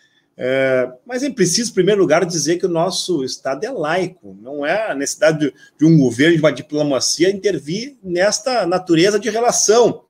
É, 0.40 0.88
mas 1.04 1.24
é 1.24 1.30
preciso, 1.30 1.72
em 1.72 1.74
primeiro 1.74 2.00
lugar, 2.00 2.24
dizer 2.24 2.58
que 2.58 2.66
o 2.66 2.68
nosso 2.68 3.24
Estado 3.24 3.64
é 3.64 3.70
laico, 3.72 4.38
não 4.40 4.64
é 4.64 4.88
a 4.88 4.94
necessidade 4.94 5.40
de, 5.40 5.54
de 5.76 5.84
um 5.84 5.98
governo, 5.98 6.36
de 6.36 6.40
uma 6.40 6.52
diplomacia 6.52 7.28
intervir 7.28 7.96
nesta 8.00 8.64
natureza 8.64 9.18
de 9.18 9.28
relação. 9.28 10.04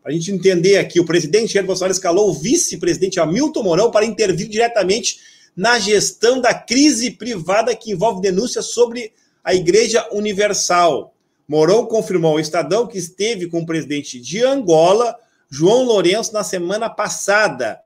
Para 0.00 0.12
a 0.12 0.14
gente 0.14 0.30
entender 0.30 0.78
aqui, 0.78 1.00
o 1.00 1.04
presidente 1.04 1.54
Jair 1.54 1.66
Bolsonaro 1.66 1.92
escalou 1.92 2.30
o 2.30 2.32
vice-presidente 2.32 3.18
Hamilton 3.18 3.62
Mourão 3.64 3.90
para 3.90 4.06
intervir 4.06 4.48
diretamente 4.48 5.18
na 5.56 5.80
gestão 5.80 6.40
da 6.40 6.54
crise 6.54 7.10
privada 7.10 7.74
que 7.74 7.90
envolve 7.90 8.20
denúncias 8.20 8.66
sobre 8.66 9.12
a 9.42 9.52
Igreja 9.52 10.08
Universal. 10.12 11.12
Mourão 11.48 11.86
confirmou 11.86 12.32
ao 12.32 12.40
Estadão 12.40 12.86
que 12.86 12.98
esteve 12.98 13.48
com 13.48 13.60
o 13.60 13.66
presidente 13.66 14.20
de 14.20 14.44
Angola, 14.44 15.16
João 15.50 15.82
Lourenço, 15.82 16.32
na 16.32 16.44
semana 16.44 16.88
passada. 16.88 17.80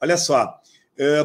Olha 0.00 0.16
só, 0.16 0.60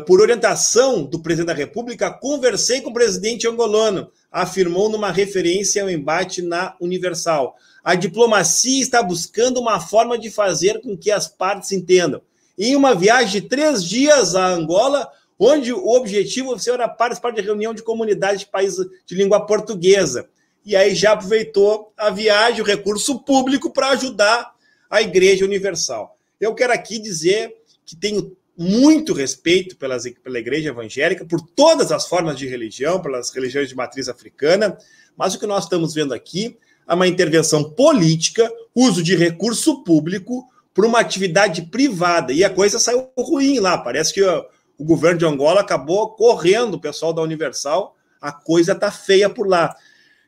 por 0.06 0.22
orientação 0.22 1.04
do 1.04 1.20
presidente 1.20 1.48
da 1.48 1.54
República, 1.54 2.12
conversei 2.12 2.82
com 2.82 2.90
o 2.90 2.94
presidente 2.94 3.48
angolano, 3.48 4.12
afirmou 4.32 4.90
numa 4.90 5.12
referência 5.12 5.84
ao 5.84 5.90
embate 5.90 6.42
na 6.42 6.76
Universal. 6.80 7.56
A 7.84 7.96
diplomacia 7.96 8.82
está 8.82 9.02
buscando 9.02 9.60
uma 9.60 9.80
forma 9.80 10.18
de 10.18 10.30
fazer 10.30 10.82
com 10.82 10.98
que 10.98 11.12
as 11.12 11.28
partes 11.28 11.72
entendam. 11.72 12.22
Em 12.58 12.76
uma 12.76 12.94
viagem 12.94 13.42
de 13.42 13.48
três 13.48 13.84
dias 13.84 14.36
a 14.36 14.48
Angola, 14.48 15.10
onde 15.40 15.72
o 15.72 15.88
objetivo 15.90 16.56
era 16.68 16.90
participar 16.90 17.32
de 17.32 17.42
reunião 17.42 17.74
de 17.74 17.82
comunidades 17.82 18.42
de 18.42 18.48
países 18.48 18.86
de 19.06 19.16
língua 19.16 19.46
portuguesa. 19.46 20.28
E 20.66 20.76
aí 20.76 20.94
já 20.94 21.14
aproveitou 21.14 21.94
a 21.98 22.10
viagem, 22.10 22.62
o 22.62 22.66
recurso 22.66 23.20
público, 23.20 23.72
para 23.72 23.92
ajudar 23.92 24.54
a 24.90 25.02
Igreja 25.02 25.46
Universal. 25.46 26.18
Eu 26.40 26.54
quero 26.54 26.74
aqui 26.74 27.00
dizer 27.00 27.56
que 27.86 27.96
tenho 27.96 28.36
muito 28.60 29.14
respeito 29.14 29.78
pelas, 29.78 30.04
pela 30.22 30.38
igreja 30.38 30.68
evangélica, 30.68 31.24
por 31.24 31.40
todas 31.40 31.94
as 31.94 32.06
formas 32.06 32.38
de 32.38 32.46
religião, 32.46 33.02
pelas 33.02 33.30
religiões 33.30 33.70
de 33.70 33.76
matriz 33.76 34.10
africana, 34.10 34.78
mas 35.16 35.34
o 35.34 35.40
que 35.40 35.48
nós 35.48 35.64
estamos 35.64 35.94
vendo 35.94 36.14
aqui 36.14 36.58
é 36.86 36.94
uma 36.94 37.08
intervenção 37.08 37.64
política, 37.64 38.52
uso 38.76 39.02
de 39.02 39.16
recurso 39.16 39.82
público 39.82 40.46
para 40.74 40.86
uma 40.86 41.00
atividade 41.00 41.62
privada. 41.64 42.34
E 42.34 42.44
a 42.44 42.50
coisa 42.50 42.80
saiu 42.80 43.10
ruim 43.18 43.60
lá. 43.60 43.78
Parece 43.78 44.14
que 44.14 44.22
o, 44.22 44.46
o 44.78 44.84
governo 44.84 45.20
de 45.20 45.26
Angola 45.26 45.62
acabou 45.62 46.10
correndo 46.16 46.74
o 46.74 46.82
pessoal 46.82 47.14
da 47.14 47.22
Universal. 47.22 47.96
A 48.20 48.34
coisa 48.34 48.74
está 48.74 48.92
feia 48.92 49.30
por 49.30 49.48
lá. 49.48 49.74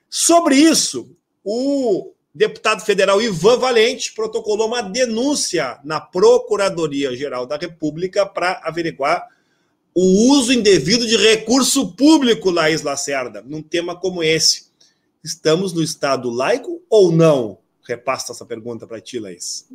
Sobre 0.10 0.56
isso, 0.56 1.16
o 1.44 2.14
deputado 2.34 2.82
federal 2.82 3.22
Ivan 3.22 3.58
Valente 3.58 4.14
protocolou 4.14 4.68
uma 4.68 4.82
denúncia 4.82 5.80
na 5.84 6.00
Procuradoria-Geral 6.00 7.46
da 7.46 7.58
República 7.58 8.26
para 8.26 8.62
averiguar 8.64 9.28
o 9.94 10.32
uso 10.32 10.54
indevido 10.54 11.06
de 11.06 11.18
recurso 11.18 11.94
público, 11.94 12.50
Laís 12.50 12.82
Lacerda, 12.82 13.44
num 13.46 13.62
tema 13.62 13.96
como 13.96 14.24
esse. 14.24 14.72
Estamos 15.24 15.74
no 15.74 15.84
Estado 15.84 16.30
laico 16.30 16.82
ou 16.90 17.12
não? 17.12 17.60
Repassa 17.84 18.32
essa 18.32 18.46
pergunta 18.46 18.88
para 18.88 19.02
ti, 19.02 19.20
Laís. 19.20 19.68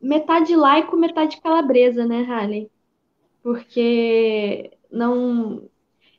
Metade 0.00 0.54
laico, 0.54 0.96
metade 0.96 1.40
calabresa, 1.40 2.04
né, 2.04 2.22
Halley? 2.22 2.70
Porque 3.42 4.70
não. 4.90 5.62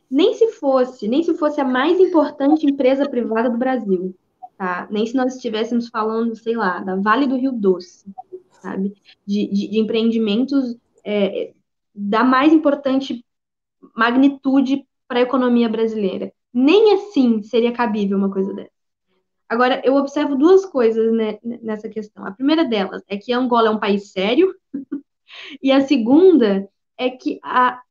Nem 0.09 0.33
se 0.33 0.51
fosse, 0.53 1.07
nem 1.07 1.23
se 1.23 1.35
fosse 1.35 1.61
a 1.61 1.65
mais 1.65 1.99
importante 1.99 2.65
empresa 2.65 3.07
privada 3.07 3.49
do 3.49 3.57
Brasil 3.57 4.15
tá? 4.57 4.87
Nem 4.89 5.05
se 5.05 5.15
nós 5.15 5.35
estivéssemos 5.35 5.89
falando, 5.89 6.35
sei 6.35 6.55
lá, 6.55 6.79
da 6.79 6.95
Vale 6.95 7.27
do 7.27 7.37
Rio 7.37 7.51
Doce, 7.51 8.05
sabe? 8.61 8.93
De, 9.25 9.47
de, 9.47 9.67
de 9.69 9.79
empreendimentos 9.79 10.77
é, 11.03 11.53
da 11.93 12.23
mais 12.23 12.51
importante 12.51 13.23
magnitude 13.95 14.85
para 15.07 15.19
a 15.19 15.23
economia 15.23 15.69
brasileira. 15.69 16.31
Nem 16.53 16.93
assim 16.93 17.43
seria 17.43 17.71
cabível 17.71 18.17
uma 18.17 18.31
coisa 18.31 18.53
dessa. 18.53 18.75
Agora, 19.47 19.81
eu 19.85 19.95
observo 19.95 20.35
duas 20.35 20.65
coisas 20.65 21.13
né, 21.13 21.37
nessa 21.61 21.87
questão. 21.87 22.25
A 22.25 22.31
primeira 22.31 22.65
delas 22.65 23.03
é 23.07 23.17
que 23.17 23.31
Angola 23.31 23.67
é 23.67 23.71
um 23.71 23.79
país 23.79 24.11
sério, 24.11 24.53
e 25.61 25.71
a 25.71 25.81
segunda 25.81 26.67
é 26.97 27.09
que 27.09 27.39
a, 27.43 27.81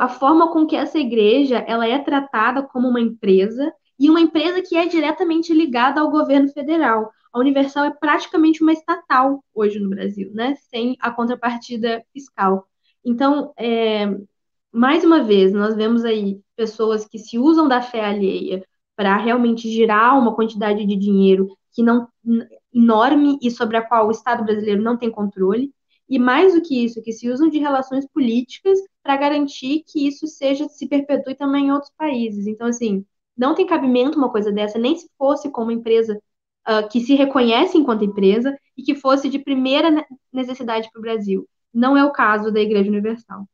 a 0.00 0.08
forma 0.08 0.52
com 0.52 0.66
que 0.66 0.74
essa 0.74 0.98
igreja 0.98 1.58
ela 1.58 1.86
é 1.86 1.98
tratada 1.98 2.62
como 2.62 2.88
uma 2.88 3.00
empresa 3.00 3.72
e 3.98 4.10
uma 4.10 4.20
empresa 4.20 4.62
que 4.62 4.76
é 4.76 4.86
diretamente 4.86 5.52
ligada 5.52 6.00
ao 6.00 6.10
governo 6.10 6.48
federal. 6.48 7.10
A 7.32 7.38
Universal 7.38 7.84
é 7.84 7.90
praticamente 7.90 8.62
uma 8.62 8.72
estatal 8.72 9.44
hoje 9.54 9.78
no 9.78 9.90
Brasil, 9.90 10.30
né? 10.32 10.54
Sem 10.70 10.96
a 11.00 11.10
contrapartida 11.10 12.04
fiscal. 12.12 12.66
Então, 13.04 13.52
é, 13.58 14.06
mais 14.72 15.04
uma 15.04 15.22
vez, 15.22 15.52
nós 15.52 15.74
vemos 15.74 16.04
aí 16.04 16.40
pessoas 16.56 17.06
que 17.06 17.18
se 17.18 17.38
usam 17.38 17.68
da 17.68 17.82
fé 17.82 18.04
alheia 18.04 18.64
para 18.96 19.16
realmente 19.16 19.68
girar 19.68 20.18
uma 20.18 20.34
quantidade 20.34 20.84
de 20.86 20.96
dinheiro 20.96 21.48
que 21.72 21.82
não 21.82 22.08
enorme 22.72 23.38
e 23.42 23.50
sobre 23.50 23.76
a 23.76 23.82
qual 23.82 24.06
o 24.06 24.10
Estado 24.10 24.44
brasileiro 24.44 24.82
não 24.82 24.96
tem 24.96 25.10
controle, 25.10 25.72
e 26.08 26.18
mais 26.18 26.54
do 26.54 26.62
que 26.62 26.84
isso, 26.84 27.02
que 27.02 27.12
se 27.12 27.30
usam 27.30 27.48
de 27.48 27.58
relações 27.58 28.06
políticas 28.06 28.78
para 29.02 29.16
garantir 29.16 29.82
que 29.86 30.06
isso 30.06 30.26
seja 30.26 30.68
se 30.68 30.86
perpetue 30.86 31.34
também 31.34 31.66
em 31.66 31.72
outros 31.72 31.92
países. 31.96 32.46
Então, 32.46 32.66
assim, 32.66 33.04
não 33.36 33.54
tem 33.54 33.66
cabimento 33.66 34.18
uma 34.18 34.30
coisa 34.30 34.52
dessa, 34.52 34.78
nem 34.78 34.96
se 34.96 35.08
fosse 35.18 35.50
com 35.50 35.62
uma 35.62 35.72
empresa 35.72 36.20
uh, 36.68 36.88
que 36.88 37.00
se 37.00 37.14
reconhece 37.14 37.76
enquanto 37.76 38.04
empresa 38.04 38.56
e 38.76 38.82
que 38.82 38.94
fosse 38.94 39.28
de 39.28 39.38
primeira 39.38 40.06
necessidade 40.32 40.88
para 40.90 40.98
o 40.98 41.02
Brasil. 41.02 41.48
Não 41.72 41.96
é 41.96 42.04
o 42.04 42.12
caso 42.12 42.52
da 42.52 42.60
Igreja 42.60 42.88
Universal. 42.88 43.46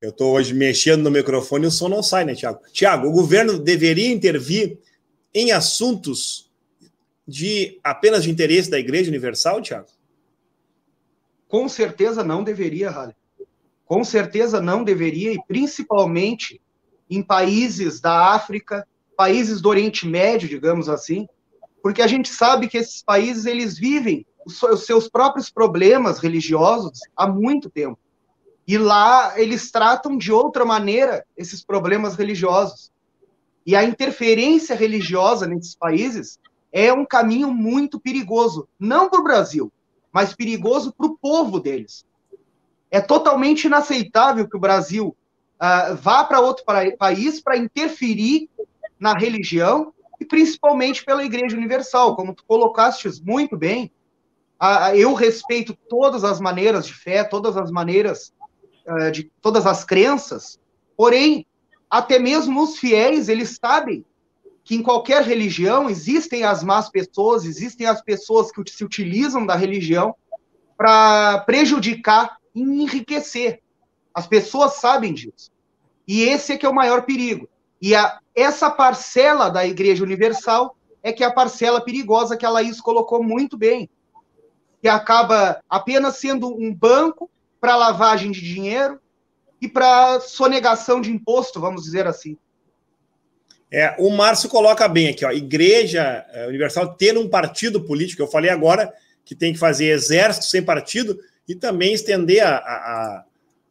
Eu 0.00 0.10
estou 0.10 0.34
hoje 0.34 0.54
mexendo 0.54 1.02
no 1.02 1.10
microfone 1.10 1.64
e 1.64 1.68
o 1.68 1.70
som 1.70 1.88
não 1.88 2.02
sai, 2.02 2.24
né, 2.24 2.34
Tiago? 2.34 2.60
Tiago, 2.72 3.08
o 3.08 3.12
governo 3.12 3.58
deveria 3.58 4.12
intervir 4.12 4.78
em 5.34 5.50
assuntos 5.52 6.48
de 7.26 7.80
apenas 7.82 8.22
de 8.22 8.30
interesse 8.30 8.70
da 8.70 8.78
Igreja 8.78 9.10
Universal, 9.10 9.60
Tiago? 9.60 9.88
Com 11.56 11.70
certeza 11.70 12.22
não 12.22 12.44
deveria, 12.44 12.90
Halle. 12.90 13.16
Com 13.86 14.04
certeza 14.04 14.60
não 14.60 14.84
deveria, 14.84 15.32
e 15.32 15.42
principalmente 15.48 16.60
em 17.08 17.22
países 17.22 17.98
da 17.98 18.34
África, 18.34 18.86
países 19.16 19.62
do 19.62 19.70
Oriente 19.70 20.06
Médio, 20.06 20.50
digamos 20.50 20.86
assim, 20.86 21.26
porque 21.82 22.02
a 22.02 22.06
gente 22.06 22.28
sabe 22.28 22.68
que 22.68 22.76
esses 22.76 23.02
países 23.02 23.46
eles 23.46 23.78
vivem 23.78 24.26
os 24.44 24.84
seus 24.84 25.08
próprios 25.08 25.48
problemas 25.48 26.18
religiosos 26.18 27.00
há 27.16 27.26
muito 27.26 27.70
tempo. 27.70 27.98
E 28.68 28.76
lá 28.76 29.40
eles 29.40 29.70
tratam 29.70 30.18
de 30.18 30.30
outra 30.30 30.62
maneira 30.62 31.24
esses 31.38 31.64
problemas 31.64 32.16
religiosos. 32.16 32.92
E 33.64 33.74
a 33.74 33.82
interferência 33.82 34.76
religiosa 34.76 35.46
nesses 35.46 35.74
países 35.74 36.38
é 36.70 36.92
um 36.92 37.06
caminho 37.06 37.50
muito 37.50 37.98
perigoso, 37.98 38.68
não 38.78 39.08
para 39.08 39.20
o 39.20 39.24
Brasil, 39.24 39.72
mas 40.16 40.34
perigoso 40.34 40.94
para 40.94 41.08
o 41.08 41.18
povo 41.18 41.60
deles. 41.60 42.06
É 42.90 43.02
totalmente 43.02 43.66
inaceitável 43.66 44.48
que 44.48 44.56
o 44.56 44.58
Brasil 44.58 45.14
uh, 45.60 45.94
vá 45.94 46.24
para 46.24 46.40
outro 46.40 46.64
país 46.98 47.38
para 47.38 47.58
interferir 47.58 48.48
na 48.98 49.12
religião 49.12 49.92
e 50.18 50.24
principalmente 50.24 51.04
pela 51.04 51.22
Igreja 51.22 51.54
Universal, 51.54 52.16
como 52.16 52.34
tu 52.34 52.42
colocaste 52.48 53.06
muito 53.22 53.58
bem. 53.58 53.92
Uh, 54.58 54.96
eu 54.96 55.12
respeito 55.12 55.76
todas 55.86 56.24
as 56.24 56.40
maneiras 56.40 56.86
de 56.86 56.94
fé, 56.94 57.22
todas 57.22 57.54
as 57.54 57.70
maneiras 57.70 58.32
uh, 58.88 59.12
de 59.12 59.30
todas 59.42 59.66
as 59.66 59.84
crenças, 59.84 60.58
porém 60.96 61.44
até 61.90 62.18
mesmo 62.18 62.62
os 62.62 62.78
fiéis 62.78 63.28
eles 63.28 63.58
sabem 63.62 64.02
que 64.66 64.74
em 64.74 64.82
qualquer 64.82 65.22
religião 65.22 65.88
existem 65.88 66.42
as 66.42 66.64
más 66.64 66.90
pessoas, 66.90 67.44
existem 67.44 67.86
as 67.86 68.02
pessoas 68.02 68.50
que 68.50 68.60
se 68.68 68.84
utilizam 68.84 69.46
da 69.46 69.54
religião 69.54 70.12
para 70.76 71.38
prejudicar 71.46 72.36
em 72.52 72.82
enriquecer. 72.82 73.62
As 74.12 74.26
pessoas 74.26 74.72
sabem 74.74 75.14
disso. 75.14 75.52
E 76.06 76.22
esse 76.22 76.52
é 76.52 76.56
que 76.56 76.66
é 76.66 76.68
o 76.68 76.74
maior 76.74 77.02
perigo. 77.02 77.48
E 77.80 77.94
a, 77.94 78.18
essa 78.34 78.68
parcela 78.68 79.48
da 79.50 79.64
Igreja 79.64 80.02
Universal 80.02 80.76
é 81.00 81.12
que 81.12 81.22
é 81.22 81.28
a 81.28 81.32
parcela 81.32 81.80
perigosa 81.80 82.36
que 82.36 82.44
a 82.44 82.50
Laís 82.50 82.80
colocou 82.80 83.22
muito 83.22 83.56
bem, 83.56 83.88
que 84.82 84.88
acaba 84.88 85.62
apenas 85.70 86.16
sendo 86.16 86.48
um 86.48 86.74
banco 86.74 87.30
para 87.60 87.76
lavagem 87.76 88.32
de 88.32 88.40
dinheiro 88.40 88.98
e 89.62 89.68
para 89.68 90.18
sonegação 90.18 91.00
de 91.00 91.12
imposto, 91.12 91.60
vamos 91.60 91.84
dizer 91.84 92.08
assim. 92.08 92.36
É, 93.70 93.94
o 93.98 94.10
Márcio 94.10 94.48
coloca 94.48 94.86
bem 94.86 95.08
aqui, 95.08 95.24
ó, 95.24 95.32
Igreja 95.32 96.24
é, 96.32 96.46
Universal 96.46 96.94
ter 96.94 97.18
um 97.18 97.28
partido 97.28 97.80
político. 97.80 98.22
Eu 98.22 98.28
falei 98.28 98.50
agora 98.50 98.92
que 99.24 99.34
tem 99.34 99.52
que 99.52 99.58
fazer 99.58 99.86
exército 99.86 100.46
sem 100.46 100.62
partido 100.62 101.18
e 101.48 101.54
também 101.54 101.92
estender 101.92 102.44
a, 102.44 102.56
a, 102.56 103.24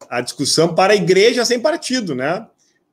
a 0.09 0.21
discussão 0.21 0.75
para 0.75 0.93
a 0.93 0.95
igreja 0.95 1.45
sem 1.45 1.59
partido, 1.59 2.13
né? 2.13 2.45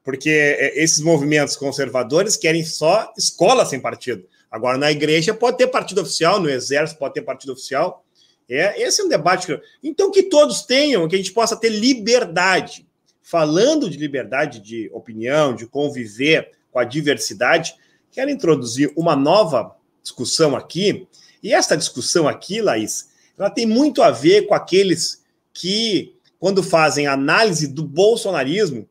Porque 0.05 0.31
é, 0.31 0.83
esses 0.83 1.01
movimentos 1.01 1.57
conservadores 1.57 2.37
querem 2.37 2.65
só 2.65 3.13
escola 3.17 3.67
sem 3.67 3.81
partido. 3.81 4.25
Agora, 4.51 4.79
na 4.79 4.93
igreja 4.93 5.35
pode 5.35 5.57
ter 5.57 5.67
partido 5.67 6.03
oficial, 6.03 6.39
no 6.39 6.49
exército 6.49 6.99
pode 6.99 7.15
ter 7.15 7.23
partido 7.23 7.53
oficial. 7.53 8.05
É, 8.49 8.81
esse 8.81 9.01
é 9.01 9.05
um 9.05 9.09
debate. 9.09 9.47
Que... 9.47 9.61
Então, 9.83 10.11
que 10.11 10.25
todos 10.25 10.63
tenham, 10.63 11.09
que 11.09 11.15
a 11.15 11.19
gente 11.19 11.33
possa 11.33 11.57
ter 11.57 11.71
liberdade. 11.71 12.87
Falando 13.23 13.89
de 13.89 13.97
liberdade 13.97 14.61
de 14.61 14.91
opinião, 14.93 15.55
de 15.55 15.67
conviver 15.67 16.51
com 16.73 16.79
a 16.79 16.85
diversidade, 16.85 17.77
quero 18.11 18.31
introduzir 18.31 18.93
uma 18.97 19.15
nova 19.15 19.77
discussão 20.03 20.57
aqui. 20.57 21.07
E 21.43 21.53
essa 21.53 21.77
discussão 21.77 22.27
aqui, 22.27 22.61
Laís, 22.61 23.11
ela 23.39 23.51
tem 23.51 23.67
muito 23.67 24.03
a 24.03 24.11
ver 24.11 24.47
com 24.47 24.55
aqueles 24.55 25.23
que, 25.53 26.17
quando 26.39 26.63
fazem 26.63 27.07
análise 27.07 27.69
do 27.69 27.85
bolsonarismo, 27.85 28.89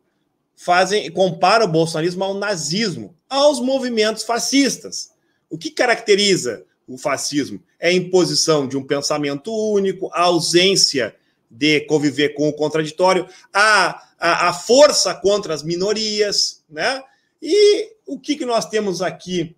fazem 0.56 1.10
comparam 1.12 1.66
o 1.66 1.72
bolsonarismo 1.72 2.24
ao 2.24 2.36
nazismo, 2.36 3.16
aos 3.28 3.60
movimentos 3.60 4.24
fascistas. 4.24 5.12
O 5.50 5.58
que 5.58 5.72
caracteriza 5.72 6.64
o 6.88 6.98
fascismo? 6.98 7.62
É 7.80 7.90
a 7.90 7.94
imposição 7.94 8.68
de 8.68 8.78
um 8.78 8.86
pensamento 8.86 9.52
único, 9.52 10.10
a 10.14 10.22
ausência 10.24 11.16
de 11.50 11.82
conviver 11.82 12.30
com 12.30 12.48
o 12.48 12.54
contraditório, 12.54 13.28
a, 13.52 14.04
a, 14.18 14.50
a 14.50 14.54
força 14.54 15.14
contra 15.16 15.54
as 15.54 15.64
minorias, 15.64 16.64
né? 16.70 17.04
E 17.42 17.94
o 18.06 18.20
que, 18.20 18.36
que 18.36 18.46
nós 18.46 18.68
temos 18.68 19.02
aqui 19.02 19.56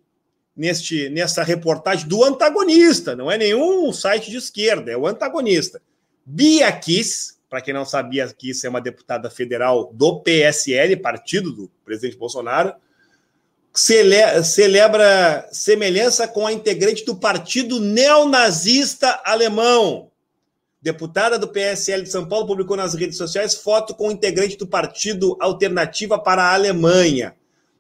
neste, 0.56 1.10
nessa 1.10 1.44
reportagem 1.44 2.08
do 2.08 2.24
antagonista? 2.24 3.16
Não 3.16 3.30
é 3.30 3.38
nenhum 3.38 3.92
site 3.92 4.32
de 4.32 4.38
esquerda, 4.38 4.92
é 4.92 4.98
o 4.98 5.06
antagonista. 5.06 5.82
Bia 6.26 6.72
Kiss, 6.72 7.34
para 7.50 7.62
quem 7.62 7.74
não 7.74 7.86
sabia, 7.86 8.28
Kiss 8.28 8.66
é 8.66 8.70
uma 8.70 8.80
deputada 8.80 9.30
federal 9.30 9.92
do 9.94 10.22
PSL, 10.22 10.96
partido 10.98 11.52
do 11.52 11.72
presidente 11.84 12.18
Bolsonaro, 12.18 12.74
cele 13.74 14.44
celebra 14.44 15.50
semelhança 15.52 16.28
com 16.28 16.48
a 16.48 16.54
integrante 16.54 17.04
do 17.04 17.16
partido 17.16 17.80
neonazista 17.82 19.22
alemão. 19.26 20.10
Deputada 20.82 21.40
do 21.40 21.48
PSL 21.48 22.04
de 22.04 22.12
São 22.12 22.28
Paulo 22.28 22.46
publicou 22.46 22.78
nas 22.78 22.94
redes 22.94 23.18
sociais 23.18 23.56
foto 23.56 23.96
com 23.96 24.10
o 24.10 24.12
integrante 24.12 24.58
do 24.58 24.68
partido 24.68 25.36
Alternativa 25.40 26.20
para 26.20 26.44
a 26.44 26.54
Alemanha 26.54 27.36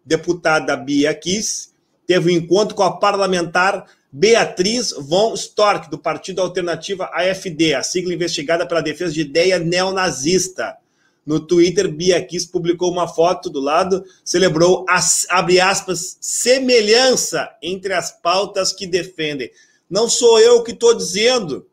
deputada 0.06 0.76
Bia 0.76 1.14
Kiss, 1.14 1.70
teve 2.06 2.32
um 2.32 2.38
encontro 2.38 2.76
com 2.76 2.84
a 2.84 2.98
parlamentar 2.98 3.86
Beatriz 4.12 4.92
von 4.92 5.34
Storck, 5.34 5.90
do 5.90 5.98
Partido 5.98 6.42
Alternativa 6.42 7.10
AFD, 7.14 7.74
a 7.74 7.82
sigla 7.82 8.14
investigada 8.14 8.68
pela 8.68 8.82
defesa 8.82 9.12
de 9.12 9.22
ideia 9.22 9.58
neonazista. 9.58 10.78
No 11.26 11.40
Twitter, 11.40 11.92
Bia 11.92 12.24
Kiss 12.24 12.46
publicou 12.46 12.92
uma 12.92 13.08
foto 13.08 13.50
do 13.50 13.60
lado, 13.60 14.06
celebrou, 14.24 14.86
as, 14.88 15.26
abre 15.30 15.60
aspas, 15.60 16.18
semelhança 16.22 17.50
entre 17.62 17.94
as 17.94 18.12
pautas 18.12 18.72
que 18.72 18.86
defendem. 18.86 19.50
Não 19.90 20.08
sou 20.10 20.40
eu 20.40 20.62
que 20.62 20.72
estou 20.74 20.94
dizendo, 20.94 21.66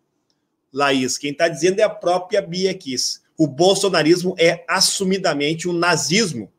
Laís, 0.72 1.18
quem 1.18 1.32
está 1.32 1.48
dizendo 1.48 1.80
é 1.80 1.82
a 1.82 1.90
própria 1.90 2.40
Bia 2.40 2.72
Kiss. 2.72 3.20
O 3.36 3.46
bolsonarismo 3.46 4.34
é 4.38 4.64
assumidamente 4.68 5.68
um 5.68 5.72
nazismo 5.72 6.50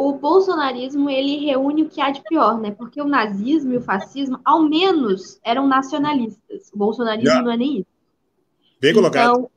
o 0.00 0.14
bolsonarismo 0.14 1.10
ele 1.10 1.44
reúne 1.44 1.82
o 1.82 1.88
que 1.88 2.00
há 2.00 2.10
de 2.10 2.22
pior, 2.22 2.58
né? 2.58 2.70
Porque 2.70 3.02
o 3.02 3.06
nazismo 3.06 3.74
e 3.74 3.76
o 3.76 3.82
fascismo, 3.82 4.40
ao 4.42 4.62
menos, 4.62 5.38
eram 5.44 5.66
nacionalistas. 5.68 6.70
O 6.72 6.78
bolsonarismo 6.78 7.28
yeah. 7.28 7.44
não 7.44 7.52
é 7.52 7.56
nem 7.58 7.78
isso. 7.80 7.86
Bem 8.80 8.94
colocado. 8.94 9.50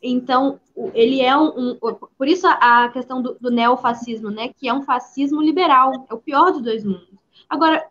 Então, 0.00 0.60
então 0.60 0.60
ele 0.94 1.20
é 1.20 1.36
um, 1.36 1.72
um, 1.72 1.94
Por 2.16 2.28
isso 2.28 2.46
a 2.46 2.88
questão 2.90 3.20
do, 3.20 3.36
do 3.40 3.50
neofascismo, 3.50 4.30
né? 4.30 4.52
Que 4.56 4.68
é 4.68 4.72
um 4.72 4.82
fascismo 4.82 5.42
liberal. 5.42 6.06
É 6.08 6.14
o 6.14 6.18
pior 6.18 6.52
dos 6.52 6.62
dois 6.62 6.84
mundos. 6.84 7.18
Agora, 7.48 7.84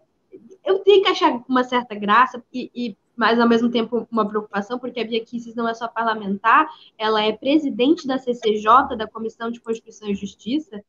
eu 0.64 0.80
tenho 0.80 1.04
que 1.04 1.10
achar 1.10 1.44
uma 1.46 1.66
certa 1.66 1.94
graça 1.94 2.42
e, 2.54 2.72
e 2.74 2.98
mas 3.18 3.38
ao 3.38 3.50
mesmo 3.50 3.70
tempo 3.70 4.08
uma 4.10 4.30
preocupação, 4.30 4.80
porque 4.80 5.00
a 5.02 5.04
Bia 5.04 5.26
Kicis 5.26 5.56
não 5.56 5.68
é 5.68 5.74
só 5.74 5.88
parlamentar, 5.88 6.70
ela 6.98 7.22
é 7.22 7.34
presidente 7.34 8.08
da 8.08 8.20
CCJ, 8.20 8.96
da 8.96 9.08
Comissão 9.08 9.50
de 9.50 9.60
Constituição 9.60 10.08
e 10.08 10.14
Justiça, 10.14 10.82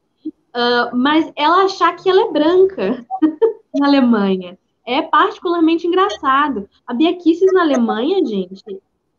uh, 0.54 0.96
mas 0.96 1.30
ela 1.36 1.64
achar 1.64 1.94
que 1.96 2.08
ela 2.08 2.22
é 2.22 2.32
branca 2.32 3.06
na 3.74 3.86
Alemanha 3.86 4.58
é 4.88 5.02
particularmente 5.02 5.86
engraçado. 5.86 6.66
A 6.86 6.94
Bia 6.94 7.14
Kicis 7.14 7.52
na 7.52 7.60
Alemanha, 7.60 8.24
gente, 8.24 8.64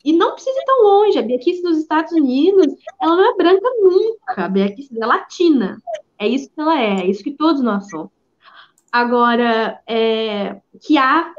e 0.03 0.11
não 0.11 0.34
precisa 0.34 0.59
ir 0.59 0.65
tão 0.65 0.84
longe, 0.84 1.19
a 1.19 1.21
Bia 1.21 1.38
Kicis 1.38 1.61
dos 1.61 1.77
Estados 1.77 2.11
Unidos, 2.11 2.73
ela 2.99 3.15
não 3.15 3.32
é 3.32 3.38
branca 3.38 3.69
nunca, 3.80 4.45
a 4.45 4.49
Bia 4.49 4.73
Kicis 4.73 4.97
é 4.97 5.05
latina. 5.05 5.80
É 6.17 6.27
isso 6.27 6.49
que 6.49 6.59
ela 6.59 6.80
é, 6.82 7.01
é 7.01 7.05
isso 7.05 7.23
que 7.23 7.32
todos 7.32 7.61
nós 7.61 7.88
somos. 7.88 8.09
Agora, 8.91 9.80
é, 9.86 10.59
que 10.82 10.97
há 10.97 11.32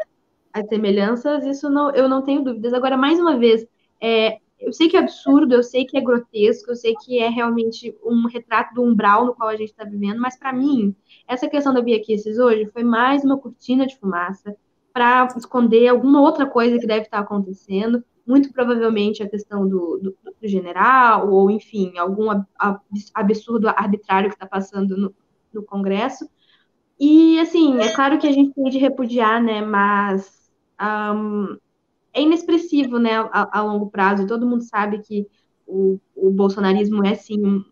as 0.53 0.69
semelhanças, 0.69 1.45
isso 1.45 1.69
não, 1.69 1.91
eu 1.91 2.09
não 2.09 2.23
tenho 2.23 2.45
dúvidas. 2.45 2.73
Agora, 2.73 2.97
mais 2.97 3.19
uma 3.19 3.37
vez, 3.37 3.67
é, 4.01 4.39
eu 4.61 4.73
sei 4.73 4.89
que 4.89 4.97
é 4.97 5.01
absurdo, 5.01 5.55
eu 5.55 5.63
sei 5.63 5.85
que 5.85 5.97
é 5.97 6.01
grotesco, 6.01 6.71
eu 6.71 6.77
sei 6.77 6.95
que 6.95 7.19
é 7.19 7.29
realmente 7.29 7.97
um 8.05 8.27
retrato 8.27 8.75
do 8.75 8.83
umbral 8.83 9.25
no 9.25 9.35
qual 9.35 9.49
a 9.49 9.57
gente 9.57 9.71
está 9.71 9.85
vivendo, 9.85 10.21
mas 10.21 10.39
para 10.39 10.53
mim, 10.53 10.95
essa 11.27 11.49
questão 11.49 11.73
da 11.73 11.81
Bia 11.81 12.01
Kisses 12.01 12.39
hoje 12.39 12.67
foi 12.67 12.85
mais 12.85 13.25
uma 13.25 13.39
cortina 13.39 13.87
de 13.87 13.97
fumaça 13.99 14.55
para 14.93 15.29
esconder 15.37 15.89
alguma 15.89 16.21
outra 16.21 16.47
coisa 16.47 16.79
que 16.79 16.87
deve 16.87 17.03
estar 17.03 17.19
tá 17.19 17.23
acontecendo, 17.23 18.05
muito 18.27 18.53
provavelmente 18.53 19.23
a 19.23 19.29
questão 19.29 19.69
do, 19.69 19.99
do, 19.99 20.17
do 20.41 20.49
general, 20.49 21.31
ou 21.31 21.51
enfim, 21.51 21.97
algum 21.97 22.27
absurdo 23.15 23.69
arbitrário 23.69 24.29
que 24.29 24.37
está 24.37 24.47
passando 24.47 24.97
no, 24.97 25.15
no 25.53 25.63
Congresso. 25.63 26.29
E, 26.99 27.41
assim, 27.41 27.79
é 27.79 27.95
claro 27.95 28.19
que 28.19 28.27
a 28.27 28.33
gente 28.33 28.53
tem 28.55 28.65
de 28.65 28.79
repudiar, 28.79 29.43
né, 29.43 29.63
mas 29.63 30.53
um, 30.81 31.57
é 32.13 32.23
inexpressivo, 32.23 32.99
né, 32.99 33.17
a, 33.17 33.59
a, 33.59 33.63
longo 33.63 33.91
prazo. 33.91 34.27
Todo 34.27 34.47
mundo 34.47 34.63
sabe 34.63 35.01
que 35.01 35.27
o, 35.67 35.99
o 36.15 36.31
bolsonarismo 36.31 37.05
é, 37.07 37.15
sim, 37.15 37.65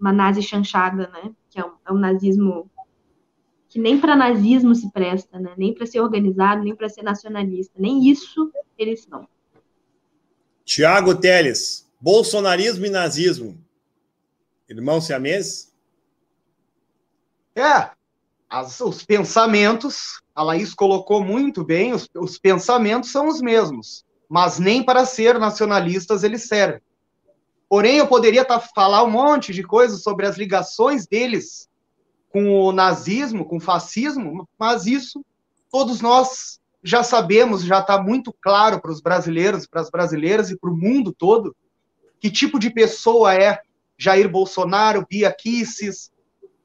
uma 0.00 0.12
nazi 0.12 0.42
chanchada, 0.42 1.08
né, 1.08 1.32
que 1.48 1.60
é 1.60 1.64
um, 1.64 1.72
é 1.86 1.92
um 1.92 1.98
nazismo 1.98 2.70
que 3.68 3.78
nem 3.78 3.98
para 3.98 4.14
nazismo 4.14 4.74
se 4.74 4.90
presta, 4.92 5.38
né, 5.38 5.52
nem 5.56 5.74
para 5.74 5.86
ser 5.86 6.00
organizado, 6.00 6.62
nem 6.62 6.74
para 6.74 6.88
ser 6.88 7.02
nacionalista. 7.02 7.74
Nem 7.78 8.08
isso 8.08 8.52
eles 8.78 9.02
são. 9.02 9.26
Tiago 10.64 11.14
Teles, 11.14 11.90
bolsonarismo 12.00 12.86
e 12.86 12.90
nazismo, 12.90 13.58
irmão 14.68 15.00
siamês? 15.00 15.72
É, 17.54 17.90
as, 18.48 18.80
os 18.80 19.04
pensamentos 19.04 20.20
a 20.34 20.42
Laís 20.42 20.74
colocou 20.74 21.22
muito 21.22 21.64
bem, 21.64 21.92
os, 21.92 22.08
os 22.14 22.38
pensamentos 22.38 23.10
são 23.10 23.28
os 23.28 23.40
mesmos, 23.40 24.04
mas 24.28 24.58
nem 24.58 24.82
para 24.82 25.04
ser 25.04 25.38
nacionalistas 25.38 26.24
eles 26.24 26.48
servem. 26.48 26.80
Porém, 27.68 27.98
eu 27.98 28.06
poderia 28.06 28.44
tá, 28.44 28.58
falar 28.60 29.04
um 29.04 29.10
monte 29.10 29.52
de 29.52 29.62
coisas 29.62 30.02
sobre 30.02 30.26
as 30.26 30.36
ligações 30.36 31.06
deles 31.06 31.68
com 32.30 32.50
o 32.50 32.72
nazismo, 32.72 33.44
com 33.44 33.58
o 33.58 33.60
fascismo, 33.60 34.48
mas 34.58 34.86
isso 34.86 35.24
todos 35.70 36.00
nós 36.00 36.60
já 36.82 37.02
sabemos, 37.02 37.64
já 37.64 37.80
está 37.80 38.00
muito 38.00 38.32
claro 38.32 38.80
para 38.80 38.90
os 38.90 39.00
brasileiros, 39.00 39.66
para 39.66 39.80
as 39.80 39.90
brasileiras 39.90 40.50
e 40.50 40.58
para 40.58 40.70
o 40.70 40.76
mundo 40.76 41.12
todo, 41.12 41.56
que 42.20 42.30
tipo 42.30 42.58
de 42.58 42.70
pessoa 42.70 43.34
é 43.34 43.60
Jair 43.96 44.28
Bolsonaro, 44.28 45.06
Bia 45.08 45.32
Kicis, 45.32 46.10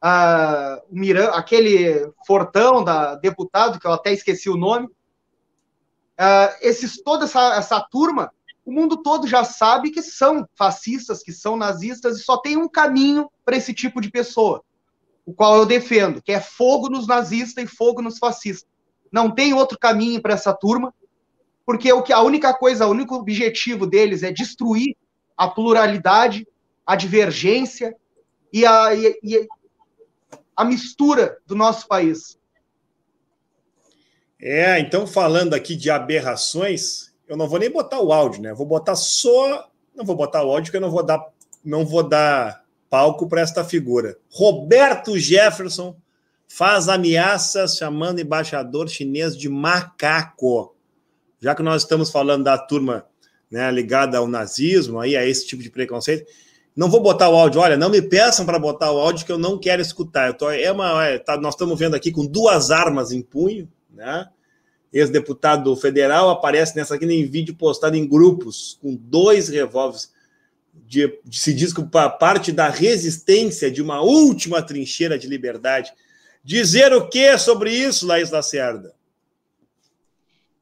o 0.02 0.96
Miran, 0.96 1.30
aquele 1.32 2.12
Fortão 2.26 2.84
da 2.84 3.16
deputado, 3.16 3.80
que 3.80 3.86
eu 3.86 3.92
até 3.92 4.14
esqueci 4.14 4.50
o 4.50 4.58
nome, 4.58 4.88
uh, 4.88 6.56
esses, 6.62 7.02
toda 7.02 7.26
essa, 7.26 7.56
essa 7.56 7.82
turma, 7.82 8.32
o 8.66 8.72
mundo 8.72 8.98
todo 8.98 9.28
já 9.28 9.44
sabe 9.44 9.92
que 9.92 10.02
são 10.02 10.48
fascistas, 10.56 11.24
que 11.24 11.32
são 11.32 11.58
nazistas, 11.58 12.18
e 12.18 12.24
só 12.24 12.38
tem 12.38 12.56
um 12.56 12.70
caminho 12.70 13.30
para 13.44 13.58
esse 13.58 13.74
tipo 13.74 14.00
de 14.00 14.10
pessoa, 14.10 14.64
o 15.26 15.34
qual 15.34 15.58
eu 15.58 15.66
defendo, 15.66 16.22
que 16.22 16.32
é 16.32 16.40
fogo 16.40 16.90
nos 16.90 17.08
nazistas 17.08 17.64
e 17.64 17.68
fogo 17.68 18.02
nos 18.02 18.18
fascistas. 18.18 18.70
Não 19.12 19.32
tem 19.32 19.54
outro 19.54 19.78
caminho 19.78 20.22
para 20.22 20.34
essa 20.34 20.54
turma, 20.54 20.94
porque 21.66 21.92
o 21.92 22.02
que 22.02 22.14
a 22.14 22.22
única 22.22 22.54
coisa, 22.54 22.88
o 22.88 22.92
único 22.92 23.16
objetivo 23.16 23.86
deles 23.86 24.24
é 24.24 24.32
destruir 24.32 24.96
a 25.36 25.48
pluralidade, 25.48 26.48
a 26.86 26.96
divergência 26.96 27.96
e 28.52 28.66
a, 28.66 28.94
e 28.94 29.48
a 30.60 30.66
mistura 30.66 31.38
do 31.48 31.56
nosso 31.56 31.88
país. 31.88 32.38
É, 34.38 34.78
então 34.78 35.08
falando 35.08 35.54
aqui 35.54 35.74
de 35.74 35.90
aberrações, 35.90 37.14
eu 37.30 37.38
não 37.38 37.48
vou 37.48 37.60
nem 37.60 37.72
botar 37.72 38.02
o 38.02 38.12
áudio, 38.12 38.42
né? 38.42 38.54
Vou 38.54 38.66
botar 38.66 38.98
só, 38.98 39.72
não 39.96 40.04
vou 40.04 40.18
botar 40.18 40.44
o 40.44 40.50
áudio 40.50 40.66
porque 40.66 40.76
eu 40.76 40.82
não 40.82 40.92
vou 40.92 41.02
dar, 41.02 41.26
não 41.64 41.86
vou 41.86 42.04
dar 42.04 42.66
palco 42.90 43.26
para 43.30 43.40
esta 43.40 43.64
figura. 43.64 44.18
Roberto 44.30 45.18
Jefferson 45.18 45.96
faz 46.46 46.90
ameaças 46.90 47.78
chamando 47.78 48.20
embaixador 48.20 48.90
chinês 48.90 49.38
de 49.38 49.48
macaco. 49.48 50.76
Já 51.40 51.56
que 51.56 51.64
nós 51.64 51.84
estamos 51.84 52.12
falando 52.12 52.44
da 52.44 52.58
turma 52.58 53.06
né, 53.50 53.72
ligada 53.72 54.18
ao 54.18 54.28
nazismo, 54.28 55.00
aí 55.00 55.16
a 55.16 55.26
esse 55.26 55.48
tipo 55.48 55.64
de 55.64 55.70
preconceito, 55.70 56.30
não 56.80 56.90
vou 56.90 57.02
botar 57.02 57.30
o 57.30 57.36
áudio. 57.36 57.60
Olha, 57.60 57.76
não 57.76 57.90
me 57.90 58.02
peçam 58.02 58.46
para 58.46 58.58
botar 58.58 58.90
o 58.90 58.98
áudio 58.98 59.26
que 59.26 59.32
eu 59.34 59.38
não 59.38 59.58
quero 59.58 59.82
escutar. 59.82 60.34
Tô, 60.38 60.50
é 60.50 60.72
uma, 60.72 61.06
é, 61.06 61.20
tá, 61.20 61.36
nós 61.36 61.54
estamos 61.54 61.78
vendo 61.78 61.94
aqui 61.94 62.10
com 62.10 62.26
duas 62.26 62.72
armas 62.72 63.12
em 63.12 63.22
punho, 63.22 63.70
né? 63.94 64.30
Ex-deputado 64.94 65.76
federal 65.76 66.30
aparece 66.30 66.78
nessa 66.78 66.96
aqui 66.96 67.04
em 67.04 67.26
vídeo 67.26 67.54
postado 67.54 67.98
em 67.98 68.08
grupos 68.08 68.80
com 68.82 68.96
dois 68.96 69.50
revólveres. 69.50 70.18
De, 70.74 71.20
de, 71.26 71.38
se 71.38 71.54
diz 71.54 71.74
que 71.74 71.84
parte 72.18 72.54
da 72.54 72.70
resistência 72.70 73.70
de 73.70 73.82
uma 73.82 74.02
última 74.02 74.62
trincheira 74.62 75.20
de 75.20 75.28
liberdade 75.28 75.94
Dizer 76.42 76.94
o 76.94 77.10
que 77.10 77.38
sobre 77.38 77.72
isso, 77.74 78.08
Laís 78.08 78.32
Lacerda? 78.32 78.96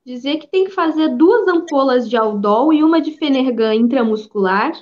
Dizer 0.03 0.37
que 0.37 0.47
tem 0.47 0.65
que 0.65 0.71
fazer 0.71 1.15
duas 1.15 1.47
ampolas 1.47 2.09
de 2.09 2.17
Aldol 2.17 2.73
e 2.73 2.83
uma 2.83 2.99
de 2.99 3.11
Fenergan 3.11 3.75
intramuscular 3.75 4.73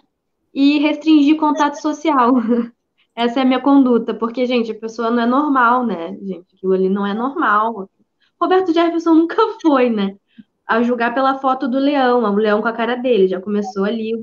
e 0.55 0.79
restringir 0.79 1.35
contato 1.35 1.75
social. 1.75 2.33
Essa 3.13 3.39
é 3.39 3.43
a 3.43 3.45
minha 3.45 3.61
conduta, 3.61 4.13
porque, 4.13 4.45
gente, 4.45 4.71
a 4.71 4.79
pessoa 4.79 5.11
não 5.11 5.23
é 5.23 5.25
normal, 5.25 5.85
né? 5.85 6.17
Gente, 6.21 6.55
aquilo 6.55 6.73
ali 6.73 6.89
não 6.89 7.05
é 7.05 7.13
normal. 7.13 7.89
Roberto 8.39 8.73
Jefferson 8.73 9.13
nunca 9.13 9.35
foi, 9.61 9.89
né? 9.89 10.15
A 10.65 10.81
julgar 10.81 11.13
pela 11.13 11.37
foto 11.39 11.67
do 11.67 11.77
leão, 11.77 12.23
o 12.23 12.35
leão 12.35 12.61
com 12.61 12.67
a 12.67 12.73
cara 12.73 12.95
dele, 12.95 13.27
já 13.27 13.39
começou 13.39 13.83
ali 13.83 14.13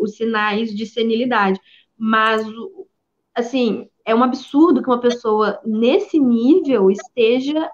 os 0.00 0.16
sinais 0.16 0.74
de 0.74 0.84
senilidade. 0.86 1.60
Mas, 1.96 2.44
assim, 3.34 3.88
é 4.04 4.14
um 4.14 4.24
absurdo 4.24 4.82
que 4.82 4.88
uma 4.88 5.00
pessoa 5.00 5.60
nesse 5.64 6.18
nível 6.18 6.90
esteja 6.90 7.70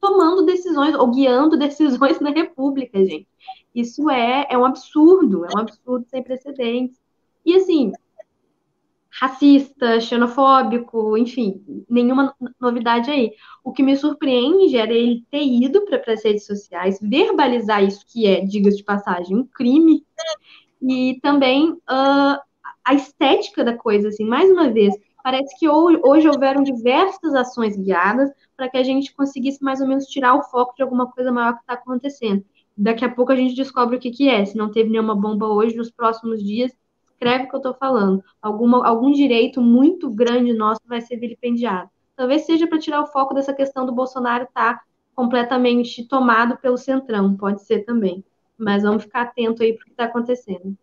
tomando 0.00 0.44
decisões 0.44 0.94
ou 0.94 1.10
guiando 1.10 1.56
decisões 1.58 2.20
na 2.20 2.30
República, 2.30 3.04
gente. 3.04 3.28
Isso 3.74 4.08
é, 4.10 4.46
é 4.50 4.58
um 4.58 4.64
absurdo, 4.64 5.44
é 5.44 5.48
um 5.56 5.60
absurdo 5.60 6.06
sem 6.08 6.22
precedentes. 6.22 6.98
E 7.44 7.54
assim, 7.54 7.92
racista, 9.10 10.00
xenofóbico, 10.00 11.16
enfim, 11.16 11.84
nenhuma 11.88 12.34
novidade 12.60 13.10
aí. 13.10 13.32
O 13.64 13.72
que 13.72 13.82
me 13.82 13.96
surpreende 13.96 14.76
era 14.76 14.92
ele 14.92 15.24
ter 15.30 15.42
ido 15.42 15.84
para 15.84 16.12
as 16.12 16.24
redes 16.24 16.46
sociais, 16.46 16.98
verbalizar 17.02 17.82
isso, 17.82 18.04
que 18.06 18.26
é, 18.26 18.40
diga 18.44 18.70
de 18.70 18.84
passagem, 18.84 19.36
um 19.36 19.44
crime, 19.44 20.04
e 20.80 21.18
também 21.20 21.72
uh, 21.72 22.38
a 22.84 22.94
estética 22.94 23.64
da 23.64 23.76
coisa, 23.76 24.08
assim, 24.08 24.24
mais 24.24 24.50
uma 24.50 24.70
vez, 24.70 24.94
parece 25.22 25.58
que 25.58 25.68
hoje 25.68 26.28
houveram 26.28 26.62
diversas 26.62 27.34
ações 27.34 27.76
guiadas 27.76 28.30
para 28.56 28.68
que 28.68 28.78
a 28.78 28.82
gente 28.82 29.14
conseguisse 29.14 29.62
mais 29.62 29.80
ou 29.80 29.88
menos 29.88 30.06
tirar 30.06 30.34
o 30.34 30.42
foco 30.44 30.74
de 30.76 30.82
alguma 30.82 31.10
coisa 31.10 31.32
maior 31.32 31.54
que 31.54 31.60
está 31.60 31.74
acontecendo. 31.74 32.44
Daqui 32.80 33.04
a 33.04 33.10
pouco 33.10 33.32
a 33.32 33.36
gente 33.36 33.56
descobre 33.56 33.96
o 33.96 33.98
que, 33.98 34.12
que 34.12 34.28
é. 34.28 34.44
Se 34.44 34.56
não 34.56 34.70
teve 34.70 34.88
nenhuma 34.88 35.16
bomba 35.16 35.48
hoje, 35.48 35.74
nos 35.74 35.90
próximos 35.90 36.40
dias, 36.40 36.70
escreve 37.10 37.44
o 37.44 37.48
que 37.48 37.54
eu 37.56 37.58
estou 37.58 37.74
falando. 37.74 38.22
Alguma, 38.40 38.86
algum 38.86 39.10
direito 39.10 39.60
muito 39.60 40.08
grande 40.08 40.52
nosso 40.52 40.80
vai 40.86 41.00
ser 41.00 41.16
vilipendiado. 41.16 41.90
Talvez 42.14 42.46
seja 42.46 42.68
para 42.68 42.78
tirar 42.78 43.02
o 43.02 43.06
foco 43.08 43.34
dessa 43.34 43.52
questão 43.52 43.84
do 43.84 43.92
Bolsonaro 43.92 44.44
estar 44.44 44.74
tá 44.74 44.82
completamente 45.12 46.04
tomado 46.04 46.56
pelo 46.58 46.78
centrão, 46.78 47.36
pode 47.36 47.64
ser 47.64 47.84
também. 47.84 48.24
Mas 48.56 48.84
vamos 48.84 49.02
ficar 49.02 49.22
atento 49.22 49.64
aí 49.64 49.72
para 49.72 49.82
o 49.82 49.84
que 49.86 49.90
está 49.90 50.04
acontecendo. 50.04 50.76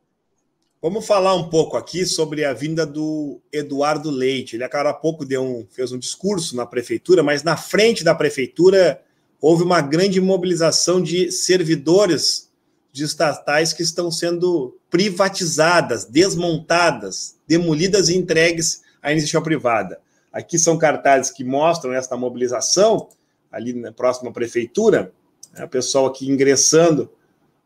Vamos 0.81 1.07
falar 1.07 1.33
um 1.33 1.49
pouco 1.49 1.77
aqui 1.77 2.05
sobre 2.05 2.43
a 2.43 2.53
vinda 2.53 2.85
do 2.85 3.39
Eduardo 3.51 4.11
Leite. 4.11 4.57
Ele, 4.57 4.65
agora 4.65 4.89
há 4.89 4.93
pouco, 4.93 5.25
deu 5.25 5.41
um, 5.41 5.65
fez 5.71 5.93
um 5.93 5.97
discurso 5.97 6.57
na 6.57 6.65
prefeitura, 6.65 7.23
mas 7.23 7.41
na 7.41 7.55
frente 7.55 8.03
da 8.03 8.13
prefeitura 8.13 9.01
houve 9.47 9.61
uma 9.61 9.79
grande 9.79 10.19
mobilização 10.19 10.99
de 10.99 11.31
servidores 11.31 12.49
de 12.91 13.03
estatais 13.03 13.73
que 13.73 13.83
estão 13.83 14.09
sendo 14.09 14.75
privatizadas, 14.89 16.03
desmontadas, 16.03 17.37
demolidas 17.47 18.09
e 18.09 18.17
entregues 18.17 18.81
à 19.03 19.11
iniciativa 19.11 19.43
privada. 19.43 19.99
Aqui 20.33 20.57
são 20.57 20.79
cartazes 20.79 21.31
que 21.31 21.43
mostram 21.43 21.93
esta 21.93 22.17
mobilização, 22.17 23.07
ali 23.51 23.71
na 23.71 23.91
próxima 23.91 24.31
prefeitura, 24.31 25.13
né, 25.53 25.63
o 25.63 25.69
pessoal 25.69 26.07
aqui 26.07 26.27
ingressando, 26.27 27.07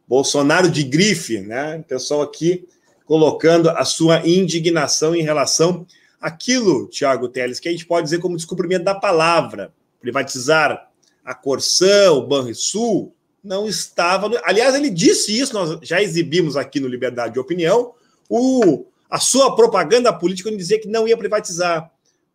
Bolsonaro 0.06 0.70
de 0.70 0.84
grife, 0.84 1.40
né, 1.40 1.78
o 1.78 1.84
pessoal 1.84 2.22
aqui 2.24 2.68
colocando 3.06 3.70
a 3.70 3.86
sua 3.86 4.28
indignação 4.28 5.16
em 5.16 5.24
relação 5.24 5.88
àquilo, 6.20 6.90
Tiago 6.90 7.30
Teles, 7.30 7.58
que 7.58 7.70
a 7.70 7.72
gente 7.72 7.86
pode 7.86 8.04
dizer 8.04 8.20
como 8.20 8.36
descobrimento 8.36 8.84
da 8.84 8.96
palavra. 8.96 9.72
Privatizar 10.02 10.89
a 11.30 11.36
Corsã, 11.36 12.12
o 12.12 12.26
Banrisul, 12.26 13.14
não 13.44 13.68
estava. 13.68 14.28
No... 14.28 14.40
Aliás, 14.44 14.74
ele 14.74 14.90
disse 14.90 15.40
isso, 15.40 15.54
nós 15.54 15.78
já 15.84 16.02
exibimos 16.02 16.58
aqui 16.58 16.80
no 16.80 16.88
Liberdade 16.88 17.34
de 17.34 17.40
Opinião, 17.40 17.94
o... 18.28 18.88
a 19.08 19.20
sua 19.20 19.56
propaganda 19.56 20.12
política 20.12 20.50
em 20.50 20.58
dizer 20.58 20.80
que 20.80 20.88
não 20.88 21.08
ia 21.08 21.16
privatizar. 21.16 21.92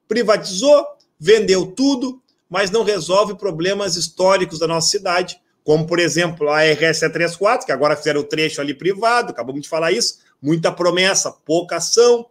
Privatizou, 0.06 0.86
vendeu 1.18 1.66
tudo, 1.66 2.22
mas 2.48 2.70
não 2.70 2.84
resolve 2.84 3.34
problemas 3.34 3.96
históricos 3.96 4.60
da 4.60 4.68
nossa 4.68 4.90
cidade, 4.90 5.40
como, 5.64 5.88
por 5.88 5.98
exemplo, 5.98 6.48
a 6.48 6.62
RS 6.62 7.00
34, 7.00 7.66
que 7.66 7.72
agora 7.72 7.96
fizeram 7.96 8.20
o 8.20 8.24
trecho 8.24 8.60
ali 8.60 8.74
privado, 8.74 9.32
acabamos 9.32 9.62
de 9.62 9.68
falar 9.68 9.90
isso, 9.90 10.20
muita 10.40 10.70
promessa, 10.70 11.32
pouca 11.32 11.78
ação. 11.78 12.26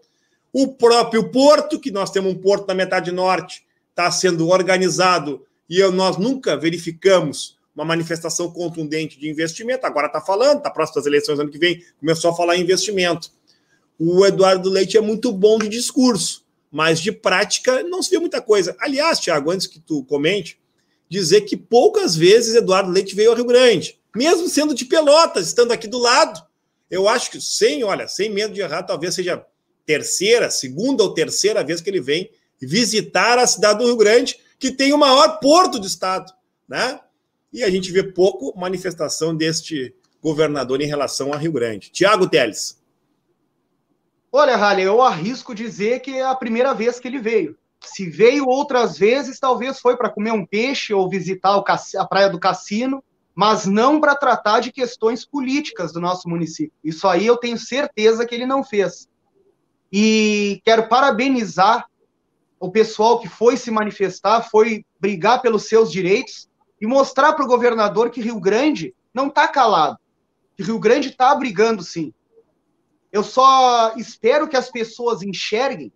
O 0.53 0.69
próprio 0.69 1.29
porto, 1.29 1.77
que 1.77 1.91
nós 1.91 2.09
temos 2.09 2.31
um 2.31 2.37
porto 2.37 2.67
na 2.67 2.73
metade 2.73 3.11
norte, 3.11 3.65
está 3.89 4.09
sendo 4.09 4.47
organizado 4.47 5.45
e 5.69 5.79
eu, 5.79 5.91
nós 5.91 6.17
nunca 6.17 6.57
verificamos 6.57 7.57
uma 7.75 7.85
manifestação 7.85 8.51
contundente 8.51 9.19
de 9.19 9.29
investimento. 9.29 9.85
Agora 9.85 10.07
está 10.07 10.21
falando, 10.21 10.57
está 10.57 10.69
próximo 10.69 10.97
das 10.97 11.05
eleições 11.05 11.39
ano 11.39 11.49
que 11.49 11.57
vem, 11.57 11.83
começou 11.99 12.31
a 12.31 12.35
falar 12.35 12.55
em 12.55 12.61
investimento. 12.61 13.31
O 13.97 14.25
Eduardo 14.25 14.69
Leite 14.69 14.97
é 14.97 15.01
muito 15.01 15.31
bom 15.31 15.57
de 15.57 15.69
discurso, 15.69 16.45
mas 16.71 16.99
de 16.99 17.11
prática 17.11 17.83
não 17.83 18.01
se 18.01 18.11
vê 18.11 18.19
muita 18.19 18.41
coisa. 18.41 18.75
Aliás, 18.79 19.19
Tiago, 19.19 19.51
antes 19.51 19.67
que 19.67 19.79
tu 19.79 20.03
comente, 20.03 20.59
dizer 21.09 21.41
que 21.41 21.55
poucas 21.55 22.15
vezes 22.15 22.55
Eduardo 22.55 22.91
Leite 22.91 23.15
veio 23.15 23.29
ao 23.29 23.35
Rio 23.35 23.45
Grande, 23.45 23.99
mesmo 24.15 24.47
sendo 24.47 24.73
de 24.73 24.85
Pelotas, 24.85 25.47
estando 25.47 25.71
aqui 25.71 25.87
do 25.87 25.97
lado. 25.97 26.43
Eu 26.89 27.07
acho 27.07 27.31
que 27.31 27.41
sem, 27.41 27.83
olha, 27.83 28.07
sem 28.07 28.29
medo 28.29 28.53
de 28.53 28.61
errar, 28.61 28.83
talvez 28.83 29.15
seja 29.15 29.43
terceira, 29.85 30.49
segunda 30.49 31.03
ou 31.03 31.13
terceira 31.13 31.63
vez 31.63 31.81
que 31.81 31.89
ele 31.89 32.01
vem 32.01 32.29
visitar 32.61 33.37
a 33.37 33.47
cidade 33.47 33.79
do 33.79 33.85
Rio 33.85 33.97
Grande, 33.97 34.39
que 34.59 34.71
tem 34.71 34.93
o 34.93 34.97
maior 34.97 35.39
porto 35.39 35.79
do 35.79 35.87
estado, 35.87 36.31
né? 36.67 36.99
E 37.51 37.63
a 37.63 37.69
gente 37.69 37.91
vê 37.91 38.03
pouco 38.03 38.57
manifestação 38.57 39.35
deste 39.35 39.93
governador 40.21 40.81
em 40.81 40.87
relação 40.87 41.33
a 41.33 41.37
Rio 41.37 41.51
Grande. 41.51 41.91
Tiago 41.91 42.27
Teles. 42.27 42.81
Olha, 44.31 44.55
Rale, 44.55 44.81
eu 44.81 45.01
arrisco 45.01 45.53
dizer 45.53 45.99
que 45.99 46.17
é 46.17 46.23
a 46.23 46.33
primeira 46.33 46.73
vez 46.73 46.99
que 46.99 47.07
ele 47.07 47.19
veio. 47.19 47.55
Se 47.81 48.09
veio 48.09 48.47
outras 48.47 48.97
vezes, 48.97 49.39
talvez 49.39 49.79
foi 49.79 49.95
para 49.95 50.09
comer 50.09 50.31
um 50.31 50.45
peixe 50.45 50.93
ou 50.93 51.09
visitar 51.09 51.61
a 51.97 52.05
praia 52.05 52.29
do 52.29 52.39
cassino, 52.39 53.03
mas 53.35 53.65
não 53.65 53.99
para 53.99 54.15
tratar 54.15 54.59
de 54.59 54.71
questões 54.71 55.25
políticas 55.25 55.91
do 55.91 55.99
nosso 55.99 56.29
município. 56.29 56.73
Isso 56.83 57.07
aí 57.07 57.25
eu 57.25 57.37
tenho 57.37 57.57
certeza 57.57 58.25
que 58.25 58.33
ele 58.33 58.45
não 58.45 58.63
fez. 58.63 59.07
E 59.91 60.61
quero 60.65 60.87
parabenizar 60.87 61.85
o 62.63 62.71
pessoal 62.71 63.19
que 63.19 63.27
foi 63.27 63.57
se 63.57 63.69
manifestar, 63.69 64.41
foi 64.43 64.85
brigar 64.97 65.41
pelos 65.41 65.67
seus 65.67 65.91
direitos 65.91 66.49
e 66.79 66.87
mostrar 66.87 67.33
para 67.33 67.43
o 67.43 67.47
governador 67.47 68.09
que 68.09 68.21
Rio 68.21 68.39
Grande 68.39 68.95
não 69.13 69.27
está 69.27 69.49
calado, 69.49 69.97
que 70.55 70.63
Rio 70.63 70.79
Grande 70.79 71.09
está 71.09 71.35
brigando 71.35 71.83
sim. 71.83 72.13
Eu 73.11 73.21
só 73.21 73.93
espero 73.97 74.47
que 74.47 74.55
as 74.55 74.71
pessoas 74.71 75.21
enxerguem 75.21 75.91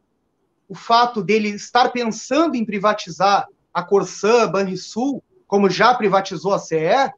o 0.68 0.76
fato 0.76 1.24
dele 1.24 1.48
estar 1.52 1.88
pensando 1.94 2.56
em 2.56 2.66
privatizar 2.66 3.48
a 3.74 3.82
Corsã, 3.82 4.46
Banrisul, 4.46 5.24
como 5.48 5.70
já 5.70 5.94
privatizou 5.94 6.54
a 6.54 6.60
CE, 6.60 7.14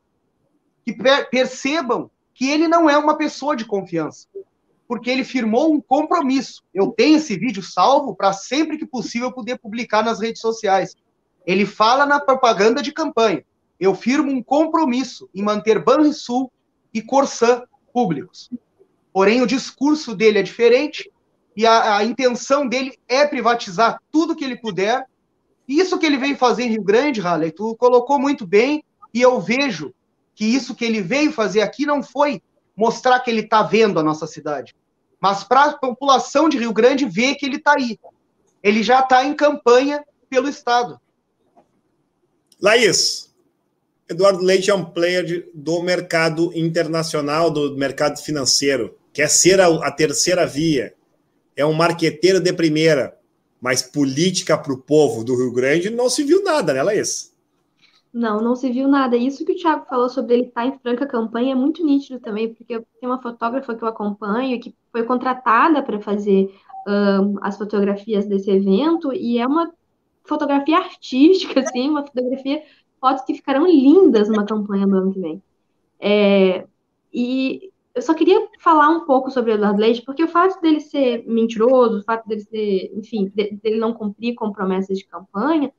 que 0.86 0.96
percebam 1.32 2.12
que 2.36 2.48
ele 2.48 2.68
não 2.68 2.88
é 2.88 2.96
uma 3.00 3.18
pessoa 3.18 3.56
de 3.56 3.66
confiança, 3.66 4.28
porque 4.90 5.12
ele 5.12 5.24
firmou 5.24 5.72
um 5.72 5.80
compromisso. 5.80 6.64
Eu 6.74 6.88
tenho 6.88 7.18
esse 7.18 7.38
vídeo 7.38 7.62
salvo 7.62 8.16
para 8.16 8.34
sempre 8.34 8.76
que 8.76 8.88
possível 8.88 9.32
poder 9.32 9.60
publicar 9.60 10.04
nas 10.04 10.20
redes 10.20 10.42
sociais. 10.42 10.96
Ele 11.46 11.64
fala 11.64 12.08
na 12.08 12.20
propaganda 12.20 12.82
de 12.82 12.92
campanha. 12.92 13.46
eu 13.80 13.94
firmo 13.94 14.32
um 14.32 14.42
compromisso 14.42 15.30
em 15.34 15.44
manter 15.44 15.78
Banrisul 15.78 16.52
e 16.92 17.04
Corsã 17.04 17.62
públicos. 17.94 18.50
Porém, 19.14 19.44
o 19.44 19.48
discurso 19.48 20.16
dele 20.16 20.40
é 20.40 20.44
diferente 20.44 21.10
e 21.56 21.68
a, 21.68 21.98
a, 21.98 22.04
intenção 22.04 22.68
dele 22.68 22.98
é 23.08 23.28
privatizar 23.28 24.02
tudo 24.12 24.36
que 24.36 24.44
ele 24.44 24.58
puder. 24.58 25.06
Isso 25.68 26.00
que 26.00 26.06
ele 26.06 26.18
veio 26.18 26.36
fazer 26.36 26.64
em 26.64 26.70
Rio 26.70 26.84
Grande, 26.84 27.22
Halley, 27.22 27.52
tu 27.52 27.76
colocou 27.76 28.20
muito 28.20 28.46
bem, 28.46 28.84
e 29.14 29.22
eu 29.22 29.40
vejo 29.40 29.94
que 30.34 30.46
isso 30.46 30.74
que 30.74 30.84
ele 30.84 31.00
veio 31.00 31.32
fazer 31.32 31.62
aqui 31.62 31.86
não 31.86 32.02
foi 32.02 32.42
mostrar 32.80 33.20
que 33.20 33.30
ele 33.30 33.42
está 33.42 33.62
vendo 33.62 34.00
a 34.00 34.04
nossa 34.04 34.26
cidade, 34.26 34.74
mas 35.20 35.44
para 35.44 35.66
a 35.66 35.78
população 35.78 36.48
de 36.48 36.58
Rio 36.58 36.72
Grande 36.72 37.04
ver 37.04 37.36
que 37.36 37.46
ele 37.46 37.58
está 37.58 37.74
aí. 37.74 38.00
Ele 38.64 38.82
já 38.82 39.02
está 39.02 39.26
em 39.26 39.36
campanha 39.36 40.02
pelo 40.30 40.48
Estado. 40.48 40.98
Laís, 42.62 43.36
Eduardo 44.10 44.42
Leite 44.42 44.72
é 44.72 44.74
um 44.74 44.86
player 44.86 45.50
do 45.54 45.82
mercado 45.82 46.58
internacional, 46.58 47.52
do 47.52 47.76
mercado 47.76 48.18
financeiro. 48.22 48.98
Quer 49.12 49.30
ser 49.30 49.60
a, 49.60 49.68
a 49.68 49.92
terceira 49.92 50.46
via. 50.46 50.94
É 51.58 51.66
um 51.66 51.74
marqueteiro 51.74 52.40
de 52.40 52.54
primeira. 52.54 53.18
Mas 53.60 53.82
política 53.82 54.58
para 54.58 54.72
o 54.72 54.78
povo 54.78 55.22
do 55.26 55.36
Rio 55.36 55.52
Grande 55.52 55.90
não 55.90 56.10
se 56.10 56.24
viu 56.24 56.42
nada, 56.46 56.74
né, 56.74 56.82
Laís? 56.82 57.34
Não, 58.12 58.42
não 58.42 58.56
se 58.56 58.72
viu 58.72 58.88
nada. 58.88 59.16
Isso 59.16 59.46
que 59.46 59.52
o 59.52 59.56
Thiago 59.56 59.86
falou 59.86 60.10
sobre 60.10 60.34
ele 60.34 60.48
estar 60.48 60.66
em 60.66 60.78
franca 60.80 61.06
campanha 61.06 61.52
é 61.52 61.56
muito 61.56 61.86
nítido 61.86 62.20
também, 62.20 62.54
porque 62.54 62.82
tenho 63.00 63.12
uma 63.12 63.22
fotógrafa 63.22 63.76
que 63.76 63.84
eu 63.84 63.88
acompanho 63.88 64.60
que 64.60 64.76
foi 64.92 65.04
contratada 65.04 65.84
para 65.84 66.00
fazer 66.00 66.52
um, 66.88 67.38
as 67.42 67.58
fotografias 67.58 68.26
desse 68.26 68.50
evento, 68.50 69.14
e 69.14 69.38
é 69.38 69.46
uma 69.46 69.72
fotografia 70.24 70.78
artística, 70.78 71.60
assim, 71.62 71.90
uma 71.90 72.06
fotografia, 72.06 72.64
fotos 73.00 73.24
que 73.24 73.36
ficarão 73.36 73.68
lindas 73.68 74.28
numa 74.28 74.46
campanha 74.46 74.88
do 74.88 74.98
ano 74.98 75.14
que 75.14 75.20
vem. 75.20 75.44
É, 76.00 76.66
e 77.14 77.72
eu 77.94 78.02
só 78.02 78.14
queria 78.14 78.48
falar 78.60 78.90
um 78.90 79.06
pouco 79.06 79.30
sobre 79.30 79.52
o 79.52 79.56
Eduardo 79.56 79.82
Leite, 79.82 80.02
porque 80.02 80.24
o 80.24 80.28
fato 80.28 80.60
dele 80.62 80.80
ser 80.80 81.24
mentiroso, 81.28 82.00
o 82.00 82.04
fato 82.04 82.28
dele 82.28 82.42
ser, 82.42 82.92
enfim, 82.96 83.32
dele 83.36 83.78
não 83.78 83.94
cumprir 83.94 84.36
com 84.36 84.52
promessas 84.52 84.98
de 84.98 85.06
campanha, 85.06 85.72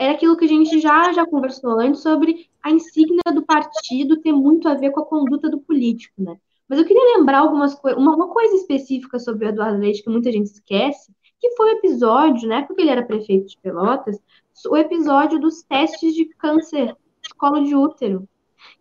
era 0.00 0.12
aquilo 0.12 0.34
que 0.34 0.46
a 0.46 0.48
gente 0.48 0.80
já, 0.80 1.12
já 1.12 1.26
conversou 1.26 1.78
antes 1.78 2.00
sobre 2.00 2.48
a 2.62 2.70
insígnia 2.70 3.20
do 3.34 3.44
partido 3.44 4.18
ter 4.22 4.32
muito 4.32 4.66
a 4.66 4.74
ver 4.74 4.92
com 4.92 5.00
a 5.00 5.04
conduta 5.04 5.50
do 5.50 5.60
político, 5.60 6.14
né? 6.22 6.38
Mas 6.66 6.78
eu 6.78 6.86
queria 6.86 7.18
lembrar 7.18 7.40
algumas 7.40 7.78
uma, 7.82 8.14
uma, 8.14 8.28
coisa 8.28 8.56
específica 8.56 9.18
sobre 9.18 9.44
o 9.44 9.48
Eduardo 9.50 9.78
Leite 9.78 10.02
que 10.02 10.08
muita 10.08 10.32
gente 10.32 10.46
esquece, 10.46 11.12
que 11.38 11.54
foi 11.54 11.74
o 11.74 11.76
episódio, 11.76 12.48
né, 12.48 12.62
porque 12.62 12.80
ele 12.80 12.90
era 12.90 13.04
prefeito 13.04 13.48
de 13.48 13.58
Pelotas, 13.60 14.18
o 14.70 14.76
episódio 14.76 15.38
dos 15.38 15.62
testes 15.64 16.14
de 16.14 16.24
câncer 16.24 16.96
de 17.20 17.34
colo 17.36 17.62
de 17.62 17.74
útero, 17.74 18.26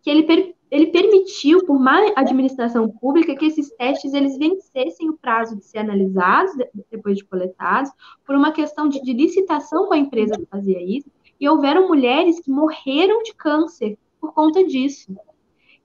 que 0.02 0.10
ele, 0.10 0.56
ele 0.72 0.88
permitiu, 0.88 1.66
por 1.66 1.80
má 1.80 2.00
administração 2.16 2.90
pública, 2.90 3.36
que 3.36 3.46
esses 3.46 3.70
testes 3.72 4.14
eles 4.14 4.38
vencessem 4.38 5.10
o 5.10 5.18
prazo 5.18 5.58
de 5.58 5.66
ser 5.66 5.80
analisados, 5.80 6.54
depois 6.92 7.18
de 7.18 7.26
coletados, 7.26 7.92
por 8.26 8.36
uma 8.36 8.52
questão 8.52 8.88
de, 8.88 9.02
de 9.02 9.14
licitação 9.14 9.88
com 9.88 9.94
a 9.94 9.98
empresa 9.98 10.38
que 10.38 10.46
fazia 10.46 10.82
isso, 10.82 11.10
e 11.40 11.50
houveram 11.50 11.88
mulheres 11.88 12.40
que 12.40 12.52
morreram 12.52 13.24
de 13.24 13.34
câncer 13.34 13.98
por 14.20 14.34
conta 14.34 14.64
disso. 14.64 15.16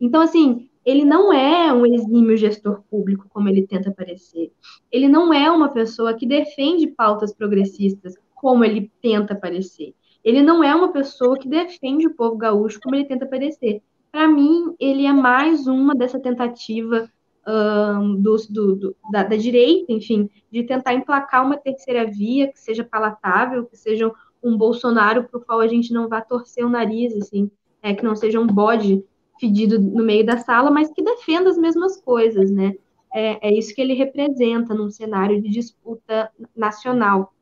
Então, 0.01 0.21
assim, 0.21 0.69
ele 0.85 1.05
não 1.05 1.33
é 1.33 1.73
um 1.73 1.87
exímio 1.87 2.37
gestor 2.37 2.83
público, 2.91 3.27
como 3.31 3.49
ele 3.49 3.67
tenta 3.67 3.91
parecer. 3.91 4.53
Ele 4.93 5.09
não 5.09 5.33
é 5.33 5.51
uma 5.51 5.71
pessoa 5.71 6.13
que 6.13 6.27
defende 6.27 6.87
pautas 6.89 7.33
progressistas, 7.33 8.15
como 8.35 8.65
ele 8.65 8.91
tenta 9.01 9.35
parecer. 9.35 9.95
Ele 10.23 10.43
não 10.43 10.63
é 10.63 10.75
uma 10.75 10.93
pessoa 10.93 11.39
que 11.39 11.49
defende 11.49 12.07
o 12.07 12.15
povo 12.15 12.37
gaúcho, 12.37 12.81
como 12.83 12.95
ele 12.95 13.07
tenta 13.07 13.25
parecer. 13.25 13.81
Para 14.15 14.29
mim, 14.29 14.77
ele 14.79 15.07
é 15.07 15.13
mais 15.13 15.67
uma 15.67 15.93
dessa 15.93 16.21
tentativa 16.21 17.11
um, 17.45 18.15
do, 18.15 18.37
do, 18.49 18.97
da, 19.11 19.25
da, 19.25 19.35
direita, 19.35 19.93
enfim, 19.93 20.31
de 20.53 20.63
tentar 20.63 20.95
emplacar 20.95 21.45
uma 21.45 21.57
terceira 21.57 22.07
via 22.07 22.47
que 22.47 22.61
seja 22.61 22.85
palatável, 22.85 23.67
que 23.67 23.77
seja 23.77 24.13
um 24.41 24.57
Bolsonaro 24.57 25.25
para 25.25 25.37
o 25.37 25.45
qual 25.45 25.59
a 25.59 25.67
gente 25.67 25.93
não 25.93 26.09
vá 26.09 26.21
torcer 26.21 26.65
o 26.65 26.69
nariz, 26.69 27.13
assim, 27.17 27.51
é, 27.83 27.93
que 27.93 28.05
não 28.05 28.15
seja 28.15 28.39
um 28.39 28.47
bode 28.47 29.05
fedido 29.41 29.81
no 29.81 30.05
meio 30.05 30.25
da 30.25 30.39
sala, 30.39 30.71
mas 30.71 30.93
que 30.93 31.03
defenda 31.03 31.51
as 31.51 31.59
mesmas 31.59 32.01
coisas, 32.01 32.53
né? 32.53 32.77
É, 33.13 33.49
é 33.49 33.53
isso 33.53 33.75
que 33.75 33.81
ele 33.81 33.95
representa 33.95 34.75
num 34.75 34.93
cenário 34.93 35.43
de 35.43 35.49
disputa 35.49 36.31
nacional. 36.55 37.35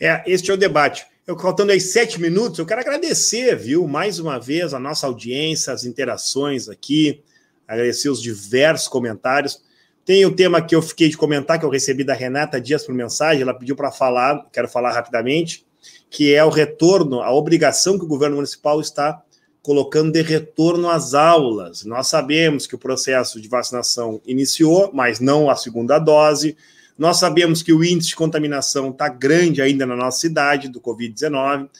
É, 0.00 0.24
este 0.26 0.50
é 0.50 0.54
o 0.54 0.56
debate. 0.56 1.06
Eu 1.28 1.38
faltando 1.38 1.72
aí 1.72 1.78
sete 1.78 2.18
minutos, 2.18 2.58
eu 2.58 2.64
quero 2.64 2.80
agradecer, 2.80 3.54
viu, 3.54 3.86
mais 3.86 4.18
uma 4.18 4.38
vez 4.38 4.72
a 4.72 4.80
nossa 4.80 5.06
audiência, 5.06 5.74
as 5.74 5.84
interações 5.84 6.70
aqui, 6.70 7.22
agradecer 7.66 8.08
os 8.08 8.22
diversos 8.22 8.88
comentários. 8.88 9.62
Tem 10.06 10.24
o 10.24 10.34
tema 10.34 10.62
que 10.62 10.74
eu 10.74 10.80
fiquei 10.80 11.10
de 11.10 11.18
comentar, 11.18 11.58
que 11.58 11.66
eu 11.66 11.68
recebi 11.68 12.02
da 12.02 12.14
Renata 12.14 12.58
Dias 12.58 12.82
por 12.82 12.94
mensagem, 12.94 13.42
ela 13.42 13.52
pediu 13.52 13.76
para 13.76 13.92
falar, 13.92 14.46
quero 14.50 14.68
falar 14.68 14.90
rapidamente, 14.90 15.66
que 16.08 16.32
é 16.32 16.42
o 16.42 16.48
retorno, 16.48 17.20
a 17.20 17.30
obrigação 17.30 17.98
que 17.98 18.06
o 18.06 18.08
governo 18.08 18.36
municipal 18.36 18.80
está 18.80 19.22
colocando 19.60 20.10
de 20.10 20.22
retorno 20.22 20.88
às 20.88 21.12
aulas. 21.12 21.84
Nós 21.84 22.06
sabemos 22.06 22.66
que 22.66 22.74
o 22.74 22.78
processo 22.78 23.38
de 23.38 23.48
vacinação 23.48 24.18
iniciou, 24.24 24.90
mas 24.94 25.20
não 25.20 25.50
a 25.50 25.56
segunda 25.56 25.98
dose. 25.98 26.56
Nós 26.98 27.18
sabemos 27.18 27.62
que 27.62 27.72
o 27.72 27.84
índice 27.84 28.10
de 28.10 28.16
contaminação 28.16 28.90
está 28.90 29.08
grande 29.08 29.62
ainda 29.62 29.86
na 29.86 29.94
nossa 29.94 30.18
cidade 30.18 30.68
do 30.68 30.80
Covid-19. 30.80 31.70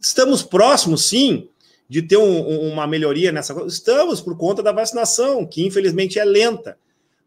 Estamos 0.00 0.42
próximos, 0.42 1.08
sim, 1.08 1.48
de 1.88 2.02
ter 2.02 2.16
um, 2.16 2.72
uma 2.72 2.86
melhoria 2.86 3.30
nessa 3.30 3.54
coisa. 3.54 3.68
Estamos 3.68 4.20
por 4.20 4.36
conta 4.36 4.62
da 4.62 4.72
vacinação, 4.72 5.46
que 5.46 5.64
infelizmente 5.64 6.18
é 6.18 6.24
lenta. 6.24 6.76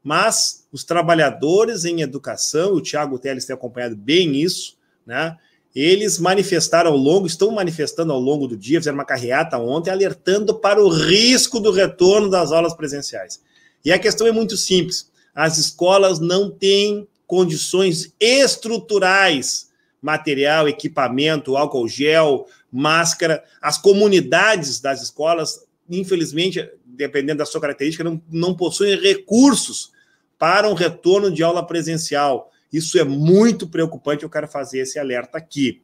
Mas 0.03 0.67
os 0.71 0.83
trabalhadores 0.83 1.85
em 1.85 2.01
educação, 2.01 2.73
o 2.73 2.81
Tiago 2.81 3.17
Teles 3.17 3.45
tem 3.45 3.53
acompanhado 3.53 3.95
bem 3.95 4.35
isso, 4.35 4.77
né? 5.05 5.37
eles 5.79 6.17
manifestaram 6.17 6.91
ao 6.91 6.97
longo, 6.97 7.27
estão 7.27 7.51
manifestando 7.51 8.11
ao 8.11 8.19
longo 8.19 8.47
do 8.47 8.57
dia, 8.57 8.79
fizeram 8.79 8.97
uma 8.97 9.05
carreata 9.05 9.57
ontem, 9.59 9.91
alertando 9.91 10.55
para 10.55 10.83
o 10.83 10.89
risco 10.89 11.59
do 11.59 11.71
retorno 11.71 12.29
das 12.29 12.51
aulas 12.51 12.73
presenciais. 12.73 13.41
E 13.85 13.91
a 13.91 13.99
questão 13.99 14.25
é 14.25 14.31
muito 14.31 14.57
simples: 14.57 15.11
as 15.35 15.57
escolas 15.57 16.19
não 16.19 16.49
têm 16.49 17.07
condições 17.27 18.15
estruturais, 18.19 19.69
material, 20.01 20.67
equipamento, 20.67 21.57
álcool 21.57 21.87
gel, 21.87 22.47
máscara. 22.71 23.43
As 23.61 23.77
comunidades 23.77 24.79
das 24.79 25.03
escolas, 25.03 25.67
infelizmente, 25.89 26.71
dependendo 26.85 27.39
da 27.39 27.45
sua 27.45 27.61
característica, 27.61 28.03
não, 28.03 28.21
não 28.31 28.55
possuem 28.55 28.99
recursos 28.99 29.91
para 30.39 30.69
um 30.69 30.73
retorno 30.73 31.29
de 31.29 31.43
aula 31.43 31.65
presencial. 31.65 32.51
Isso 32.71 32.97
é 32.97 33.03
muito 33.03 33.67
preocupante, 33.67 34.23
eu 34.23 34.29
quero 34.29 34.47
fazer 34.47 34.79
esse 34.79 34.97
alerta 34.97 35.37
aqui. 35.37 35.83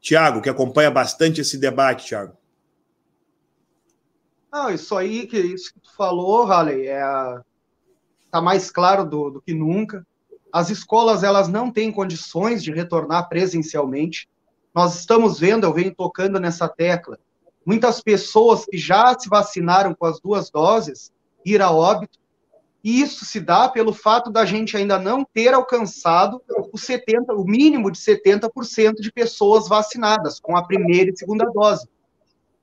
Tiago, 0.00 0.42
que 0.42 0.50
acompanha 0.50 0.90
bastante 0.90 1.40
esse 1.40 1.56
debate, 1.56 2.06
Tiago. 2.06 2.36
Não, 4.52 4.70
isso 4.70 4.96
aí, 4.96 5.26
que 5.26 5.38
isso 5.38 5.72
que 5.72 5.80
tu 5.80 5.92
falou, 5.96 6.44
Raleigh, 6.44 6.86
é, 6.86 7.02
tá 8.30 8.40
mais 8.40 8.70
claro 8.70 9.04
do, 9.04 9.30
do 9.30 9.40
que 9.40 9.52
nunca. 9.54 10.06
As 10.54 10.70
escolas, 10.70 11.24
elas 11.24 11.48
não 11.48 11.68
têm 11.68 11.90
condições 11.90 12.62
de 12.62 12.70
retornar 12.70 13.28
presencialmente. 13.28 14.28
Nós 14.72 14.94
estamos 14.94 15.40
vendo, 15.40 15.64
eu 15.64 15.74
venho 15.74 15.92
tocando 15.92 16.38
nessa 16.38 16.68
tecla, 16.68 17.18
muitas 17.66 18.00
pessoas 18.00 18.64
que 18.64 18.78
já 18.78 19.18
se 19.18 19.28
vacinaram 19.28 19.92
com 19.92 20.06
as 20.06 20.20
duas 20.20 20.50
doses 20.50 21.12
ir 21.44 21.60
a 21.60 21.72
óbito, 21.72 22.20
e 22.84 23.00
isso 23.00 23.24
se 23.24 23.40
dá 23.40 23.68
pelo 23.68 23.92
fato 23.92 24.30
da 24.30 24.44
gente 24.44 24.76
ainda 24.76 24.96
não 24.96 25.24
ter 25.24 25.52
alcançado 25.52 26.40
o 26.72 26.78
70, 26.78 27.34
o 27.34 27.44
mínimo 27.44 27.90
de 27.90 27.98
70% 27.98 29.00
de 29.00 29.10
pessoas 29.10 29.66
vacinadas 29.66 30.38
com 30.38 30.56
a 30.56 30.64
primeira 30.64 31.10
e 31.10 31.18
segunda 31.18 31.50
dose. 31.50 31.88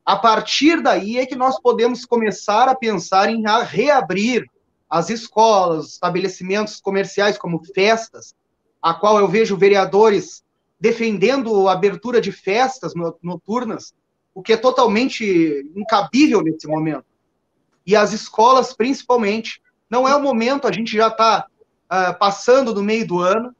A 0.05 0.15
partir 0.15 0.81
daí 0.81 1.17
é 1.17 1.25
que 1.25 1.35
nós 1.35 1.59
podemos 1.59 2.05
começar 2.05 2.69
a 2.69 2.75
pensar 2.75 3.29
em 3.29 3.43
reabrir 3.65 4.49
as 4.91 5.09
escolas, 5.09 5.93
estabelecimentos 5.93 6.81
comerciais 6.81 7.37
como 7.37 7.63
festas, 7.63 8.35
a 8.81 8.93
qual 8.93 9.17
eu 9.17 9.27
vejo 9.27 9.55
vereadores 9.55 10.43
defendendo 10.77 11.69
a 11.69 11.71
abertura 11.71 12.19
de 12.19 12.33
festas 12.33 12.91
noturnas, 13.23 13.93
o 14.35 14.41
que 14.41 14.51
é 14.51 14.57
totalmente 14.57 15.65
incabível 15.73 16.41
nesse 16.41 16.67
momento. 16.67 17.05
E 17.85 17.95
as 17.95 18.11
escolas, 18.11 18.73
principalmente, 18.73 19.61
não 19.89 20.05
é 20.05 20.13
o 20.13 20.21
momento, 20.21 20.67
a 20.67 20.71
gente 20.73 20.97
já 20.97 21.07
está 21.07 21.45
uh, 21.47 21.73
ah, 21.87 22.13
passando 22.13 22.73
no 22.73 22.83
meio 22.83 23.07
do 23.07 23.19
ano. 23.19 23.55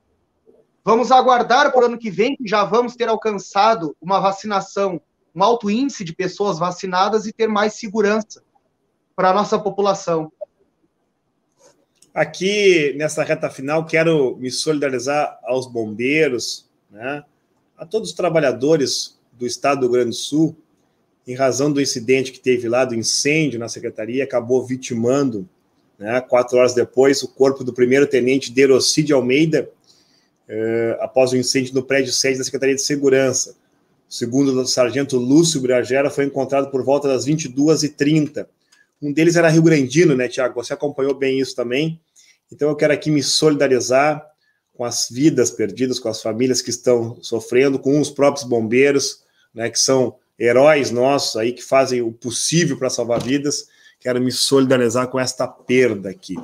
Vamos 0.83 1.13
aguardar 1.13 1.71
para 1.71 1.81
o 1.81 1.85
ano 1.85 1.97
que 1.97 2.09
vem, 2.09 2.35
que 2.35 2.47
já 2.47 2.65
vamos 2.65 2.95
ter 2.95 3.07
alcançado 3.07 3.95
uma 4.01 4.19
vacinação, 4.19 4.99
um 5.33 5.41
alto 5.41 5.69
índice 5.69 6.03
de 6.03 6.13
pessoas 6.13 6.59
vacinadas 6.59 7.25
e 7.25 7.31
ter 7.31 7.47
mais 7.47 7.75
segurança 7.75 8.43
para 9.15 9.29
a 9.29 9.33
nossa 9.33 9.57
população. 9.57 10.29
Aqui, 12.13 12.93
nessa 12.97 13.23
reta 13.23 13.49
final, 13.49 13.85
quero 13.85 14.35
me 14.37 14.51
solidarizar 14.51 15.39
aos 15.43 15.65
bombeiros, 15.65 16.65
né, 16.89 17.23
a 17.77 17.85
todos 17.85 18.09
os 18.09 18.15
trabalhadores 18.15 19.17
do 19.31 19.45
estado 19.45 19.79
do 19.79 19.85
Rio 19.87 19.93
Grande 19.93 20.09
do 20.09 20.15
Sul, 20.15 20.55
em 21.25 21.35
razão 21.35 21.71
do 21.71 21.81
incidente 21.81 22.31
que 22.31 22.39
teve 22.39 22.67
lá, 22.67 22.83
do 22.83 22.95
incêndio 22.95 23.59
na 23.59 23.69
secretaria, 23.69 24.23
acabou 24.23 24.65
vitimando, 24.65 25.47
né, 25.97 26.19
quatro 26.19 26.57
horas 26.57 26.73
depois, 26.73 27.23
o 27.23 27.29
corpo 27.29 27.63
do 27.63 27.71
primeiro-tenente 27.71 28.51
Derocide 28.51 29.13
Almeida, 29.13 29.69
eh, 30.49 30.97
após 30.99 31.31
o 31.31 31.37
incêndio 31.37 31.73
no 31.73 31.81
prédio 31.81 32.11
6 32.11 32.39
da 32.39 32.43
Secretaria 32.43 32.75
de 32.75 32.81
Segurança. 32.81 33.55
Segundo 34.09 34.51
o 34.59 34.67
sargento 34.67 35.17
Lúcio 35.17 35.61
Bragera, 35.61 36.09
foi 36.09 36.25
encontrado 36.25 36.69
por 36.69 36.83
volta 36.83 37.07
das 37.07 37.25
22h30. 37.25 38.45
Um 39.01 39.11
deles 39.11 39.35
era 39.35 39.49
Rio 39.49 39.63
Grandino, 39.63 40.15
né, 40.15 40.27
Tiago? 40.27 40.63
Você 40.63 40.73
acompanhou 40.73 41.13
bem 41.13 41.39
isso 41.39 41.55
também. 41.55 41.99
Então 42.51 42.69
eu 42.69 42.75
quero 42.75 42.93
aqui 42.93 43.09
me 43.09 43.23
solidarizar 43.23 44.23
com 44.73 44.85
as 44.85 45.07
vidas 45.09 45.51
perdidas, 45.51 45.99
com 45.99 46.09
as 46.09 46.21
famílias 46.21 46.61
que 46.61 46.69
estão 46.69 47.17
sofrendo, 47.21 47.79
com 47.79 47.99
os 47.99 48.09
próprios 48.09 48.47
bombeiros, 48.47 49.23
né, 49.53 49.69
que 49.69 49.79
são 49.79 50.15
heróis 50.39 50.91
nossos 50.91 51.35
aí, 51.35 51.51
que 51.51 51.63
fazem 51.63 52.01
o 52.01 52.11
possível 52.11 52.77
para 52.77 52.89
salvar 52.89 53.21
vidas. 53.21 53.67
Quero 53.99 54.19
me 54.19 54.31
solidarizar 54.31 55.07
com 55.07 55.19
esta 55.19 55.47
perda 55.47 56.09
aqui. 56.09 56.35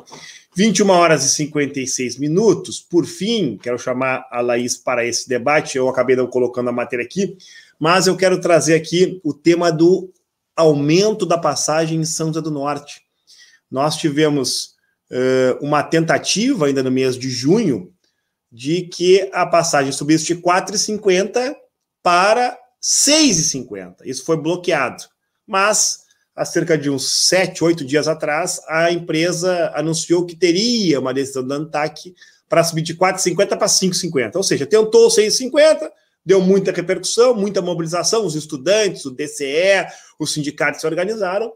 21 0.55 0.89
horas 0.89 1.25
e 1.25 1.29
56 1.29 2.17
minutos. 2.17 2.79
Por 2.79 3.05
fim, 3.05 3.57
quero 3.61 3.79
chamar 3.79 4.27
a 4.31 4.41
Laís 4.41 4.77
para 4.77 5.05
esse 5.05 5.27
debate. 5.27 5.77
Eu 5.77 5.89
acabei 5.89 6.15
não 6.15 6.27
colocando 6.27 6.69
a 6.69 6.73
matéria 6.73 7.03
aqui, 7.03 7.35
mas 7.79 8.05
eu 8.07 8.15
quero 8.15 8.39
trazer 8.39 8.75
aqui 8.75 9.19
o 9.23 9.33
tema 9.33 9.71
do 9.71 10.11
aumento 10.57 11.25
da 11.25 11.37
passagem 11.37 11.99
em 11.99 12.05
São 12.05 12.27
José 12.27 12.41
do 12.41 12.51
Norte. 12.51 13.01
Nós 13.69 13.95
tivemos 13.95 14.75
uh, 15.11 15.63
uma 15.63 15.83
tentativa 15.83 16.65
ainda 16.65 16.81
no 16.81 16.91
mês 16.91 17.15
de 17.15 17.29
junho 17.29 17.93
de 18.51 18.83
que 18.83 19.29
a 19.33 19.45
passagem 19.45 19.91
subisse 19.91 20.25
de 20.25 20.41
4,50 20.41 21.55
para 22.01 22.57
6,50. 22.81 23.97
Isso 24.05 24.25
foi 24.25 24.37
bloqueado. 24.37 25.03
Mas, 25.45 25.99
há 26.35 26.45
cerca 26.45 26.77
de 26.77 26.89
uns 26.89 27.27
7, 27.27 27.63
8 27.63 27.85
dias 27.85 28.07
atrás, 28.07 28.61
a 28.67 28.91
empresa 28.91 29.71
anunciou 29.75 30.25
que 30.25 30.35
teria 30.35 30.99
uma 30.99 31.13
decisão 31.13 31.45
da 31.45 31.55
ANTAC 31.55 32.15
para 32.49 32.63
subir 32.63 32.81
de 32.81 32.95
4,50 32.95 33.57
para 33.57 33.67
5,50. 33.67 34.35
Ou 34.35 34.43
seja, 34.43 34.65
tentou 34.65 35.09
6,50, 35.09 35.89
deu 36.27 36.41
muita 36.41 36.73
repercussão, 36.73 37.33
muita 37.33 37.61
mobilização, 37.61 38.25
os 38.25 38.35
estudantes, 38.35 39.05
o 39.05 39.11
DCE, 39.11 39.87
os 40.19 40.33
sindicatos 40.33 40.81
se 40.81 40.85
organizaram, 40.85 41.53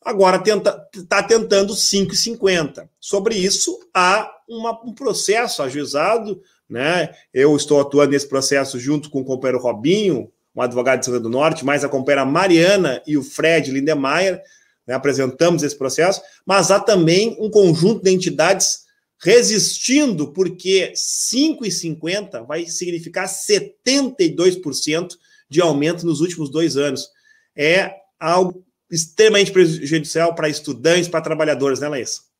agora 0.00 0.38
tenta, 0.38 0.88
está 0.94 1.20
tentando 1.24 1.74
5,50. 1.74 2.88
Sobre 3.00 3.34
isso, 3.34 3.80
há 3.92 4.32
uma, 4.48 4.80
um 4.84 4.94
processo 4.94 5.60
ajuizado, 5.60 6.40
né? 6.70 7.12
Eu 7.34 7.56
estou 7.56 7.80
atuando 7.80 8.12
nesse 8.12 8.28
processo 8.28 8.78
junto 8.78 9.10
com 9.10 9.22
o 9.22 9.24
companheiro 9.24 9.60
Robinho, 9.60 10.30
um 10.54 10.62
advogado 10.62 11.00
de 11.00 11.06
Santa 11.06 11.18
do 11.18 11.28
Norte, 11.28 11.64
mais 11.64 11.82
a 11.82 11.88
companheira 11.88 12.24
Mariana 12.24 13.02
e 13.04 13.18
o 13.18 13.24
Fred 13.24 13.72
Lindemeyer, 13.72 14.40
né? 14.86 14.94
apresentamos 14.94 15.64
esse 15.64 15.76
processo, 15.76 16.22
mas 16.46 16.70
há 16.70 16.78
também 16.78 17.36
um 17.40 17.50
conjunto 17.50 18.04
de 18.04 18.12
entidades 18.12 18.81
resistindo, 19.22 20.32
porque 20.32 20.92
5,50 20.94 22.44
vai 22.44 22.66
significar 22.66 23.26
72% 23.28 25.16
de 25.48 25.60
aumento 25.60 26.04
nos 26.04 26.20
últimos 26.20 26.50
dois 26.50 26.76
anos. 26.76 27.08
É 27.54 27.94
algo 28.18 28.64
extremamente 28.90 29.52
prejudicial 29.52 30.34
para 30.34 30.48
estudantes, 30.48 31.08
para 31.08 31.22
trabalhadores, 31.22 31.80
né, 31.80 31.88
Laís? 31.88 32.30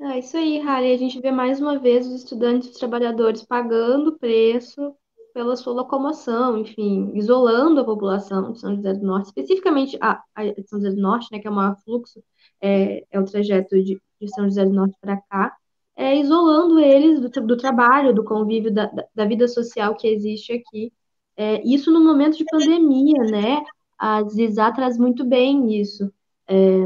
É 0.00 0.18
isso 0.18 0.36
aí, 0.36 0.58
Harry. 0.58 0.94
A 0.94 0.96
gente 0.96 1.20
vê 1.20 1.30
mais 1.30 1.60
uma 1.60 1.78
vez 1.78 2.06
os 2.06 2.14
estudantes 2.14 2.68
e 2.68 2.70
os 2.72 2.78
trabalhadores 2.78 3.42
pagando 3.42 4.18
preço 4.18 4.94
pela 5.34 5.56
sua 5.56 5.72
locomoção, 5.72 6.58
enfim, 6.58 7.12
isolando 7.14 7.80
a 7.80 7.84
população 7.84 8.52
de 8.52 8.60
São 8.60 8.74
José 8.74 8.94
do 8.94 9.06
Norte, 9.06 9.26
especificamente 9.26 9.98
a, 10.00 10.22
a 10.34 10.44
de 10.44 10.66
São 10.66 10.80
José 10.80 10.94
do 10.94 11.00
Norte, 11.00 11.28
né, 11.30 11.38
que 11.38 11.46
é 11.46 11.50
maior 11.50 11.76
fluxo, 11.84 12.22
é, 12.60 13.04
é 13.10 13.20
o 13.20 13.24
trajeto 13.24 13.82
de, 13.82 14.00
de 14.20 14.34
São 14.34 14.44
José 14.44 14.64
do 14.64 14.72
Norte 14.72 14.96
para 15.00 15.16
cá, 15.16 15.56
é, 15.96 16.16
isolando 16.16 16.78
eles 16.78 17.20
do, 17.20 17.28
do 17.28 17.56
trabalho, 17.56 18.14
do 18.14 18.24
convívio, 18.24 18.72
da, 18.72 18.90
da, 19.14 19.24
vida 19.24 19.46
social 19.46 19.94
que 19.94 20.08
existe 20.08 20.52
aqui. 20.52 20.92
É, 21.36 21.62
isso 21.66 21.90
no 21.90 22.02
momento 22.02 22.36
de 22.38 22.44
pandemia, 22.44 23.22
né? 23.30 23.62
A 23.98 24.22
Zizá 24.24 24.72
traz 24.72 24.96
muito 24.96 25.24
bem 25.24 25.78
isso. 25.78 26.10
É, 26.48 26.84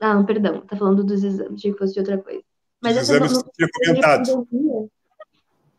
ah, 0.00 0.14
não, 0.14 0.26
perdão, 0.26 0.60
tá 0.62 0.76
falando 0.76 1.02
dos 1.02 1.24
exames, 1.24 1.54
achei 1.54 1.72
que 1.72 1.78
fosse 1.78 1.94
de 1.94 2.00
outra 2.00 2.18
coisa. 2.18 2.42
Mas 2.82 2.96
Os 2.96 3.08
exames 3.08 3.42
que 3.42 3.50
tinha 3.52 3.68
comentado. 3.72 4.46
Pandemia, 4.50 4.88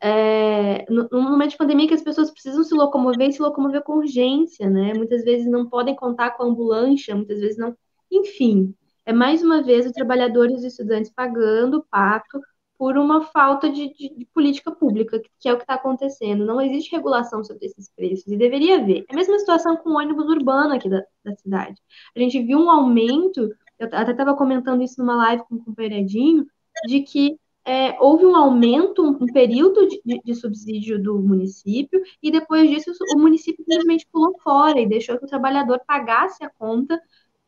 é, 0.06 0.86
no, 0.90 1.08
no, 1.10 1.22
momento 1.22 1.52
de 1.52 1.58
pandemia 1.58 1.88
que 1.88 1.94
as 1.94 2.02
pessoas 2.02 2.30
precisam 2.30 2.62
se 2.62 2.74
locomover 2.74 3.30
e 3.30 3.32
se 3.32 3.42
locomover 3.42 3.82
com 3.84 4.00
urgência, 4.00 4.70
né? 4.70 4.94
Muitas 4.94 5.24
vezes 5.24 5.50
não 5.50 5.70
podem 5.70 5.96
contar 5.96 6.32
com 6.32 6.44
a 6.44 6.46
ambulância, 6.46 7.16
muitas 7.16 7.40
vezes 7.40 7.58
não. 7.58 7.74
Enfim, 8.12 8.76
é 9.06 9.14
mais 9.14 9.44
uma 9.44 9.62
vez 9.62 9.86
os 9.86 9.92
trabalhadores 9.92 10.56
e 10.56 10.58
os 10.58 10.64
estudantes 10.64 11.12
pagando 11.12 11.78
o 11.78 11.84
pato 11.84 12.40
por 12.78 12.98
uma 12.98 13.22
falta 13.28 13.70
de, 13.70 13.94
de, 13.94 14.14
de 14.18 14.26
política 14.34 14.72
pública, 14.72 15.22
que 15.40 15.48
é 15.48 15.54
o 15.54 15.58
que 15.58 15.64
está 15.64 15.76
acontecendo. 15.76 16.46
Não 16.46 16.60
existe 16.60 16.92
regulação 16.92 17.44
sobre 17.44 17.68
esses 17.68 17.90
preços, 17.96 18.28
e 18.28 18.36
deveria 18.36 18.78
haver. 18.78 19.06
É 19.10 19.14
a 19.14 19.16
mesma 19.16 19.40
situação 19.40 19.78
com 19.78 19.92
o 19.92 19.98
ônibus 19.98 20.26
urbano 20.26 20.74
aqui 20.74 20.90
da, 20.90 21.02
da 21.24 21.36
cidade. 21.36 21.80
A 22.16 22.20
gente 22.20 22.42
viu 22.42 22.60
um 22.60 22.70
aumento, 22.70 23.50
eu 23.80 23.88
até 23.92 24.12
estava 24.12 24.36
comentando 24.36 24.84
isso 24.84 25.00
numa 25.00 25.16
live 25.16 25.44
com 25.48 25.56
o 25.56 25.64
companheiradinho, 25.64 26.46
de 26.88 27.02
que 27.02 27.38
é, 27.66 27.98
houve 28.02 28.26
um 28.26 28.36
aumento, 28.36 29.02
um 29.02 29.28
período 29.28 29.88
de, 29.88 30.02
de, 30.22 30.36
subsídio 30.36 31.02
do 31.02 31.18
município, 31.20 32.02
e 32.22 32.30
depois 32.30 32.70
disso 32.70 32.92
o 33.16 33.20
município 33.20 33.64
simplesmente 33.64 34.06
pulou 34.12 34.38
fora 34.44 34.80
e 34.80 34.88
deixou 34.88 35.18
que 35.18 35.24
o 35.24 35.30
trabalhador 35.30 35.80
pagasse 35.88 36.44
a 36.44 36.50
conta 36.50 37.00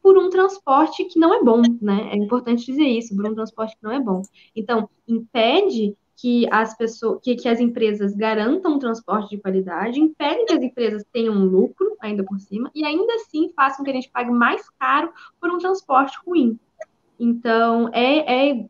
por 0.05 0.19
um 0.19 0.29
transporte 0.29 1.03
que 1.05 1.17
não 1.17 1.33
é 1.33 1.41
bom, 1.41 1.63
né? 1.81 2.09
É 2.11 2.15
importante 2.15 2.63
dizer 2.63 2.83
isso, 2.83 3.15
por 3.15 3.27
um 3.27 3.33
transporte 3.33 3.75
que 3.75 3.83
não 3.83 3.91
é 3.91 3.99
bom. 3.99 4.21
Então, 4.55 4.87
impede 5.07 5.97
que 6.15 6.47
as 6.51 6.77
pessoas, 6.77 7.19
que, 7.23 7.35
que 7.35 7.49
as 7.49 7.59
empresas 7.59 8.13
garantam 8.15 8.75
um 8.75 8.77
transporte 8.77 9.31
de 9.31 9.41
qualidade, 9.41 9.99
impede 9.99 10.45
que 10.45 10.53
as 10.53 10.61
empresas 10.61 11.03
tenham 11.11 11.33
lucro 11.33 11.97
ainda 11.99 12.23
por 12.23 12.39
cima 12.39 12.69
e 12.75 12.85
ainda 12.85 13.15
assim 13.15 13.51
façam 13.55 13.83
que 13.83 13.89
a 13.89 13.95
gente 13.95 14.11
pague 14.11 14.29
mais 14.29 14.69
caro 14.79 15.11
por 15.41 15.49
um 15.49 15.57
transporte 15.57 16.15
ruim. 16.23 16.59
Então, 17.19 17.89
é, 17.91 18.51
é, 18.51 18.69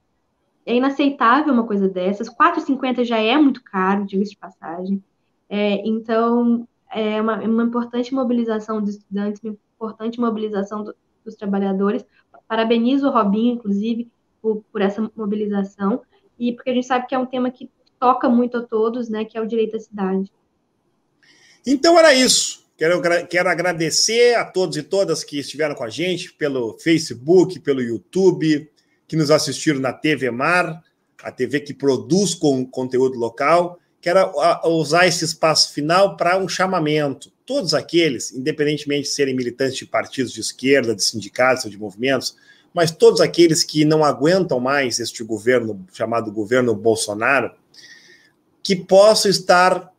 é 0.66 0.76
inaceitável 0.78 1.54
uma 1.54 1.68
coisa 1.68 1.90
dessas. 1.90 2.30
4,50 2.30 3.04
já 3.04 3.20
é 3.20 3.38
muito 3.38 3.62
caro, 3.62 4.06
diga-se 4.06 4.32
de 4.32 4.38
passagem. 4.38 5.04
É, 5.50 5.86
então, 5.86 6.66
é 6.90 7.22
uma, 7.22 7.42
uma 7.42 7.64
importante 7.64 8.14
mobilização 8.14 8.80
dos 8.80 8.92
estudantes, 8.92 9.42
uma 9.44 9.58
importante 9.76 10.18
mobilização 10.18 10.86
do, 10.86 10.96
dos 11.26 11.36
trabalhadores. 11.36 12.06
Parabenizo 12.48 13.08
o 13.08 13.12
Robinho, 13.12 13.56
inclusive, 13.56 14.10
por, 14.42 14.64
por 14.72 14.82
essa 14.82 15.12
mobilização, 15.16 16.02
e 16.40 16.54
porque 16.54 16.70
a 16.70 16.74
gente 16.74 16.86
sabe 16.86 17.08
que 17.08 17.16
é 17.16 17.20
um 17.20 17.26
tema 17.26 17.50
que 17.50 17.70
toca 18.00 18.30
muito 18.30 18.58
a 18.58 18.62
todos, 18.62 19.10
né, 19.10 19.26
que 19.26 19.38
é 19.38 19.42
o 19.42 19.48
direito 19.48 19.76
à 19.76 19.80
cidade. 19.80 20.32
Então 21.66 21.98
era 21.98 22.14
isso. 22.14 22.64
Quero, 22.78 23.02
quero 23.28 23.50
agradecer 23.50 24.36
a 24.36 24.44
todos 24.44 24.76
e 24.76 24.84
todas 24.84 25.24
que 25.24 25.40
estiveram 25.40 25.74
com 25.76 25.84
a 25.84 25.90
gente 25.90 26.34
pelo 26.34 26.78
Facebook, 26.78 27.60
pelo 27.60 27.82
YouTube, 27.82 28.70
que 29.08 29.16
nos 29.16 29.32
assistiram 29.32 29.80
na 29.80 29.94
TV 29.94 30.30
Mar, 30.30 30.84
a 31.24 31.32
TV 31.32 31.62
que 31.62 31.74
produz 31.74 32.36
com 32.36 32.66
conteúdo 32.66 33.18
local. 33.18 33.80
Quero 34.06 34.34
usar 34.66 35.08
esse 35.08 35.26
espaço 35.26 35.74
final 35.74 36.16
para 36.16 36.38
um 36.38 36.48
chamamento 36.48 37.32
todos 37.44 37.74
aqueles, 37.74 38.32
independentemente 38.32 39.02
de 39.02 39.08
serem 39.08 39.36
militantes 39.36 39.78
de 39.78 39.84
partidos 39.84 40.32
de 40.32 40.42
esquerda, 40.42 40.96
de 40.96 41.04
sindicatos 41.04 41.66
ou 41.66 41.72
de 41.72 41.78
movimentos, 41.80 42.38
mas 42.72 42.92
todos 42.92 43.20
aqueles 43.20 43.64
que 43.64 43.84
não 43.84 44.06
aguentam 44.06 44.60
mais 44.60 45.00
este 45.00 45.24
governo 45.24 45.84
chamado 45.92 46.32
governo 46.32 46.76
Bolsonaro, 46.76 47.50
que 48.62 48.76
possam 48.76 49.32
estar 49.32 49.92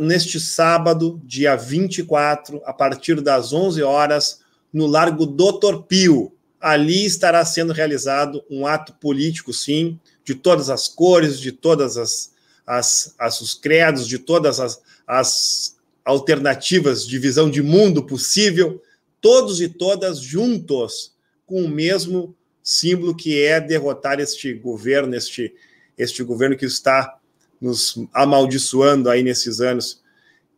neste 0.00 0.40
sábado, 0.40 1.22
dia 1.24 1.54
24, 1.54 2.60
a 2.64 2.72
partir 2.72 3.20
das 3.20 3.52
11 3.52 3.80
horas, 3.84 4.40
no 4.72 4.84
Largo 4.84 5.24
Doutor 5.24 5.84
Pio. 5.84 6.32
Ali 6.60 7.04
estará 7.04 7.44
sendo 7.44 7.72
realizado 7.72 8.42
um 8.50 8.66
ato 8.66 8.94
político, 8.94 9.52
sim, 9.52 9.96
de 10.24 10.34
todas 10.34 10.68
as 10.68 10.88
cores, 10.88 11.38
de 11.38 11.52
todas 11.52 11.96
as, 11.96 12.32
as, 12.68 13.14
as 13.18 13.40
os 13.40 13.54
credos, 13.54 14.06
de 14.06 14.18
todas 14.18 14.60
as, 14.60 14.80
as 15.06 15.76
alternativas 16.04 17.06
de 17.06 17.18
visão 17.18 17.50
de 17.50 17.62
mundo 17.62 18.04
possível, 18.04 18.82
todos 19.22 19.58
e 19.62 19.68
todas 19.68 20.20
juntos 20.20 21.14
com 21.46 21.62
o 21.62 21.68
mesmo 21.68 22.36
símbolo 22.62 23.16
que 23.16 23.42
é 23.42 23.58
derrotar 23.58 24.20
este 24.20 24.52
governo, 24.52 25.16
este, 25.16 25.54
este 25.96 26.22
governo 26.22 26.58
que 26.58 26.66
está 26.66 27.16
nos 27.58 27.98
amaldiçoando 28.12 29.08
aí 29.08 29.22
nesses 29.22 29.62
anos. 29.62 30.02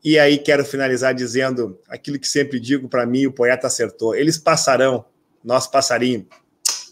E 0.02 0.18
aí 0.18 0.36
quero 0.36 0.64
finalizar 0.64 1.14
dizendo 1.14 1.78
aquilo 1.88 2.18
que 2.18 2.26
sempre 2.26 2.58
digo 2.58 2.88
para 2.88 3.06
mim, 3.06 3.26
o 3.26 3.32
poeta 3.32 3.68
acertou. 3.68 4.16
Eles 4.16 4.36
passarão, 4.36 5.04
nós 5.44 5.68
passarinho. 5.68 6.26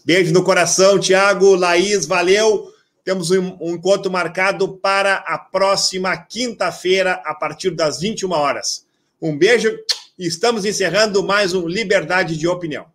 Beijo 0.05 0.31
no 0.31 0.43
coração, 0.43 0.97
Tiago, 0.97 1.55
Laís, 1.55 2.05
valeu 2.05 2.71
Temos 3.09 3.31
um, 3.31 3.57
um 3.59 3.71
encontro 3.71 4.11
marcado 4.11 4.67
para 4.67 5.15
a 5.15 5.35
próxima 5.35 6.15
quinta-feira, 6.15 7.13
a 7.25 7.33
partir 7.33 7.71
das 7.71 7.99
21 7.99 8.31
horas. 8.31 8.85
Um 9.19 9.35
beijo 9.35 9.75
e 10.15 10.27
estamos 10.27 10.63
encerrando 10.63 11.23
mais 11.23 11.55
um 11.55 11.67
Liberdade 11.67 12.37
de 12.37 12.47
Opinião. 12.47 12.85